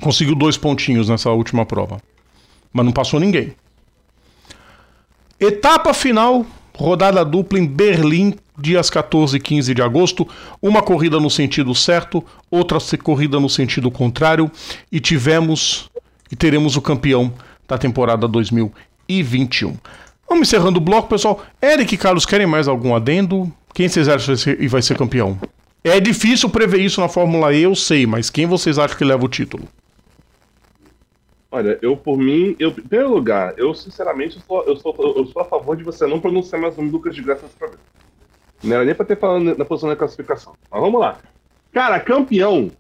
Conseguiu 0.01 0.37
dois 0.37 0.57
pontinhos 0.57 1.09
nessa 1.09 1.31
última 1.31 1.67
prova. 1.67 2.01
Mas 2.73 2.87
não 2.87 2.93
passou 2.93 3.19
ninguém. 3.19 3.55
Etapa 5.41 5.93
final, 5.93 6.47
rodada 6.77 7.25
dupla 7.25 7.59
em 7.59 7.67
Berlim, 7.67 8.35
dias 8.57 8.89
14 8.89 9.37
e 9.37 9.41
15 9.41 9.75
de 9.75 9.83
agosto. 9.83 10.29
Uma 10.63 10.81
corrida 10.81 11.19
no 11.19 11.29
sentido 11.29 11.75
certo, 11.75 12.25
outra 12.49 12.79
corrida 13.03 13.41
no 13.41 13.49
sentido 13.49 13.91
contrário. 13.91 14.49
E 14.93 15.01
tivemos 15.01 15.91
e 16.31 16.37
teremos 16.37 16.77
o 16.77 16.83
campeão 16.83 17.33
da 17.67 17.77
temporada 17.77 18.29
2021. 18.29 19.77
Vamos 20.29 20.49
encerrando 20.49 20.79
o 20.79 20.81
bloco, 20.81 21.09
pessoal. 21.09 21.43
Eric 21.63 21.95
e 21.95 21.99
Carlos, 21.99 22.27
querem 22.27 22.47
mais 22.47 22.69
algum 22.69 22.95
adendo? 22.95 23.51
Quem 23.75 23.89
vocês 23.89 24.09
acham 24.09 24.21
que 24.21 24.27
vai 24.29 24.37
ser- 24.57 24.63
e 24.63 24.69
vai 24.69 24.83
ser 24.83 24.97
campeão? 24.99 25.39
É 25.83 25.99
difícil 26.01 26.51
prever 26.51 26.81
isso 26.81 27.01
na 27.01 27.09
Fórmula 27.09 27.53
E, 27.55 27.63
eu 27.63 27.75
sei, 27.75 28.07
mas 28.07 28.29
quem 28.29 28.47
vocês 28.47 28.79
acham 28.79 28.97
que 28.99 29.05
leva 29.05 29.25
o 29.25 29.29
título? 29.29 29.67
Olha, 31.51 31.79
eu 31.81 31.97
por 31.97 32.19
mim, 32.19 32.55
eu, 32.59 32.71
em 32.71 32.75
primeiro 32.75 33.11
lugar, 33.11 33.55
eu 33.57 33.73
sinceramente 33.73 34.37
eu 34.37 34.43
sou, 34.47 34.65
eu, 34.65 34.77
sou, 34.77 35.15
eu 35.17 35.25
sou 35.27 35.41
a 35.41 35.45
favor 35.47 35.77
de 35.77 35.83
você 35.83 36.07
não 36.07 36.21
pronunciar 36.21 36.61
mais 36.61 36.75
o 36.75 36.79
nome 36.79 36.91
do 36.91 36.97
Lucas 36.99 37.15
de 37.15 37.23
Graça 37.23 37.45
nesse 37.45 37.57
programa. 37.57 37.83
Não 38.63 38.75
era 38.77 38.85
nem 38.85 38.95
pra 38.95 39.07
ter 39.07 39.19
falado 39.19 39.43
na 39.57 39.65
posição 39.65 39.89
da 39.89 39.97
classificação. 39.97 40.53
Mas 40.71 40.81
vamos 40.81 41.01
lá. 41.01 41.19
Cara, 41.73 41.99
campeão. 42.01 42.71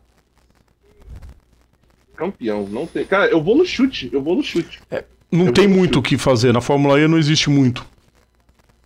Campeão, 2.14 2.66
não 2.68 2.86
tem. 2.86 3.06
Cara, 3.06 3.30
eu 3.30 3.42
vou 3.42 3.56
no 3.56 3.64
chute, 3.64 4.10
eu 4.12 4.20
vou 4.20 4.34
no 4.34 4.42
chute, 4.42 4.80
Não 5.30 5.46
Eu 5.46 5.52
tem 5.52 5.68
muito 5.68 5.98
o 5.98 6.02
que 6.02 6.16
fazer. 6.16 6.52
Na 6.52 6.60
Fórmula 6.60 6.98
E 7.00 7.06
não 7.06 7.18
existe 7.18 7.50
muito. 7.50 7.84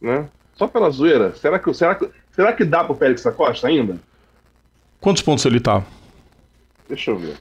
né? 0.00 0.28
Só 0.54 0.66
pela 0.66 0.90
zoeira. 0.90 1.34
Será 1.36 1.58
que, 1.58 1.72
será 1.74 1.94
que, 1.94 2.08
será 2.32 2.52
que 2.52 2.64
dá 2.64 2.84
pro 2.84 2.94
Félix 2.94 3.24
Acosta 3.26 3.66
ainda? 3.68 3.98
Quantos 5.00 5.22
pontos 5.22 5.44
ele 5.44 5.60
tá? 5.60 5.82
Deixa 6.88 7.10
eu 7.10 7.18
ver. 7.18 7.36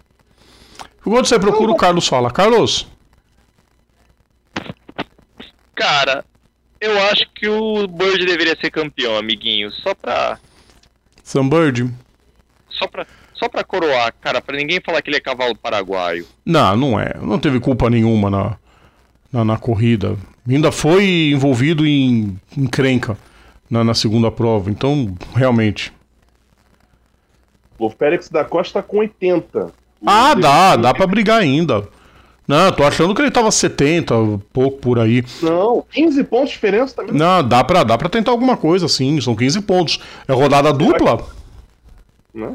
Quando 1.04 1.26
você 1.28 1.38
procura, 1.40 1.72
o 1.72 1.76
Carlos 1.76 2.08
fala. 2.08 2.32
Carlos, 2.32 2.88
Cara, 5.76 6.24
eu 6.80 6.98
acho 7.10 7.26
que 7.34 7.48
o 7.48 7.88
Bird 7.88 8.26
deveria 8.26 8.56
ser 8.60 8.70
campeão, 8.70 9.18
amiguinho. 9.18 9.72
Só 9.72 9.96
pra. 9.96 10.38
Sunbird. 11.24 11.90
Só 12.70 12.88
pra. 12.88 13.06
Só 13.34 13.50
pra 13.50 13.64
coroar, 13.64 14.14
cara, 14.22 14.40
pra 14.40 14.56
ninguém 14.56 14.80
falar 14.86 15.02
que 15.02 15.10
ele 15.10 15.18
é 15.18 15.22
cavalo 15.22 15.56
paraguaio. 15.56 16.28
Não, 16.46 16.78
não 16.78 17.00
é. 17.00 17.16
Não 17.20 17.40
teve 17.40 17.60
culpa 17.60 17.90
nenhuma 17.90 18.30
na, 18.30 18.58
na, 19.32 19.46
na 19.46 19.58
corrida. 19.58 20.18
Ainda 20.48 20.72
foi 20.72 21.32
envolvido 21.32 21.86
em 21.86 22.40
encrenca 22.58 23.18
na, 23.70 23.84
na 23.84 23.94
segunda 23.94 24.32
prova. 24.32 24.70
Então, 24.70 25.14
realmente. 25.34 25.94
O 27.78 27.90
Félix 27.90 28.30
da 28.30 28.44
Costa 28.44 28.84
com 28.84 28.98
80. 28.98 29.72
Ah, 30.06 30.34
dá, 30.34 30.76
dá 30.76 30.94
pra 30.94 31.08
brigar 31.08 31.40
ainda. 31.40 31.88
Não, 32.48 32.72
tô 32.72 32.84
achando 32.84 33.16
que 33.16 33.22
ele 33.22 33.32
tava 33.32 33.50
70, 33.50 34.14
pouco 34.52 34.78
por 34.80 35.00
aí. 35.00 35.24
Não, 35.42 35.86
15 35.92 36.24
pontos 36.26 36.50
de 36.50 36.56
diferença 36.56 36.96
também. 36.96 37.14
Não, 37.14 37.48
dá 37.48 37.64
pra, 37.64 37.84
dá 37.84 37.98
pra 37.98 38.10
tentar 38.10 38.32
alguma 38.32 38.58
coisa, 38.58 38.88
sim. 38.88 39.22
São 39.22 39.36
15 39.36 39.62
pontos. 39.62 40.00
É 40.28 40.34
rodada 40.34 40.74
dupla? 40.74 41.26
Né? 42.34 42.54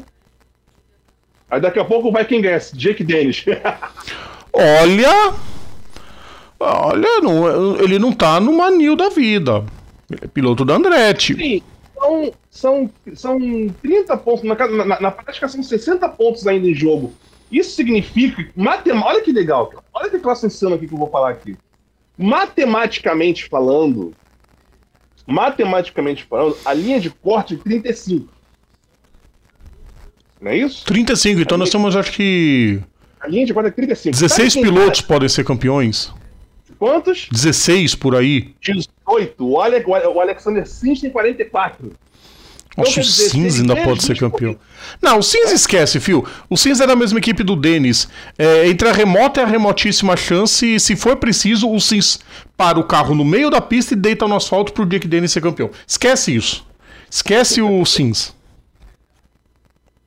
Aí 1.49 1.61
daqui 1.61 1.79
a 1.79 1.85
pouco 1.85 2.11
vai 2.11 2.25
quem 2.25 2.41
ganha? 2.41 2.59
Jake 2.73 3.03
Dennis. 3.03 3.45
Olha. 4.53 5.33
Olha, 6.59 7.21
não, 7.21 7.77
ele 7.77 7.99
não 7.99 8.11
tá 8.11 8.39
no 8.39 8.53
manil 8.53 8.95
da 8.95 9.09
vida. 9.09 9.63
Ele 10.09 10.21
é 10.23 10.27
piloto 10.27 10.65
da 10.65 10.75
Andretti. 10.75 11.35
Sim, 11.35 11.61
são, 11.93 12.31
são, 12.49 12.89
são 13.13 13.39
30 13.81 14.17
pontos. 14.17 14.43
Na, 14.43 14.55
na, 14.85 14.99
na 14.99 15.11
prática, 15.11 15.47
são 15.47 15.61
60 15.61 16.07
pontos 16.09 16.47
ainda 16.47 16.67
em 16.67 16.73
jogo. 16.73 17.13
Isso 17.51 17.75
significa. 17.75 18.49
Matem... 18.55 18.93
Olha 18.93 19.21
que 19.21 19.31
legal. 19.31 19.67
cara. 19.67 19.83
Olha 19.93 20.09
que 20.09 20.19
classe 20.19 20.45
insana 20.45 20.75
aqui 20.75 20.87
que 20.87 20.93
eu 20.93 20.97
vou 20.97 21.09
falar 21.09 21.31
aqui. 21.31 21.55
Matematicamente 22.17 23.47
falando. 23.47 24.13
Matematicamente 25.25 26.23
falando, 26.23 26.57
a 26.63 26.73
linha 26.73 26.99
de 26.99 27.09
corte 27.09 27.55
é 27.55 27.57
35. 27.57 28.29
Não 30.39 30.51
é 30.51 30.57
isso? 30.57 30.85
35, 30.85 31.41
então 31.41 31.57
nós 31.57 31.69
temos 31.69 31.95
acho 31.95 32.11
que 32.13 32.79
A 33.19 33.27
linha 33.27 33.45
de 33.45 33.53
corte 33.53 33.67
é 33.67 33.71
35. 33.71 34.11
16 34.13 34.53
Sabe 34.53 34.65
quem 34.65 34.73
pilotos 34.73 35.01
podem 35.01 35.27
ser 35.27 35.43
campeões. 35.43 36.13
Quantos? 36.77 37.27
16 37.31 37.95
por 37.95 38.15
aí. 38.15 38.53
18. 38.61 39.45
O, 39.45 39.59
Ale... 39.59 39.83
o 39.85 40.21
Alexander 40.21 40.67
Sims 40.67 41.01
tem 41.01 41.09
44. 41.09 41.91
Nossa, 42.77 42.93
quer 42.93 42.99
o 42.99 43.03
dizer, 43.03 43.29
Sims 43.29 43.59
ainda 43.59 43.75
pode 43.75 44.03
ser 44.03 44.19
campeão. 44.19 44.55
Não, 45.01 45.17
o 45.17 45.23
Sims 45.23 45.51
esquece, 45.51 45.99
fio. 45.99 46.23
O 46.47 46.55
Sims 46.55 46.79
é 46.79 46.85
da 46.85 46.95
mesma 46.95 47.17
equipe 47.17 47.41
do 47.43 47.55
Denis. 47.55 48.07
É, 48.37 48.67
entre 48.67 48.87
a 48.87 48.91
remota 48.91 49.41
e 49.41 49.43
a 49.43 49.47
remotíssima 49.47 50.15
chance, 50.15 50.79
se 50.79 50.95
for 50.95 51.15
preciso, 51.15 51.71
o 51.71 51.79
Sims 51.81 52.19
para 52.55 52.79
o 52.79 52.83
carro 52.83 53.15
no 53.15 53.25
meio 53.25 53.49
da 53.49 53.59
pista 53.59 53.95
e 53.95 53.97
deita 53.97 54.27
no 54.27 54.35
asfalto 54.35 54.73
pro 54.73 54.85
Dick 54.85 55.07
Dennis 55.07 55.31
ser 55.31 55.41
campeão. 55.41 55.71
Esquece 55.87 56.35
isso. 56.35 56.67
Esquece 57.09 57.61
o 57.63 57.83
Sims. 57.83 58.35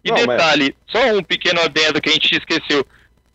E 0.05 0.11
Não, 0.11 0.17
mas- 0.19 0.27
detalhe, 0.29 0.77
só 0.89 0.99
um 1.17 1.23
pequeno 1.25 1.61
adendo 1.61 2.01
que 2.01 2.09
a 2.09 2.13
gente 2.13 2.37
esqueceu. 2.37 2.87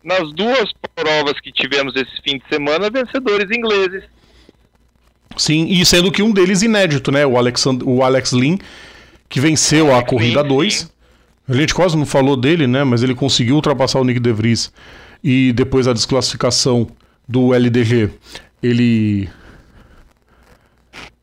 Nas 0.06 0.32
duas 0.32 0.70
provas 0.94 1.40
que 1.40 1.50
tivemos 1.50 1.96
esse 1.96 2.22
fim 2.22 2.38
de 2.38 2.44
semana, 2.48 2.88
vencedores 2.88 3.50
ingleses. 3.50 4.04
Sim, 5.36 5.66
e 5.68 5.84
sendo 5.84 6.12
que 6.12 6.22
um 6.22 6.30
deles 6.30 6.62
inédito, 6.62 7.10
né? 7.10 7.26
O, 7.26 7.36
Alexand 7.36 7.80
o 7.84 8.04
Alex 8.04 8.30
Lin, 8.30 8.56
que 9.28 9.40
venceu 9.40 9.92
a 9.92 10.04
corrida 10.04 10.42
Lin, 10.42 10.48
2. 10.48 10.74
sim. 10.74 10.88
A 11.48 11.54
gente 11.54 11.74
quase 11.74 11.96
não 11.96 12.06
falou 12.06 12.36
dele, 12.36 12.68
né? 12.68 12.84
Mas 12.84 13.02
ele 13.02 13.16
conseguiu 13.16 13.56
ultrapassar 13.56 13.98
o 13.98 14.04
Nick 14.04 14.20
De 14.20 14.32
Vries. 14.32 14.72
e 15.24 15.52
depois 15.52 15.88
a 15.88 15.92
desclassificação 15.92 16.86
do 17.26 17.52
LDG, 17.52 18.10
ele 18.62 19.28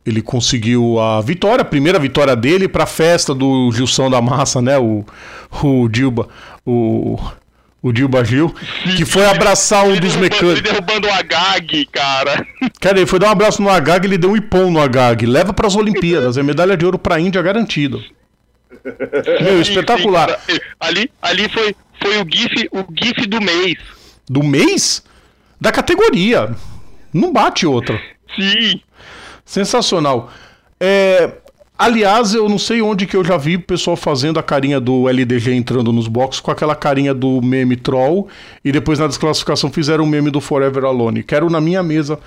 ele 0.06 0.22
conseguiu 0.22 1.00
a 1.00 1.22
vitória, 1.22 1.62
a 1.62 1.66
primeira 1.66 1.98
vitória 1.98 2.36
dele 2.36 2.68
para 2.68 2.84
a 2.84 2.88
festa 2.88 3.34
do 3.34 3.72
Gilson 3.72 4.10
da 4.10 4.22
Massa, 4.22 4.62
né? 4.62 4.78
O, 4.78 5.06
o 5.64 5.88
Dilba, 5.88 6.28
o, 6.66 7.18
o 7.84 7.92
Dilba 7.92 8.24
Gil, 8.24 8.56
que 8.96 9.04
foi 9.04 9.26
abraçar 9.26 9.86
um 9.86 10.00
dos 10.00 10.16
mecânicos. 10.16 10.60
Ele 10.60 10.62
derrubando 10.62 11.06
o 11.06 11.12
Agag, 11.12 11.86
cara. 11.88 12.48
Cara, 12.80 12.98
ele 12.98 13.06
foi 13.06 13.20
dar 13.20 13.28
um 13.28 13.32
abraço 13.32 13.62
no 13.62 13.70
Agag, 13.70 14.08
ele 14.08 14.18
deu 14.18 14.32
um 14.32 14.38
ipom 14.38 14.72
no 14.72 14.80
Agag. 14.80 15.26
Leva 15.26 15.52
para 15.52 15.68
as 15.68 15.76
Olimpíadas, 15.76 16.38
é 16.38 16.44
medalha 16.44 16.78
de 16.78 16.86
ouro 16.86 16.98
para 16.98 17.16
a 17.16 17.20
Índia 17.20 17.42
garantida. 17.42 18.00
Meu, 19.42 19.62
espetacular. 19.62 20.30
Sim, 20.30 20.58
cara. 20.58 20.62
ali, 20.80 21.12
ali 21.22 21.50
foi, 21.50 21.76
foi 22.02 22.22
o 22.22 22.26
GIF, 22.30 22.70
o 22.72 22.86
GIF 22.96 23.28
do 23.28 23.42
mês. 23.42 23.76
Do 24.30 24.42
mês? 24.42 25.04
Da 25.60 25.72
categoria. 25.72 26.56
Não 27.14 27.34
bate 27.34 27.68
outra. 27.68 28.00
Sim. 28.34 28.82
Sensacional. 29.46 30.32
É, 30.80 31.32
aliás, 31.84 32.34
eu 32.34 32.48
não 32.48 32.58
sei 32.58 32.82
onde 32.82 33.06
que 33.06 33.16
eu 33.16 33.24
já 33.24 33.38
vi 33.38 33.56
o 33.56 33.62
pessoal 33.62 33.96
fazendo 33.98 34.40
a 34.40 34.44
carinha 34.44 34.80
do 34.80 35.10
LDG 35.10 35.54
entrando 35.54 35.92
nos 35.92 36.08
boxes 36.08 36.40
com 36.40 36.50
aquela 36.50 36.76
carinha 36.76 37.14
do 37.14 37.42
meme 37.42 37.76
troll 37.76 38.28
e 38.64 38.72
depois 38.72 39.00
na 39.00 39.08
desclassificação 39.08 39.72
fizeram 39.72 40.04
o 40.04 40.08
meme 40.08 40.32
do 40.32 40.40
Forever 40.40 40.86
Alone. 40.86 41.24
Quero 41.24 41.50
na 41.50 41.60
minha 41.60 41.84
mesa. 41.84 42.18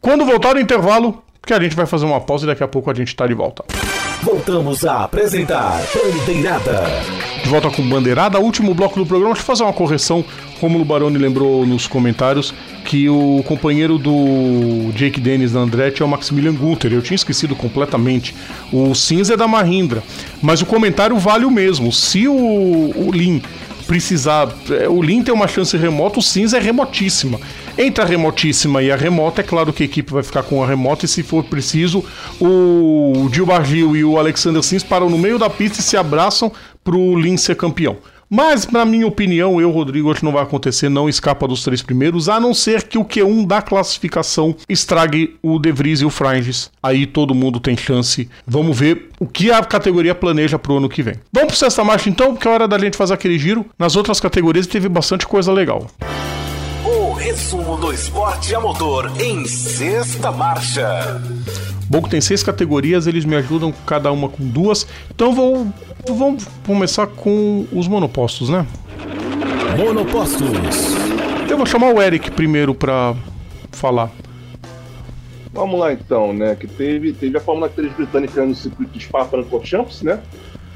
Quando 0.00 0.24
voltar 0.24 0.56
o 0.56 0.60
intervalo, 0.60 1.22
que 1.46 1.52
a 1.52 1.60
gente 1.60 1.76
vai 1.76 1.86
fazer 1.86 2.04
uma 2.04 2.20
pausa 2.20 2.44
e 2.44 2.46
daqui 2.46 2.62
a 2.62 2.68
pouco 2.68 2.90
a 2.90 2.94
gente 2.94 3.14
tá 3.14 3.26
de 3.26 3.34
volta. 3.34 3.64
Voltamos 4.22 4.84
a 4.86 5.04
apresentar 5.04 5.82
Bandeirada. 5.94 6.82
De 7.42 7.48
volta 7.50 7.68
com 7.70 7.82
Bandeirada, 7.86 8.38
último 8.40 8.72
bloco 8.74 8.98
do 8.98 9.04
programa. 9.04 9.34
Deixa 9.34 9.42
eu 9.42 9.46
fazer 9.46 9.62
uma 9.64 9.72
correção. 9.72 10.24
Romulo 10.60 10.84
Baroni 10.84 11.18
lembrou 11.18 11.66
nos 11.66 11.86
comentários 11.86 12.54
que 12.86 13.06
o 13.08 13.44
companheiro 13.46 13.98
do 13.98 14.90
Jake 14.94 15.20
Dennis 15.20 15.52
da 15.52 15.60
Andretti 15.60 16.00
é 16.00 16.04
o 16.04 16.08
Maximilian 16.08 16.54
Gunther. 16.54 16.92
Eu 16.92 17.02
tinha 17.02 17.16
esquecido 17.16 17.54
completamente. 17.54 18.34
O 18.72 18.94
cinza 18.94 19.34
é 19.34 19.36
da 19.36 19.46
Mahindra. 19.46 20.02
Mas 20.40 20.62
o 20.62 20.66
comentário 20.66 21.18
vale 21.18 21.44
o 21.44 21.50
mesmo. 21.50 21.92
Se 21.92 22.26
o, 22.26 22.34
o 22.34 23.10
Lin 23.12 23.42
precisar. 23.86 24.48
é, 24.70 24.88
O 24.88 25.02
Lin 25.02 25.22
tem 25.22 25.34
uma 25.34 25.46
chance 25.46 25.76
remota, 25.76 26.18
o 26.18 26.22
cinza 26.22 26.56
é 26.56 26.60
remotíssima. 26.60 27.38
Entre 27.76 28.02
a 28.02 28.06
remotíssima 28.06 28.82
e 28.82 28.92
a 28.92 28.96
remota, 28.96 29.40
é 29.40 29.44
claro 29.44 29.72
que 29.72 29.82
a 29.82 29.86
equipe 29.86 30.12
vai 30.12 30.22
ficar 30.22 30.44
com 30.44 30.62
a 30.62 30.66
remota 30.66 31.04
e 31.04 31.08
se 31.08 31.24
for 31.24 31.42
preciso, 31.42 32.04
o 32.40 33.28
Gil 33.32 33.46
Bargil 33.46 33.96
e 33.96 34.04
o 34.04 34.16
Alexander 34.16 34.62
Sims 34.62 34.84
param 34.84 35.10
no 35.10 35.18
meio 35.18 35.40
da 35.40 35.50
pista 35.50 35.80
e 35.80 35.82
se 35.82 35.96
abraçam 35.96 36.52
pro 36.84 37.18
Lin 37.18 37.36
ser 37.36 37.56
campeão. 37.56 37.96
Mas, 38.30 38.68
na 38.68 38.84
minha 38.84 39.06
opinião, 39.06 39.60
eu, 39.60 39.70
Rodrigo, 39.70 40.10
acho 40.10 40.20
que 40.20 40.24
não 40.24 40.32
vai 40.32 40.42
acontecer, 40.42 40.88
não 40.88 41.08
escapa 41.08 41.46
dos 41.46 41.62
três 41.62 41.82
primeiros, 41.82 42.28
a 42.28 42.40
não 42.40 42.54
ser 42.54 42.84
que 42.84 42.96
o 42.96 43.04
Q1 43.04 43.46
da 43.46 43.60
classificação 43.60 44.56
estrague 44.68 45.36
o 45.42 45.58
De 45.58 45.70
Vries 45.70 46.00
e 46.00 46.04
o 46.04 46.10
Franges. 46.10 46.70
Aí 46.82 47.06
todo 47.06 47.34
mundo 47.34 47.60
tem 47.60 47.76
chance. 47.76 48.28
Vamos 48.46 48.78
ver 48.78 49.10
o 49.20 49.26
que 49.26 49.50
a 49.52 49.62
categoria 49.62 50.14
planeja 50.14 50.58
pro 50.58 50.78
ano 50.78 50.88
que 50.88 51.02
vem. 51.02 51.14
Vamos 51.32 51.48
pro 51.48 51.56
sexta 51.56 51.84
marcha 51.84 52.08
então, 52.08 52.34
porque 52.34 52.48
é 52.48 52.50
hora 52.50 52.66
da 52.66 52.78
gente 52.78 52.96
fazer 52.96 53.14
aquele 53.14 53.38
giro. 53.38 53.66
Nas 53.78 53.94
outras 53.94 54.20
categorias 54.20 54.66
teve 54.66 54.88
bastante 54.88 55.26
coisa 55.26 55.52
legal. 55.52 55.86
O 56.00 56.43
resumo 57.14 57.76
do 57.76 57.92
esporte 57.92 58.54
a 58.54 58.60
motor 58.60 59.10
em 59.20 59.46
sexta 59.46 60.30
marcha. 60.30 61.20
Bom 61.88 62.02
que 62.02 62.10
tem 62.10 62.20
seis 62.20 62.42
categorias, 62.42 63.06
eles 63.06 63.24
me 63.24 63.36
ajudam 63.36 63.72
cada 63.86 64.10
uma 64.10 64.28
com 64.28 64.46
duas. 64.46 64.86
Então 65.14 65.32
vou, 65.32 65.66
vamos 66.08 66.46
começar 66.66 67.06
com 67.06 67.66
os 67.72 67.88
monopostos, 67.88 68.48
né? 68.48 68.66
Monopostos. 69.76 70.48
Eu 71.48 71.56
vou 71.56 71.66
chamar 71.66 71.94
o 71.94 72.02
Eric 72.02 72.30
primeiro 72.32 72.74
pra 72.74 73.14
falar. 73.70 74.10
Vamos 75.52 75.78
lá 75.78 75.92
então, 75.92 76.32
né? 76.32 76.56
Que 76.56 76.66
teve, 76.66 77.12
teve 77.12 77.38
a 77.38 77.40
Fórmula 77.40 77.68
3 77.68 77.92
britânica 77.92 78.44
no 78.44 78.54
circuito 78.54 78.92
de 78.92 79.04
Spa-Francorchamps, 79.04 80.02
né? 80.02 80.20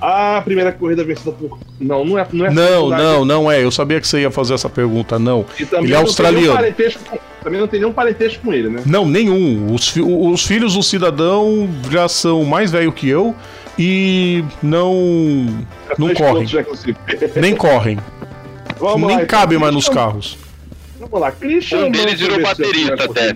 A 0.01 0.41
primeira 0.43 0.71
corrida 0.71 1.03
vencida 1.03 1.33
por. 1.33 1.59
Não, 1.81 2.05
não 2.05 2.19
é. 2.19 2.27
Não, 2.33 2.47
é 2.47 2.51
Não, 2.51 2.89
não, 2.89 3.25
não 3.25 3.51
é. 3.51 3.65
Eu 3.65 3.71
sabia 3.71 4.01
que 4.01 4.07
você 4.07 4.21
ia 4.21 4.31
fazer 4.31 4.55
essa 4.55 4.69
pergunta, 4.69 5.19
não. 5.19 5.45
E 5.59 5.63
Ele 5.63 5.93
é 5.93 5.97
não 5.97 6.01
australiano. 6.03 6.57
com- 7.11 7.19
também 7.43 7.61
não 7.61 7.67
tem 7.67 7.81
nenhum 7.81 7.93
parentesco 7.93 8.43
com 8.45 8.53
ele, 8.53 8.69
né? 8.69 8.83
Não, 8.87 9.05
nenhum. 9.09 9.73
Os, 9.75 9.89
fi- 9.89 10.01
os 10.03 10.45
filhos 10.47 10.75
do 10.75 10.83
cidadão 10.83 11.69
já 11.91 12.09
são 12.09 12.45
mais 12.45 12.71
velhos 12.71 12.95
que 12.95 13.09
eu 13.09 13.35
e 13.79 14.45
não. 14.63 14.95
Não 15.99 16.07
Dois 16.07 16.19
correm. 16.19 16.47
classificados. 16.47 17.35
Nem 17.37 17.57
correm. 17.57 17.99
Vamos 18.79 19.09
Nem 19.09 19.17
lá, 19.17 19.23
então. 19.25 19.27
cabe 19.39 19.59
mais 19.59 19.75
nos 19.75 19.85
Christian- 19.87 20.05
carros. 20.07 20.39
Vamos 21.01 21.21
lá, 21.21 21.33
Christian. 21.33 21.87
Um 21.87 21.91
deles 21.91 22.21
virou 22.21 22.41
baterista 22.41 23.05
até. 23.05 23.35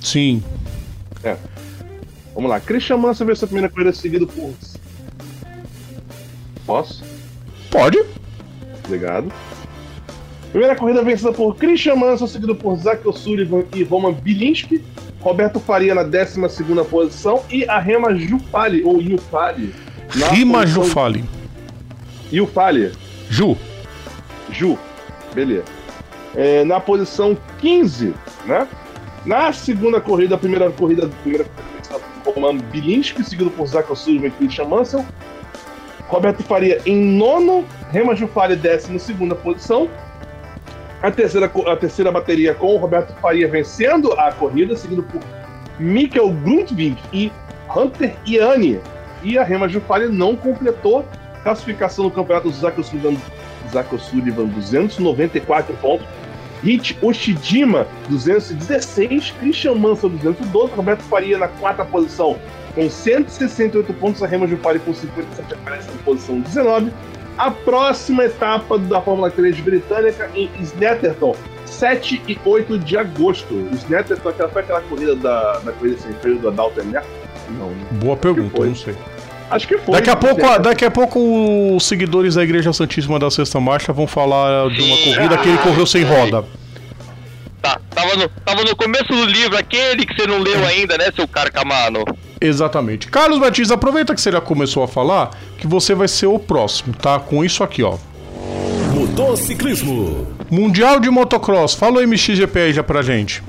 Sim. 0.00 0.42
Vamos 2.34 2.50
lá, 2.50 2.58
Christian 2.60 2.96
Mansell 2.96 3.26
venceu 3.26 3.44
a 3.46 3.48
primeira 3.48 3.68
corrida 3.68 3.92
seguido 3.92 4.26
por. 4.26 4.52
Posso? 6.66 7.02
Pode. 7.70 7.98
Obrigado. 8.84 9.32
Primeira 10.50 10.76
corrida 10.76 11.02
vencida 11.02 11.32
por 11.32 11.56
Christian 11.56 11.96
Mansell, 11.96 12.28
seguido 12.28 12.54
por 12.54 12.76
Zach 12.76 13.06
O'Sullivan 13.06 13.64
e 13.74 13.82
Roman 13.82 14.12
Bilinski. 14.12 14.82
Roberto 15.20 15.58
Faria 15.58 15.94
na 15.94 16.02
12 16.02 16.38
posição 16.88 17.42
e 17.50 17.64
a 17.66 17.78
Rema 17.78 18.14
Jufali, 18.14 18.84
ou 18.84 19.00
Yufali. 19.00 19.74
Rima 20.30 20.66
Jufali. 20.66 21.24
Yufali. 22.30 22.92
Ju. 23.30 23.56
Ju, 24.50 24.78
beleza. 25.34 25.64
É, 26.36 26.62
na 26.64 26.78
posição 26.78 27.36
15, 27.58 28.14
né? 28.46 28.68
Na 29.24 29.52
segunda 29.52 30.00
corrida, 30.00 30.34
a 30.34 30.38
primeira 30.38 30.70
corrida, 30.70 31.06
a 31.06 31.08
primeira 31.08 31.44
corrida 31.44 32.06
por 32.22 32.34
Roman 32.34 32.58
Bilinski, 32.58 33.24
seguido 33.24 33.50
por 33.50 33.66
Zach 33.66 33.90
O'Sullivan 33.90 34.26
e 34.26 34.30
Christian 34.32 34.66
Mansell. 34.66 35.04
Roberto 36.08 36.42
Faria 36.42 36.80
em 36.84 36.96
nono, 36.96 37.64
Rema 37.90 38.14
Jufari 38.14 38.56
décimo 38.56 38.98
segunda 38.98 39.34
posição. 39.34 39.88
A 41.02 41.10
terceira, 41.10 41.50
a 41.66 41.76
terceira 41.76 42.10
bateria 42.10 42.54
com 42.54 42.74
o 42.74 42.78
Roberto 42.78 43.14
Faria 43.20 43.48
vencendo 43.48 44.12
a 44.12 44.32
corrida, 44.32 44.76
seguido 44.76 45.02
por 45.02 45.20
Mikkel 45.78 46.30
Grundvig 46.30 46.96
e 47.12 47.32
Hunter 47.74 48.14
Iani. 48.26 48.80
E 49.22 49.38
a 49.38 49.44
Rema 49.44 49.68
Jufari 49.68 50.08
não 50.08 50.36
completou 50.36 51.04
classificação 51.42 52.04
no 52.04 52.10
campeonato 52.10 52.50
Zach 52.50 52.78
O'Sullivan 52.78 53.16
Zach 53.70 53.94
O'Sullivan 53.94 54.46
294 54.46 55.74
pontos. 55.76 56.06
Hit 56.62 56.96
Oshijima 57.02 57.86
216, 58.08 59.32
Christian 59.32 59.74
Mansell 59.74 60.08
212, 60.08 60.74
Roberto 60.74 61.02
Faria 61.02 61.36
na 61.36 61.48
quarta 61.48 61.84
posição 61.84 62.38
com 62.74 62.90
168 62.90 63.92
pontos, 63.94 64.22
a 64.22 64.26
Rema 64.26 64.46
Jupari 64.46 64.78
com 64.80 64.92
57 64.92 65.54
aparece 65.54 65.88
na 65.90 65.98
posição 66.04 66.40
19. 66.40 66.92
A 67.36 67.50
próxima 67.50 68.24
etapa 68.24 68.78
da 68.78 69.00
Fórmula 69.00 69.30
3 69.30 69.58
britânica 69.60 70.30
em 70.34 70.48
Snetterton, 70.60 71.34
7 71.66 72.22
e 72.28 72.38
8 72.44 72.78
de 72.78 72.96
agosto. 72.96 73.54
Snetterton 73.72 74.28
aquela, 74.28 74.48
foi 74.48 74.62
aquela 74.62 74.80
corrida 74.82 75.16
da, 75.16 75.58
da 75.58 75.72
corrida 75.72 75.98
sem 75.98 76.12
freio 76.14 76.38
do 76.38 76.48
Adalto 76.48 76.80
Ener? 76.80 77.02
Não, 77.58 77.70
né? 77.70 77.86
Boa 77.92 78.16
pergunta, 78.16 78.64
não 78.64 78.74
sei. 78.74 78.94
Acho 79.50 79.68
que 79.68 79.78
foi. 79.78 79.94
Daqui 79.94 80.10
a 80.10 80.16
pouco, 80.16 80.58
daqui 80.58 80.84
a 80.84 80.90
pouco 80.90 81.76
os 81.76 81.86
seguidores 81.86 82.34
da 82.34 82.42
Igreja 82.42 82.72
Santíssima 82.72 83.18
da 83.18 83.30
Sexta 83.30 83.60
Marcha 83.60 83.92
vão 83.92 84.06
falar 84.06 84.68
de 84.70 84.80
uma 84.82 84.96
corrida 84.96 85.38
que 85.38 85.48
ele 85.48 85.58
correu 85.58 85.86
sem 85.86 86.02
roda. 86.02 86.44
Tá, 87.60 87.80
tava 87.90 88.16
no, 88.16 88.28
tava 88.28 88.62
no 88.62 88.76
começo 88.76 89.08
do 89.08 89.24
livro, 89.24 89.56
aquele 89.56 90.04
que 90.04 90.14
você 90.14 90.26
não 90.26 90.38
leu 90.38 90.64
ainda, 90.66 90.98
né, 90.98 91.10
seu 91.14 91.26
carcamano? 91.26 92.04
Exatamente. 92.44 93.08
Carlos 93.08 93.38
Batista, 93.38 93.72
aproveita 93.72 94.14
que 94.14 94.20
você 94.20 94.30
já 94.30 94.40
começou 94.40 94.82
a 94.82 94.88
falar 94.88 95.30
que 95.56 95.66
você 95.66 95.94
vai 95.94 96.06
ser 96.06 96.26
o 96.26 96.38
próximo, 96.38 96.94
tá? 96.94 97.18
Com 97.18 97.42
isso 97.42 97.64
aqui, 97.64 97.82
ó. 97.82 97.96
Motociclismo. 98.92 100.26
Mundial 100.50 101.00
de 101.00 101.08
Motocross. 101.08 101.74
Fala 101.74 102.00
o 102.00 102.06
MXGP 102.06 102.60
aí 102.60 102.72
já 102.74 102.82
pra 102.82 103.00
gente. 103.00 103.42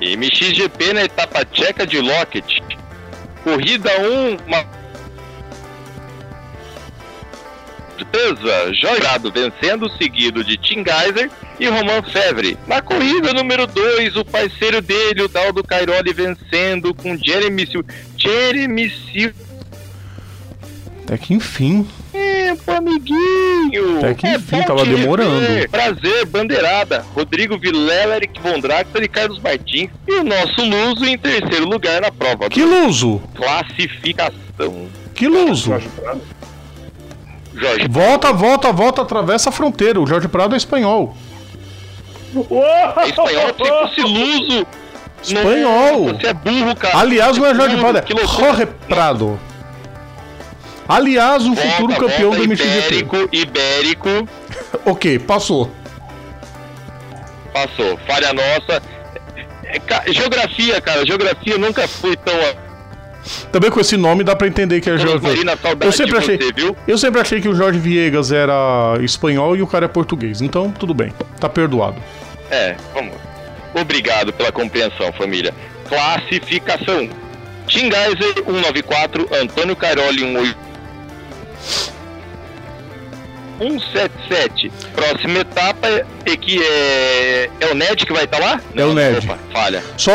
MXGP 0.00 0.92
na 0.92 1.04
etapa 1.04 1.46
tcheca 1.46 1.86
de 1.86 1.98
Lockett. 1.98 2.62
Corrida 3.42 3.90
1, 4.00 4.36
uma... 4.46 4.77
Certeza, 7.98 8.72
Jorado 8.74 9.32
vencendo, 9.32 9.90
seguido 9.98 10.44
de 10.44 10.56
Tim 10.56 10.84
Geiser 10.84 11.30
e 11.58 11.66
Roman 11.66 12.02
Fevre. 12.02 12.56
Na 12.66 12.80
corrida 12.80 13.32
número 13.32 13.66
2, 13.66 14.16
o 14.16 14.24
parceiro 14.24 14.80
dele, 14.80 15.22
o 15.22 15.28
Daldo 15.28 15.64
Cairoli, 15.64 16.12
vencendo 16.12 16.94
com 16.94 17.16
Jeremy 17.16 17.66
Sil... 17.66 17.82
Jeremy 18.16 18.90
Sil... 19.10 19.30
Até 21.04 21.16
que 21.18 21.32
enfim. 21.34 21.88
Tempo, 22.12 22.70
amiguinho! 22.70 23.98
Até 23.98 24.14
que 24.14 24.28
enfim, 24.28 24.56
bom 24.58 24.62
tava 24.64 24.84
demorando. 24.84 25.40
rever. 25.40 25.70
Prazer, 25.70 26.26
bandeirada. 26.26 27.04
Rodrigo 27.14 27.58
Vilela, 27.58 28.16
Eric 28.16 28.38
Von 28.42 28.60
Draxler 28.60 29.04
e 29.04 29.08
Carlos 29.08 29.40
Martins. 29.40 29.90
E 30.06 30.12
o 30.12 30.22
nosso 30.22 30.62
Luso 30.62 31.04
em 31.06 31.16
terceiro 31.16 31.66
lugar 31.66 32.00
na 32.02 32.12
prova 32.12 32.48
Que 32.50 32.62
luso! 32.62 33.22
classificação. 33.34 34.88
Que 35.14 35.26
luso! 35.26 35.72
Jorge. 37.58 37.78
Jorge, 37.80 37.88
Volta, 37.88 38.32
volta, 38.32 38.72
volta, 38.72 39.02
atravessa 39.02 39.48
a 39.50 39.52
fronteira. 39.52 40.00
O 40.00 40.06
Jorge 40.06 40.28
Prado 40.28 40.54
é 40.54 40.58
espanhol. 40.58 41.14
É 42.34 43.08
espanhol, 43.08 43.46
você 43.56 43.68
fosse 43.70 44.00
luso. 44.02 44.66
Espanhol. 45.22 46.00
Nossa, 46.06 46.14
Você 46.20 46.26
é 46.28 46.34
burro, 46.34 46.76
cara. 46.76 46.98
Aliás, 46.98 47.36
não 47.36 47.46
é 47.46 47.54
Jorge 47.54 47.76
Burro, 47.76 47.92
Prado, 47.92 47.98
é. 47.98 48.26
Jorge 48.26 48.66
Prado. 48.88 49.40
Aliás, 50.88 51.44
o 51.44 51.54
Volta, 51.54 51.70
futuro 51.72 51.96
campeão 51.96 52.30
volta, 52.30 52.38
do 52.38 52.44
MXGP. 52.48 52.78
Ibérico, 52.78 53.28
Ibérico, 53.32 54.28
Ok, 54.86 55.18
passou. 55.18 55.70
passou. 57.52 57.98
Falha 58.06 58.32
nossa. 58.32 58.82
É, 59.64 60.12
Geografia, 60.12 60.80
cara, 60.80 61.04
geografia 61.04 61.58
nunca 61.58 61.86
fui 61.86 62.16
tão. 62.16 62.34
Também 63.52 63.70
com 63.70 63.80
esse 63.80 63.96
nome 63.96 64.24
dá 64.24 64.34
pra 64.36 64.46
entender 64.46 64.80
que 64.80 64.88
é 64.90 64.96
Jorge. 64.98 65.26
Eu 65.80 65.92
sempre 65.92 66.18
achei, 66.18 66.36
você, 66.38 66.74
eu 66.86 66.98
sempre 66.98 67.20
achei 67.20 67.40
que 67.40 67.48
o 67.48 67.54
Jorge 67.54 67.78
Viegas 67.78 68.32
era 68.32 68.98
espanhol 69.02 69.56
e 69.56 69.62
o 69.62 69.66
cara 69.66 69.84
é 69.84 69.88
português. 69.88 70.40
Então, 70.40 70.70
tudo 70.70 70.94
bem. 70.94 71.12
Tá 71.40 71.48
perdoado. 71.48 71.96
É, 72.50 72.76
vamos. 72.94 73.14
Obrigado 73.74 74.32
pela 74.32 74.50
compreensão, 74.50 75.12
família. 75.12 75.52
Classificação. 75.88 77.08
Tim 77.66 77.90
Geiser, 77.90 78.34
194, 78.46 79.28
Antônio 79.42 79.76
Cairoli, 79.76 80.24
18. 80.24 80.68
177. 83.58 84.70
Próxima 84.94 85.40
etapa 85.40 85.88
é 86.24 86.36
que 86.36 86.62
é. 86.62 87.50
É 87.60 87.66
o 87.66 87.74
Ned 87.74 88.06
que 88.06 88.12
vai 88.12 88.24
estar 88.24 88.38
lá? 88.38 88.60
É 88.76 88.84
o 88.84 88.94
Ned. 88.94 89.18
Opa, 89.26 89.38
falha. 89.52 89.82
Só, 89.96 90.12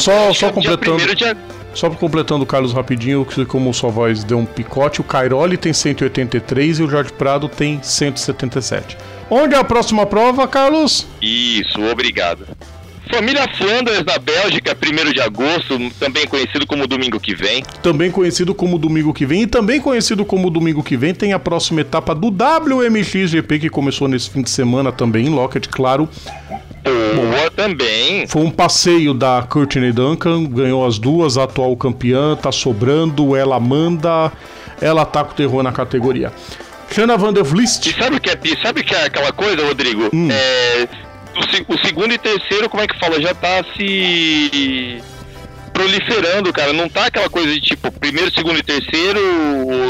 só, 0.00 0.32
só 0.32 0.46
dia 0.46 0.52
completando. 0.52 0.98
1º 0.98 1.14
de 1.14 1.24
ag- 1.24 1.38
Só 1.76 1.90
completando 1.90 2.42
o 2.42 2.46
Carlos 2.46 2.72
rapidinho, 2.72 3.22
que 3.22 3.44
como 3.44 3.72
sua 3.74 3.90
voz 3.90 4.24
deu 4.24 4.38
um 4.38 4.46
picote, 4.46 5.02
o 5.02 5.04
Cairoli 5.04 5.58
tem 5.58 5.74
183 5.74 6.78
e 6.78 6.82
o 6.82 6.88
Jorge 6.88 7.12
Prado 7.12 7.50
tem 7.50 7.82
177. 7.82 8.96
Onde 9.28 9.54
é 9.54 9.58
a 9.58 9.64
próxima 9.64 10.06
prova, 10.06 10.48
Carlos? 10.48 11.06
Isso, 11.20 11.78
obrigado. 11.84 12.46
Família 13.12 13.46
Flanders 13.56 14.04
na 14.06 14.18
Bélgica, 14.18 14.74
1 14.74 15.12
de 15.12 15.20
agosto, 15.20 15.78
também 16.00 16.26
conhecido 16.26 16.66
como 16.66 16.86
domingo 16.86 17.20
que 17.20 17.34
vem. 17.34 17.62
Também 17.82 18.10
conhecido 18.10 18.54
como 18.54 18.78
domingo 18.78 19.12
que 19.12 19.26
vem, 19.26 19.42
e 19.42 19.46
também 19.46 19.78
conhecido 19.78 20.24
como 20.24 20.48
domingo 20.48 20.82
que 20.82 20.96
vem, 20.96 21.14
tem 21.14 21.34
a 21.34 21.38
próxima 21.38 21.82
etapa 21.82 22.14
do 22.14 22.28
WMXGP 22.28 23.58
que 23.58 23.68
começou 23.68 24.08
nesse 24.08 24.30
fim 24.30 24.40
de 24.40 24.48
semana 24.48 24.90
também 24.90 25.26
em 25.26 25.30
Lockett, 25.30 25.68
claro. 25.68 26.08
Boa 26.86 27.50
também. 27.50 28.26
Foi 28.26 28.42
um 28.42 28.50
passeio 28.50 29.12
da 29.12 29.42
Courtney 29.48 29.92
Duncan, 29.92 30.44
ganhou 30.44 30.86
as 30.86 30.98
duas, 30.98 31.36
a 31.36 31.44
atual 31.44 31.76
campeã, 31.76 32.36
tá 32.36 32.52
sobrando, 32.52 33.34
ela 33.34 33.58
manda, 33.58 34.32
ela 34.80 35.04
tá 35.04 35.24
com 35.24 35.34
terror 35.34 35.62
na 35.62 35.72
categoria. 35.72 36.32
Shanna 36.90 37.16
Van 37.16 37.32
der 37.32 37.42
Vliet, 37.42 37.88
E 37.88 37.92
sabe 37.92 38.16
o 38.16 38.20
que 38.20 38.30
é, 38.30 38.38
sabe 38.62 38.80
o 38.80 38.84
que 38.84 38.94
é 38.94 39.04
aquela 39.04 39.32
coisa, 39.32 39.66
Rodrigo? 39.66 40.08
Hum. 40.14 40.28
É, 40.30 40.88
o, 41.36 41.74
o 41.74 41.78
segundo 41.78 42.12
e 42.12 42.18
terceiro, 42.18 42.68
como 42.68 42.82
é 42.82 42.86
que 42.86 42.98
fala? 42.98 43.20
Já 43.20 43.34
tá 43.34 43.64
se 43.76 45.02
proliferando, 45.76 46.50
cara. 46.52 46.72
Não 46.72 46.88
tá 46.88 47.06
aquela 47.06 47.28
coisa 47.28 47.52
de 47.52 47.60
tipo, 47.60 47.90
primeiro, 47.92 48.32
segundo 48.32 48.58
e 48.58 48.62
terceiro 48.62 49.20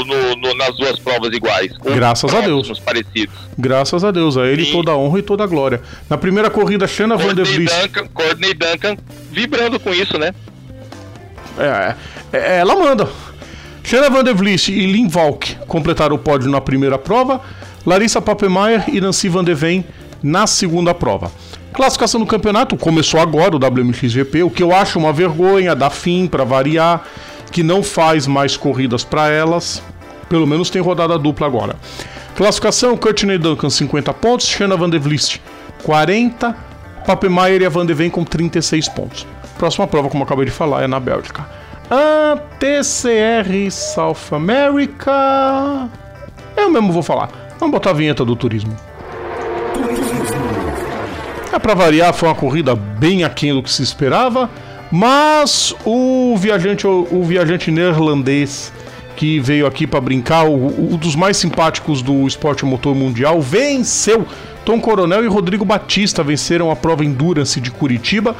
no- 0.05 0.35
no- 0.35 0.53
nas 0.55 0.75
duas 0.75 0.99
provas 0.99 1.33
iguais. 1.33 1.71
Graças 1.83 2.33
a 2.33 2.41
Deus. 2.41 2.79
parecidos. 2.79 3.33
graças 3.57 4.03
a 4.03 4.11
Deus, 4.11 4.35
a 4.37 4.45
ele 4.47 4.65
Sim. 4.65 4.71
toda 4.73 4.91
a 4.91 4.97
honra 4.97 5.19
e 5.19 5.21
toda 5.21 5.43
a 5.43 5.47
glória. 5.47 5.81
Na 6.09 6.17
primeira 6.17 6.49
corrida, 6.49 6.85
Shanna 6.87 7.15
Van 7.15 7.33
der 7.33 7.45
Vliet, 7.45 7.71
Duncan, 7.81 8.07
Courtney 8.13 8.53
Duncan 8.53 8.97
vibrando 9.31 9.79
com 9.79 9.93
isso, 9.93 10.17
né? 10.17 10.33
é, 11.57 11.95
é, 12.33 12.57
ela 12.59 12.75
manda. 12.75 13.07
Shanna 13.83 14.09
Van 14.09 14.23
der 14.23 14.35
Vliet 14.35 14.69
e 14.69 14.85
Lynn 14.87 15.07
Valk 15.07 15.55
completaram 15.67 16.15
o 16.15 16.19
pódio 16.19 16.49
na 16.49 16.59
primeira 16.59 16.97
prova, 16.97 17.39
Larissa 17.85 18.21
Papemeyer 18.21 18.83
e 18.89 18.99
Nancy 18.99 19.29
Van 19.29 19.43
de 19.43 19.53
Ven 19.53 19.85
na 20.21 20.45
segunda 20.45 20.93
prova. 20.93 21.31
Classificação 21.77 22.19
do 22.19 22.25
campeonato 22.25 22.75
começou 22.75 23.19
agora, 23.19 23.55
o 23.55 23.59
WMXGP, 23.59 24.41
o 24.41 24.49
que 24.49 24.63
eu 24.63 24.73
acho 24.73 24.97
uma 24.97 25.13
vergonha, 25.13 25.75
dá 25.75 25.91
fim 25.91 26.25
para 26.25 26.43
variar, 26.43 27.03
que 27.51 27.61
não 27.61 27.83
faz 27.83 28.25
mais 28.25 28.57
corridas 28.57 29.03
para 29.03 29.29
elas. 29.29 29.83
Pelo 30.27 30.47
menos 30.47 30.71
tem 30.71 30.81
rodada 30.81 31.19
dupla 31.19 31.45
agora. 31.45 31.75
Classificação: 32.35 32.97
Courtney 32.97 33.37
Duncan 33.37 33.69
50 33.69 34.11
pontos, 34.15 34.47
Shanna 34.47 34.75
Van 34.75 34.89
der 34.89 34.99
Vliet 34.99 35.39
40, 35.83 36.57
Papemeyer 37.05 37.61
e 37.61 37.65
a 37.67 37.69
Van 37.69 37.85
de 37.85 37.93
Ven 37.93 38.09
com 38.09 38.23
36 38.23 38.89
pontos. 38.89 39.27
Próxima 39.59 39.85
prova, 39.85 40.09
como 40.09 40.23
eu 40.23 40.25
acabei 40.25 40.45
de 40.45 40.51
falar, 40.51 40.81
é 40.81 40.87
na 40.87 40.99
Bélgica. 40.99 41.47
A 41.91 42.39
TCR 42.57 43.69
South 43.69 44.35
America. 44.35 45.87
Eu 46.55 46.71
mesmo 46.71 46.91
vou 46.91 47.03
falar. 47.03 47.29
Vamos 47.59 47.71
botar 47.71 47.91
a 47.91 47.93
vinheta 47.93 48.25
do 48.25 48.35
turismo. 48.35 48.75
É 51.57 51.59
pra 51.59 51.73
variar, 51.73 52.13
foi 52.13 52.29
uma 52.29 52.35
corrida 52.35 52.75
bem 52.75 53.23
aquém 53.23 53.51
do 53.51 53.63
que 53.63 53.71
se 53.71 53.81
esperava, 53.81 54.47
mas 54.91 55.73
o 55.83 56.37
viajante, 56.37 56.85
o 56.85 57.23
viajante 57.23 57.71
neerlandês 57.71 58.71
que 59.15 59.39
veio 59.39 59.65
aqui 59.65 59.87
pra 59.87 59.99
brincar, 59.99 60.45
o, 60.45 60.67
o 60.93 60.97
dos 60.97 61.15
mais 61.15 61.35
simpáticos 61.35 62.03
do 62.03 62.27
esporte 62.27 62.63
motor 62.63 62.93
mundial, 62.93 63.41
venceu. 63.41 64.23
Tom 64.63 64.79
Coronel 64.79 65.25
e 65.25 65.27
Rodrigo 65.27 65.65
Batista 65.65 66.21
venceram 66.21 66.69
a 66.69 66.75
prova 66.75 67.03
Endurance 67.03 67.59
de 67.59 67.71
Curitiba, 67.71 68.35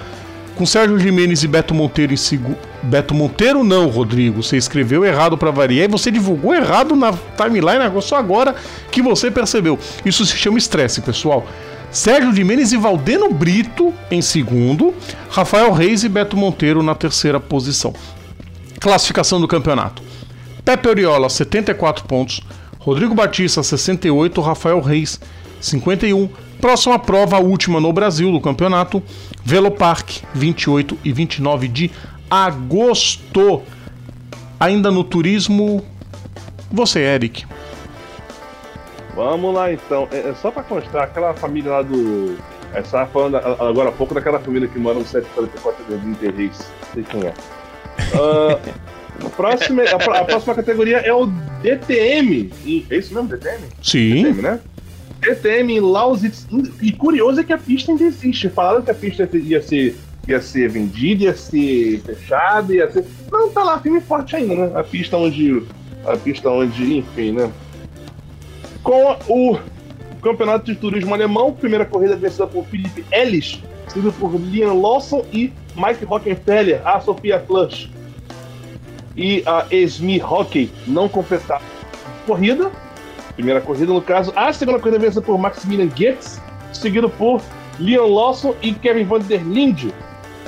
com 0.56 0.64
Sérgio 0.64 1.00
Jimenez 1.00 1.42
e 1.42 1.48
Beto 1.48 1.74
Monteiro 1.74 2.14
em 2.14 2.18
segundo. 2.18 2.60
Beto 2.84 3.16
Monteiro 3.16 3.64
não, 3.64 3.88
Rodrigo. 3.88 4.44
Você 4.44 4.58
escreveu 4.58 5.04
errado 5.04 5.36
pra 5.40 5.50
variar 5.50 5.86
e 5.86 5.92
você 5.92 6.12
divulgou 6.12 6.54
errado 6.54 6.96
na 6.96 7.12
timeline 7.36 8.00
só 8.00 8.18
agora 8.18 8.54
que 8.92 9.02
você 9.02 9.32
percebeu. 9.32 9.80
Isso 10.06 10.24
se 10.24 10.38
chama 10.38 10.60
estresse, 10.60 11.02
pessoal. 11.02 11.48
Sérgio 11.92 12.34
Jimenez 12.34 12.74
e 12.74 12.78
Valdeno 12.78 13.32
Brito 13.32 13.94
em 14.12 14.22
segundo, 14.22 14.94
Rafael 15.30 15.72
Reis 15.72 16.04
e 16.04 16.10
Beto 16.10 16.36
Monteiro 16.36 16.84
na 16.84 16.94
terceira 16.94 17.40
posição. 17.40 17.94
Classificação 18.80 19.40
do 19.40 19.48
campeonato. 19.48 20.04
Pepe 20.64 20.90
Oriola, 20.90 21.30
74 21.30 22.06
pontos. 22.06 22.42
Rodrigo 22.78 23.16
Batista, 23.16 23.64
68. 23.64 24.42
Rafael 24.42 24.82
Reis, 24.82 25.20
51. 25.62 26.30
Próxima 26.60 27.00
prova, 27.00 27.38
a 27.38 27.40
última 27.40 27.80
no 27.80 27.92
Brasil 27.94 28.32
do 28.32 28.42
campeonato. 28.42 29.02
Velopark, 29.44 30.24
28 30.34 30.98
e 31.04 31.12
29 31.14 31.68
de 31.70 31.92
agosto. 32.30 33.62
Ainda 34.60 34.92
no 34.92 35.04
turismo. 35.04 35.84
Você, 36.70 37.00
Eric. 37.00 37.46
Vamos 39.18 39.52
lá 39.52 39.74
então. 39.74 40.08
É, 40.12 40.30
é 40.30 40.34
só 40.36 40.52
pra 40.52 40.62
constar, 40.62 41.06
aquela 41.06 41.34
família 41.34 41.72
lá 41.72 41.82
do. 41.82 42.38
É, 42.72 42.84
você 42.84 42.92
tava 42.92 43.10
falando 43.10 43.38
agora 43.38 43.90
há 43.90 43.92
pouco 43.92 44.14
daquela 44.14 44.40
família 44.40 44.68
que 44.68 44.78
mora 44.78 45.00
no 45.00 45.06
744 45.06 45.84
do 45.86 46.10
Interrace. 46.10 46.64
Não 46.64 46.94
sei 46.94 47.04
quem 47.04 47.26
é. 47.26 47.34
A, 49.26 49.30
próxima, 49.32 49.82
a, 49.82 50.20
a 50.20 50.26
próxima 50.26 50.54
categoria 50.54 50.98
é 50.98 51.12
o 51.12 51.26
DTM. 51.64 52.52
É 52.92 52.96
isso 52.96 53.12
mesmo, 53.16 53.28
DTM? 53.28 53.64
Sim. 53.82 54.22
DTM, 54.22 54.42
né? 54.44 54.60
DTM 55.20 55.78
em 55.78 55.80
Lausitz. 55.80 56.46
E 56.80 56.92
curioso 56.92 57.42
é 57.42 57.44
que 57.44 57.54
a 57.54 57.58
pista 57.58 57.92
ainda 57.92 58.04
existe. 58.04 58.50
Falaram 58.50 58.84
que 58.84 58.92
a 58.92 58.96
pista 58.96 59.28
ia 59.34 59.64
ser, 59.64 59.96
ia 60.28 60.40
ser 60.40 60.70
vendida, 60.70 61.24
ia 61.24 61.36
ser 61.36 62.02
fechada, 62.06 62.72
ia 62.72 62.92
ser. 62.92 63.04
Não, 63.32 63.50
tá 63.50 63.64
lá, 63.64 63.80
firme 63.80 63.98
e 63.98 64.02
forte 64.02 64.36
ainda, 64.36 64.54
né? 64.54 64.72
A 64.76 64.84
pista 64.84 65.18
onde. 65.18 65.64
A 66.06 66.16
pista 66.16 66.52
onde, 66.52 67.00
enfim, 67.00 67.32
né? 67.32 67.52
Com 68.88 69.18
o 69.28 69.60
Campeonato 70.22 70.64
de 70.64 70.74
Turismo 70.74 71.14
Alemão, 71.14 71.52
primeira 71.52 71.86
corrida 71.86 72.16
vencida 72.16 72.48
por 72.48 72.64
Felipe 72.68 73.04
Ellis, 73.12 73.62
seguido 73.86 74.14
por 74.14 74.34
Liam 74.38 74.80
Lawson 74.80 75.26
e 75.34 75.52
Mike 75.76 76.06
Rockenfeller, 76.06 76.82
a 76.88 76.98
Sofia 77.02 77.38
Flush 77.38 77.90
e 79.14 79.44
a 79.46 79.66
Esmi 79.70 80.22
Hockey 80.22 80.72
não 80.88 81.10
completaram 81.10 81.66
a 81.66 82.26
corrida. 82.26 82.72
Primeira 83.36 83.60
corrida, 83.60 83.92
no 83.92 84.02
caso. 84.02 84.32
A 84.38 84.54
segunda 84.54 84.80
corrida 84.80 85.00
vencida 85.00 85.22
por 85.22 85.38
Maximilian 85.38 85.90
Goetz, 85.90 86.42
seguido 86.72 87.10
por 87.10 87.42
Leon 87.80 88.08
Lawson 88.08 88.56
e 88.62 88.72
Kevin 88.72 89.04
van 89.04 89.20
der 89.20 89.44
Linde. 89.44 89.94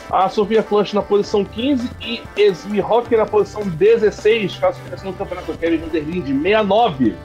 A 0.10 0.30
Sofia 0.30 0.64
Flush 0.64 0.94
na 0.94 1.02
posição 1.02 1.44
15 1.44 1.90
e 2.00 2.22
Esmi 2.38 2.80
Hockey 2.80 3.18
na 3.18 3.26
posição 3.26 3.64
16. 3.64 4.56
Classificação 4.56 5.12
do 5.12 5.18
campeonato 5.18 5.58
Kevin 5.58 5.80
van 5.80 5.90
der 5.90 6.04
Linde 6.04 6.32
69. 6.32 7.18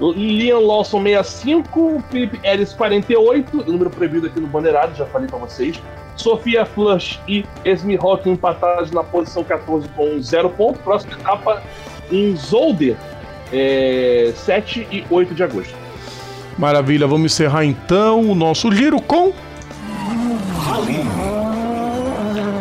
Liam 0.00 0.60
Lawson 0.60 1.02
65, 1.02 2.02
Felipe 2.10 2.40
Ellis 2.44 2.72
48, 2.72 3.64
número 3.66 3.90
proibido 3.90 4.26
aqui 4.26 4.40
no 4.40 4.46
Bandeirado, 4.46 4.94
já 4.96 5.06
falei 5.06 5.28
pra 5.28 5.38
vocês. 5.38 5.80
Sofia 6.14 6.64
Flush 6.66 7.20
e 7.28 7.44
Esmi 7.64 7.96
Rock 7.96 8.28
empatados 8.28 8.90
na 8.90 9.02
posição 9.04 9.44
14 9.44 9.88
com 9.90 10.20
0 10.20 10.50
ponto. 10.50 10.78
Próxima 10.80 11.14
etapa 11.14 11.62
em 12.10 12.34
Zolder, 12.36 12.96
é, 13.52 14.32
7 14.34 14.86
e 14.90 15.04
8 15.08 15.34
de 15.34 15.42
agosto. 15.42 15.74
Maravilha, 16.58 17.06
vamos 17.06 17.32
encerrar 17.32 17.64
então 17.64 18.30
o 18.30 18.34
nosso 18.34 18.72
giro 18.72 19.00
com. 19.00 19.32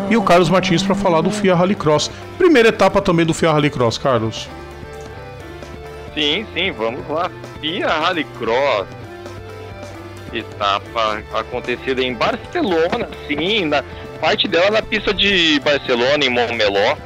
E 0.10 0.16
o 0.16 0.22
Carlos 0.22 0.50
Martins 0.50 0.84
para 0.84 0.96
falar 0.96 1.22
do 1.22 1.32
FIA 1.32 1.56
Rallycross. 1.56 2.10
Primeira 2.38 2.70
etapa 2.70 3.02
também 3.02 3.26
do 3.26 3.34
FIA 3.34 3.52
Rallycross, 3.52 3.98
Carlos. 3.98 4.48
Sim, 6.18 6.48
sim, 6.52 6.72
vamos 6.72 7.08
lá. 7.08 7.30
FIA 7.62 7.88
Rallycross. 7.88 8.88
etapa 10.34 11.24
acontecida 11.32 12.02
em 12.02 12.16
Barcelona, 12.16 13.08
sim, 13.28 13.66
na 13.66 13.84
parte 14.20 14.48
dela 14.48 14.72
na 14.72 14.82
pista 14.82 15.14
de 15.14 15.60
Barcelona, 15.60 16.26
em 16.26 16.30
Montmeló. 16.30 16.98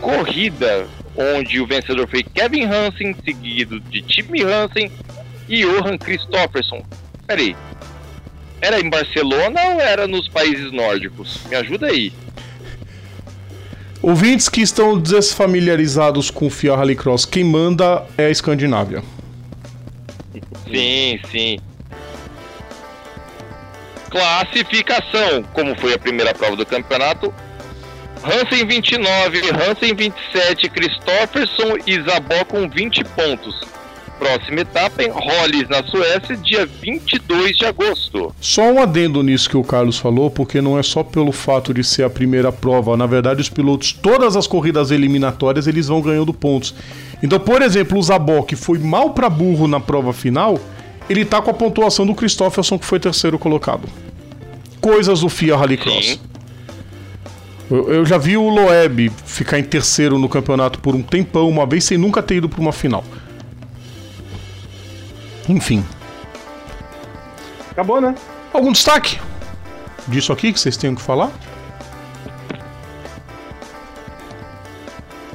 Corrida 0.00 0.88
onde 1.14 1.60
o 1.60 1.66
vencedor 1.66 2.08
foi 2.08 2.22
Kevin 2.22 2.64
Hansen, 2.64 3.14
seguido 3.22 3.80
de 3.80 4.00
Timmy 4.00 4.44
Hansen 4.44 4.90
e 5.46 5.60
Johan 5.60 5.98
Christofferson. 5.98 6.82
Peraí, 7.26 7.54
era 8.62 8.80
em 8.80 8.88
Barcelona 8.88 9.60
ou 9.74 9.80
era 9.82 10.06
nos 10.06 10.26
países 10.26 10.72
nórdicos? 10.72 11.38
Me 11.50 11.56
ajuda 11.56 11.88
aí. 11.88 12.14
Ouvintes 14.06 14.48
que 14.48 14.60
estão 14.60 14.96
desfamiliarizados 14.96 16.30
com 16.30 16.46
o 16.46 16.50
FIA 16.50 16.76
Rallycross, 16.76 17.24
quem 17.24 17.42
manda 17.42 18.06
é 18.16 18.26
a 18.26 18.30
Escandinávia. 18.30 19.02
Sim, 20.64 21.18
sim. 21.28 21.58
Classificação, 24.08 25.42
como 25.52 25.74
foi 25.80 25.94
a 25.94 25.98
primeira 25.98 26.32
prova 26.32 26.54
do 26.54 26.64
campeonato. 26.64 27.34
Hansen 28.22 28.64
29, 28.64 29.40
Hansen 29.50 29.96
27, 29.96 30.68
Christofferson 30.70 31.76
e 31.84 32.00
Zabó 32.02 32.44
com 32.44 32.70
20 32.70 33.02
pontos. 33.06 33.60
Próxima 34.18 34.60
etapa 34.60 35.02
em 35.02 35.10
Hollis, 35.10 35.68
na 35.68 35.82
Suécia, 35.84 36.36
dia 36.36 36.66
22 36.66 37.56
de 37.58 37.66
agosto. 37.66 38.34
Só 38.40 38.62
um 38.62 38.80
adendo 38.80 39.22
nisso 39.22 39.48
que 39.48 39.56
o 39.56 39.62
Carlos 39.62 39.98
falou, 39.98 40.30
porque 40.30 40.60
não 40.60 40.78
é 40.78 40.82
só 40.82 41.02
pelo 41.02 41.32
fato 41.32 41.74
de 41.74 41.84
ser 41.84 42.02
a 42.02 42.10
primeira 42.10 42.50
prova. 42.50 42.96
Na 42.96 43.06
verdade, 43.06 43.42
os 43.42 43.50
pilotos, 43.50 43.92
todas 43.92 44.34
as 44.34 44.46
corridas 44.46 44.90
eliminatórias, 44.90 45.66
eles 45.66 45.88
vão 45.88 46.00
ganhando 46.00 46.32
pontos. 46.32 46.74
Então, 47.22 47.38
por 47.38 47.60
exemplo, 47.60 47.98
o 47.98 48.02
Zabó, 48.02 48.42
que 48.42 48.56
foi 48.56 48.78
mal 48.78 49.10
para 49.10 49.28
burro 49.28 49.68
na 49.68 49.80
prova 49.80 50.12
final, 50.12 50.58
ele 51.08 51.24
tá 51.24 51.42
com 51.42 51.50
a 51.50 51.54
pontuação 51.54 52.06
do 52.06 52.14
Christofferson, 52.14 52.78
que 52.78 52.86
foi 52.86 52.98
terceiro 52.98 53.38
colocado. 53.38 53.88
Coisas 54.80 55.20
do 55.20 55.28
FIA 55.28 55.56
Rallycross. 55.56 56.18
Eu, 57.70 57.92
eu 57.92 58.06
já 58.06 58.16
vi 58.16 58.36
o 58.36 58.48
Loeb 58.48 59.10
ficar 59.24 59.58
em 59.58 59.64
terceiro 59.64 60.18
no 60.18 60.28
campeonato 60.28 60.78
por 60.78 60.94
um 60.94 61.02
tempão, 61.02 61.48
uma 61.48 61.66
vez, 61.66 61.84
sem 61.84 61.98
nunca 61.98 62.22
ter 62.22 62.36
ido 62.36 62.48
para 62.48 62.60
uma 62.60 62.72
final. 62.72 63.04
Enfim. 65.48 65.84
Acabou, 67.70 68.00
né? 68.00 68.14
Algum 68.52 68.72
destaque 68.72 69.20
disso 70.08 70.32
aqui 70.32 70.52
que 70.52 70.58
vocês 70.60 70.76
tenham 70.76 70.94
que 70.94 71.02
falar? 71.02 71.30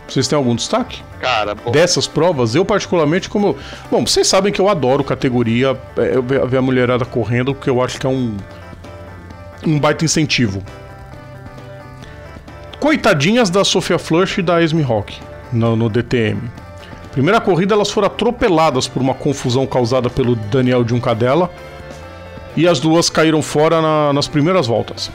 Vocês 0.07 0.27
têm 0.27 0.35
algum 0.35 0.55
destaque? 0.55 1.01
Cara, 1.21 1.55
bom, 1.55 1.71
Dessas 1.71 2.07
provas, 2.07 2.55
eu 2.55 2.65
particularmente, 2.65 3.29
como. 3.29 3.47
eu- 3.49 3.57
Bom, 3.89 4.05
vocês 4.05 4.27
sabem 4.27 4.51
que 4.51 4.59
eu 4.59 4.67
adoro 4.67 5.03
categoria, 5.03 5.79
é, 5.97 6.15
eu 6.15 6.23
ver 6.23 6.45
ver 6.47 6.57
a 6.57 6.61
mulherada 6.61 7.05
correndo, 7.05 7.53
porque 7.53 7.69
eu 7.69 7.81
acho 7.81 7.99
que 7.99 8.05
é 8.05 8.09
um. 8.09 8.35
Um 9.65 9.79
baita 9.79 10.03
incentivo. 10.03 10.61
Coitadinhas 12.79 13.49
da 13.51 13.63
Sofia 13.63 13.99
Flush 13.99 14.39
e 14.39 14.41
da 14.41 14.61
Esme 14.61 14.81
Rock 14.81 15.19
no, 15.53 15.75
no 15.75 15.87
DTM. 15.87 16.41
Primeira 17.11 17.41
corrida, 17.41 17.73
elas 17.73 17.91
foram 17.91 18.07
atropeladas 18.07 18.87
por 18.87 19.01
uma 19.01 19.13
confusão 19.13 19.65
causada 19.67 20.09
pelo 20.09 20.35
Daniel 20.35 20.83
de 20.83 20.93
um 20.93 20.99
cadela. 20.99 21.51
E 22.55 22.67
as 22.67 22.79
duas 22.79 23.09
caíram 23.09 23.41
fora 23.41 23.81
na- 23.81 24.13
nas 24.13 24.27
primeiras 24.27 24.67
voltas. 24.67 25.11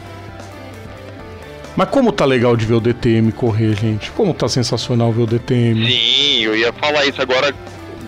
Mas 1.76 1.88
como 1.90 2.10
tá 2.10 2.24
legal 2.24 2.56
de 2.56 2.64
ver 2.64 2.74
o 2.74 2.80
DTM 2.80 3.30
correr, 3.32 3.74
gente? 3.74 4.10
Como 4.12 4.32
tá 4.32 4.48
sensacional 4.48 5.12
ver 5.12 5.22
o 5.22 5.26
DTM. 5.26 5.86
sim, 5.86 6.40
eu 6.42 6.56
ia 6.56 6.72
falar 6.72 7.04
isso 7.06 7.20
agora. 7.20 7.54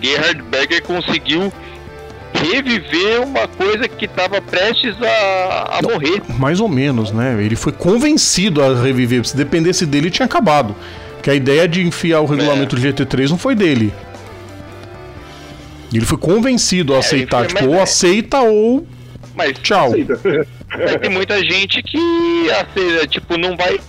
Gerhard 0.01 0.41
Berger 0.43 0.81
conseguiu 0.83 1.51
reviver 2.33 3.21
uma 3.21 3.47
coisa 3.47 3.87
que 3.87 4.05
estava 4.05 4.41
prestes 4.41 4.95
a, 5.01 5.77
a 5.77 5.81
morrer. 5.83 6.21
Mais 6.39 6.59
ou 6.59 6.69
menos, 6.69 7.11
né? 7.11 7.37
Ele 7.43 7.55
foi 7.55 7.71
convencido 7.73 8.63
a 8.63 8.81
reviver. 8.81 9.25
Se 9.25 9.35
dependesse 9.35 9.85
dele, 9.85 10.09
tinha 10.09 10.25
acabado. 10.25 10.75
Que 11.21 11.29
a 11.29 11.35
ideia 11.35 11.67
de 11.67 11.85
enfiar 11.85 12.21
o 12.21 12.25
regulamento 12.25 12.75
do 12.75 12.81
GT3 12.81 13.29
não 13.29 13.37
foi 13.37 13.55
dele. 13.55 13.93
Ele 15.93 16.05
foi 16.05 16.17
convencido 16.17 16.95
a 16.95 16.99
aceitar. 16.99 17.39
foi- 17.39 17.47
tipo, 17.47 17.67
ou 17.67 17.75
é- 17.75 17.81
aceita 17.81 18.39
ou 18.41 18.87
Mas 19.35 19.57
tchau. 19.59 19.87
Aceita. 19.87 20.19
Mas 20.71 20.95
tem 21.01 21.09
muita 21.09 21.43
gente 21.43 21.81
que, 21.81 22.47
assim, 22.51 23.07
tipo, 23.09 23.37
não 23.37 23.57
vai. 23.57 23.79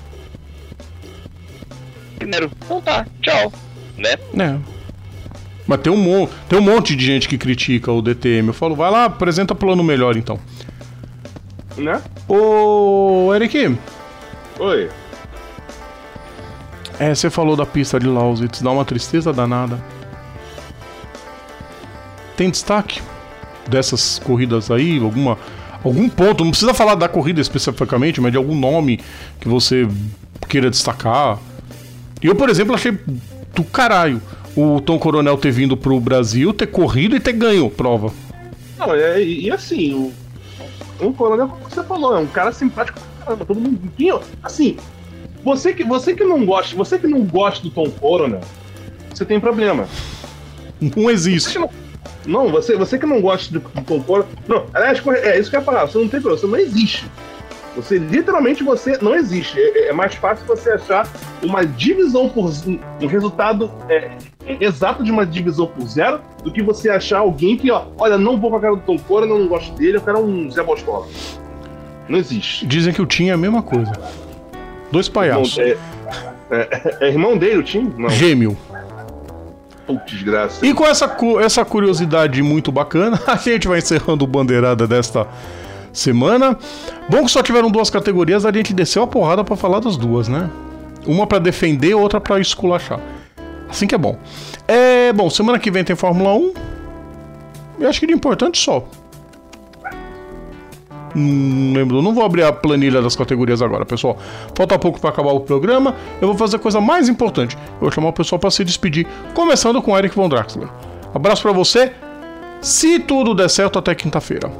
Primeiro, 2.18 2.50
então 2.64 2.80
tá, 2.80 3.06
tchau. 3.22 3.52
Né? 3.98 4.14
É. 4.38 4.56
Mas 5.66 5.80
tem 5.82 5.92
um, 5.92 5.96
mon 5.96 6.26
tem 6.48 6.58
um 6.58 6.62
monte 6.62 6.96
de 6.96 7.04
gente 7.04 7.28
que 7.28 7.36
critica 7.38 7.92
o 7.92 8.00
DTM. 8.02 8.48
Eu 8.48 8.54
falo, 8.54 8.74
vai 8.74 8.90
lá, 8.90 9.04
apresenta 9.04 9.54
plano 9.54 9.84
melhor 9.84 10.16
então. 10.16 10.38
né? 11.76 12.00
Ô, 12.28 13.30
Eric, 13.34 13.76
Oi. 14.58 14.88
É, 17.00 17.14
você 17.14 17.30
falou 17.30 17.56
da 17.56 17.64
pista 17.64 17.98
de 17.98 18.06
Lausitz, 18.06 18.60
dá 18.60 18.70
uma 18.70 18.84
tristeza 18.84 19.32
danada. 19.32 19.82
Tem 22.36 22.50
destaque 22.50 23.00
dessas 23.66 24.18
corridas 24.18 24.70
aí? 24.70 25.02
Alguma, 25.02 25.38
algum 25.82 26.10
ponto? 26.10 26.44
Não 26.44 26.50
precisa 26.50 26.74
falar 26.74 26.94
da 26.96 27.08
corrida 27.08 27.40
especificamente, 27.40 28.20
mas 28.20 28.30
de 28.30 28.36
algum 28.36 28.54
nome 28.54 29.00
que 29.40 29.48
você 29.48 29.88
queira 30.46 30.68
destacar. 30.68 31.38
Eu, 32.22 32.34
por 32.34 32.50
exemplo, 32.50 32.74
achei 32.74 32.98
do 33.54 33.64
caralho 33.64 34.20
o 34.54 34.78
Tom 34.80 34.98
Coronel 34.98 35.38
ter 35.38 35.52
vindo 35.52 35.76
pro 35.78 35.98
Brasil, 35.98 36.52
ter 36.52 36.66
corrido 36.66 37.16
e 37.16 37.20
ter 37.20 37.32
ganho 37.32 37.70
prova. 37.70 38.12
Não, 38.78 38.94
é, 38.94 39.22
e, 39.22 39.50
assim, 39.50 39.94
o, 39.94 40.12
o 41.06 41.12
coronel, 41.14 41.48
como 41.48 41.62
você 41.68 41.82
falou, 41.82 42.16
é 42.16 42.18
um 42.18 42.26
cara 42.26 42.52
simpático 42.52 42.98
pra 43.00 43.24
caramba. 43.24 43.44
Todo 43.46 43.58
mundo. 43.58 43.80
Assim, 44.42 44.76
você 45.44 45.72
que, 45.72 45.84
você 45.84 46.14
que 46.14 46.24
não 46.24 46.44
gosta, 46.44 46.74
você 46.76 46.98
que 46.98 47.06
não 47.06 47.22
gosta 47.22 47.62
do 47.62 47.70
Tom 47.70 47.90
Coronel, 47.90 48.40
você 49.12 49.24
tem 49.24 49.40
problema. 49.40 49.86
Não 50.96 51.10
existe. 51.10 51.58
Não, 52.26 52.50
você, 52.50 52.76
você 52.76 52.98
que 52.98 53.06
não 53.06 53.20
gosta 53.20 53.52
do, 53.52 53.60
do 53.60 53.82
Tom 53.82 54.00
Coronel. 54.02 54.28
Não, 54.48 54.66
aliás, 54.74 55.00
corre- 55.00 55.18
é 55.20 55.38
isso 55.38 55.50
que 55.50 55.56
eu 55.56 55.60
ia 55.60 55.64
falar, 55.64 55.86
você 55.86 55.98
não 55.98 56.08
tem 56.08 56.20
problema, 56.20 56.38
você 56.40 56.46
não 56.46 56.58
existe. 56.58 57.04
Você 57.76 57.98
literalmente 57.98 58.64
você 58.64 58.98
não 59.00 59.14
existe. 59.14 59.58
É, 59.58 59.88
é 59.88 59.92
mais 59.92 60.14
fácil 60.14 60.44
você 60.46 60.70
achar 60.72 61.08
uma 61.42 61.64
divisão 61.64 62.28
por 62.28 62.50
um 63.00 63.06
resultado 63.06 63.70
é, 63.88 64.10
exato 64.60 65.04
de 65.04 65.10
uma 65.10 65.24
divisão 65.24 65.66
por 65.68 65.86
zero 65.86 66.20
do 66.42 66.52
que 66.52 66.62
você 66.62 66.90
achar 66.90 67.20
alguém 67.20 67.56
que, 67.56 67.70
ó, 67.70 67.84
olha, 67.96 68.18
não 68.18 68.38
vou 68.38 68.50
com 68.50 68.56
a 68.56 68.60
cara 68.60 68.74
do 68.74 68.82
Tom 68.82 68.98
Coronel, 68.98 69.38
não 69.38 69.46
gosto 69.46 69.72
dele, 69.76 69.98
eu 69.98 70.00
quero 70.02 70.18
um 70.18 70.50
Zé 70.50 70.62
Boscola. 70.64 71.06
Não 72.08 72.18
existe. 72.18 72.66
Dizem 72.66 72.92
que 72.92 73.00
o 73.00 73.06
Tim 73.06 73.28
é 73.28 73.32
a 73.32 73.36
mesma 73.36 73.62
coisa. 73.62 73.92
Dois 74.92 75.08
palhaços. 75.08 75.56
Não, 75.56 75.64
é, 75.64 75.76
é- 76.50 76.96
é 77.00 77.08
irmão 77.08 77.36
dele, 77.36 77.58
o 77.58 77.62
Tim? 77.62 77.92
Não. 77.96 78.08
Gêmeo. 78.08 78.56
Putz, 79.86 80.12
desgraça. 80.12 80.64
E 80.66 80.72
com 80.74 80.84
essa, 80.84 81.08
cu- 81.08 81.40
essa 81.40 81.64
curiosidade 81.64 82.42
muito 82.42 82.70
bacana, 82.72 83.20
a 83.26 83.36
gente 83.36 83.66
vai 83.68 83.78
encerrando 83.78 84.24
o 84.24 84.26
Bandeirada 84.28 84.86
desta 84.86 85.26
semana. 85.92 86.56
Bom 87.08 87.24
que 87.24 87.30
só 87.30 87.42
tiveram 87.42 87.70
duas 87.70 87.90
categorias, 87.90 88.44
a 88.46 88.52
gente 88.52 88.72
desceu 88.72 89.02
a 89.02 89.06
porrada 89.06 89.42
pra 89.42 89.56
falar 89.56 89.80
das 89.80 89.96
duas, 89.96 90.28
né? 90.28 90.48
Uma 91.06 91.26
pra 91.26 91.38
defender, 91.38 91.94
outra 91.94 92.20
pra 92.20 92.38
esculachar. 92.38 93.00
Assim 93.68 93.86
que 93.86 93.94
é 93.94 93.98
bom. 93.98 94.18
É, 94.68 95.12
bom, 95.12 95.30
semana 95.30 95.58
que 95.58 95.70
vem 95.70 95.82
tem 95.82 95.96
Fórmula 95.96 96.34
1. 96.34 96.52
Eu 97.80 97.88
acho 97.88 97.98
que 98.00 98.06
de 98.06 98.12
importante 98.12 98.58
só. 98.58 98.84
Não 101.14 101.72
lembro, 101.74 102.00
não 102.02 102.14
vou 102.14 102.24
abrir 102.24 102.42
a 102.44 102.52
planilha 102.52 103.02
das 103.02 103.16
categorias 103.16 103.60
agora, 103.62 103.84
pessoal. 103.84 104.16
Falta 104.54 104.78
pouco 104.78 105.00
para 105.00 105.10
acabar 105.10 105.32
o 105.32 105.40
programa. 105.40 105.94
Eu 106.20 106.28
vou 106.28 106.36
fazer 106.36 106.56
a 106.56 106.58
coisa 106.58 106.80
mais 106.80 107.08
importante. 107.08 107.56
Eu 107.74 107.80
vou 107.80 107.90
chamar 107.90 108.08
o 108.08 108.12
pessoal 108.12 108.38
para 108.38 108.50
se 108.50 108.64
despedir, 108.64 109.06
começando 109.34 109.80
com 109.82 109.96
Eric 109.96 110.14
Von 110.14 110.28
Draxler. 110.28 110.68
Abraço 111.14 111.42
para 111.42 111.52
você. 111.52 111.92
Se 112.60 112.98
tudo 113.00 113.34
der 113.34 113.48
certo 113.48 113.78
até 113.78 113.94
quinta-feira. 113.94 114.50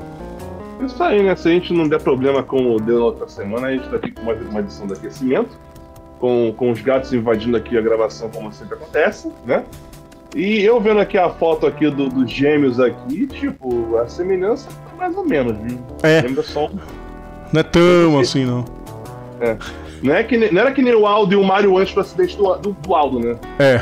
Isso 0.85 1.03
aí, 1.03 1.23
né? 1.23 1.37
Se 1.37 1.49
a 1.49 1.53
gente 1.53 1.73
não 1.73 1.87
der 1.87 2.01
problema 2.01 2.43
com 2.43 2.75
o 2.75 2.81
deu 2.81 2.99
na 2.99 3.05
outra 3.05 3.29
semana, 3.29 3.67
a 3.69 3.73
gente 3.73 3.89
tá 3.89 3.97
aqui 3.97 4.11
com 4.11 4.23
mais 4.25 4.41
uma 4.49 4.61
edição 4.61 4.87
do 4.87 4.95
aquecimento. 4.95 5.51
Com, 6.19 6.53
com 6.57 6.71
os 6.71 6.81
gatos 6.83 7.13
invadindo 7.13 7.57
aqui 7.57 7.79
a 7.79 7.81
gravação, 7.81 8.29
como 8.31 8.53
sempre 8.53 8.75
acontece, 8.75 9.31
né? 9.47 9.63
E 10.35 10.61
eu 10.63 10.81
vendo 10.81 11.01
aqui 11.01 11.17
a 11.19 11.29
foto 11.31 11.67
aqui 11.67 11.91
do- 11.91 12.09
dos 12.09 12.31
gêmeos 12.31 12.79
aqui, 12.79 13.27
tipo, 13.27 13.97
a 13.97 14.07
semelhança 14.09 14.69
mais 15.01 15.17
ou 15.17 15.25
menos, 15.25 15.57
viu? 15.63 15.79
É. 16.03 16.21
Lembra 16.21 16.43
só 16.43 16.67
um- 16.67 16.79
Não 17.53 17.61
é 17.61 17.63
tão 17.65 18.19
assim, 18.21 18.45
não. 18.45 18.65
Não, 20.03 20.15
é 20.15 20.23
que, 20.23 20.37
não 20.53 20.61
era 20.61 20.73
que 20.73 20.83
nem 20.83 20.95
o 20.95 21.07
Aldo 21.07 21.33
e 21.33 21.37
o 21.37 21.43
Mario 21.43 21.77
antes 21.79 21.95
do 21.95 22.01
acidente 22.01 22.37
do, 22.37 22.55
do, 22.57 22.73
do 22.73 22.95
Aldo, 22.95 23.19
né? 23.21 23.37
É, 23.59 23.81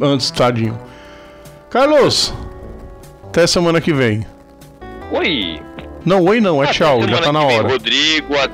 antes, 0.00 0.30
tadinho. 0.30 0.78
Carlos, 1.70 2.32
até 3.26 3.46
semana 3.46 3.80
que 3.80 3.92
vem. 3.92 4.26
Oi! 5.12 5.60
Não, 6.04 6.24
oi 6.24 6.40
não, 6.40 6.62
é 6.62 6.66
Até 6.66 6.74
tchau, 6.74 7.00
já 7.08 7.20
tá 7.20 7.32
na 7.32 7.40
que 7.40 7.46
vem, 7.46 7.58
hora. 7.58 7.68
Rodrigo. 7.68 8.34
a- 8.36 8.48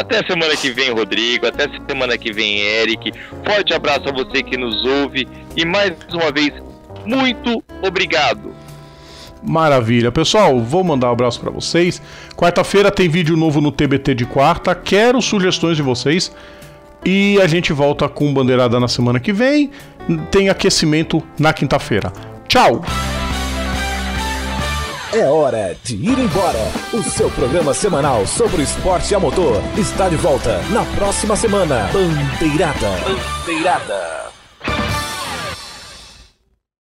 Até 0.00 0.24
semana 0.24 0.56
que 0.56 0.70
vem, 0.70 0.90
Rodrigo. 0.92 1.46
Até 1.46 1.66
semana 1.88 2.16
que 2.16 2.32
vem, 2.32 2.58
Eric. 2.60 3.12
Forte 3.44 3.74
abraço 3.74 4.08
a 4.08 4.12
você 4.12 4.42
que 4.42 4.56
nos 4.56 4.84
ouve. 4.84 5.26
E 5.56 5.64
mais 5.64 5.92
uma 6.12 6.30
vez, 6.32 6.52
muito 7.04 7.62
obrigado. 7.82 8.52
Maravilha. 9.42 10.12
Pessoal, 10.12 10.60
vou 10.60 10.84
mandar 10.84 11.08
um 11.08 11.12
abraço 11.12 11.40
para 11.40 11.50
vocês. 11.50 12.00
Quarta-feira 12.36 12.90
tem 12.90 13.08
vídeo 13.08 13.36
novo 13.36 13.60
no 13.60 13.72
TBT 13.72 14.14
de 14.14 14.26
quarta. 14.26 14.74
Quero 14.74 15.20
sugestões 15.20 15.76
de 15.76 15.82
vocês. 15.82 16.32
E 17.04 17.40
a 17.40 17.46
gente 17.46 17.72
volta 17.72 18.08
com 18.08 18.32
bandeirada 18.32 18.78
na 18.78 18.86
semana 18.86 19.18
que 19.18 19.32
vem. 19.32 19.70
Tem 20.30 20.48
aquecimento 20.48 21.22
na 21.38 21.52
quinta-feira. 21.52 22.12
Tchau! 22.46 22.82
É 25.12 25.26
hora 25.26 25.76
de 25.84 25.94
ir 25.96 26.18
embora. 26.18 26.58
O 26.92 27.02
seu 27.02 27.28
programa 27.30 27.74
semanal 27.74 28.26
sobre 28.26 28.62
esporte 28.62 29.14
a 29.14 29.20
motor 29.20 29.62
está 29.76 30.08
de 30.08 30.16
volta 30.16 30.62
na 30.70 30.84
próxima 30.96 31.36
semana. 31.36 31.90
Bandeirada. 31.92 32.88
Bandeirada. 33.44 34.21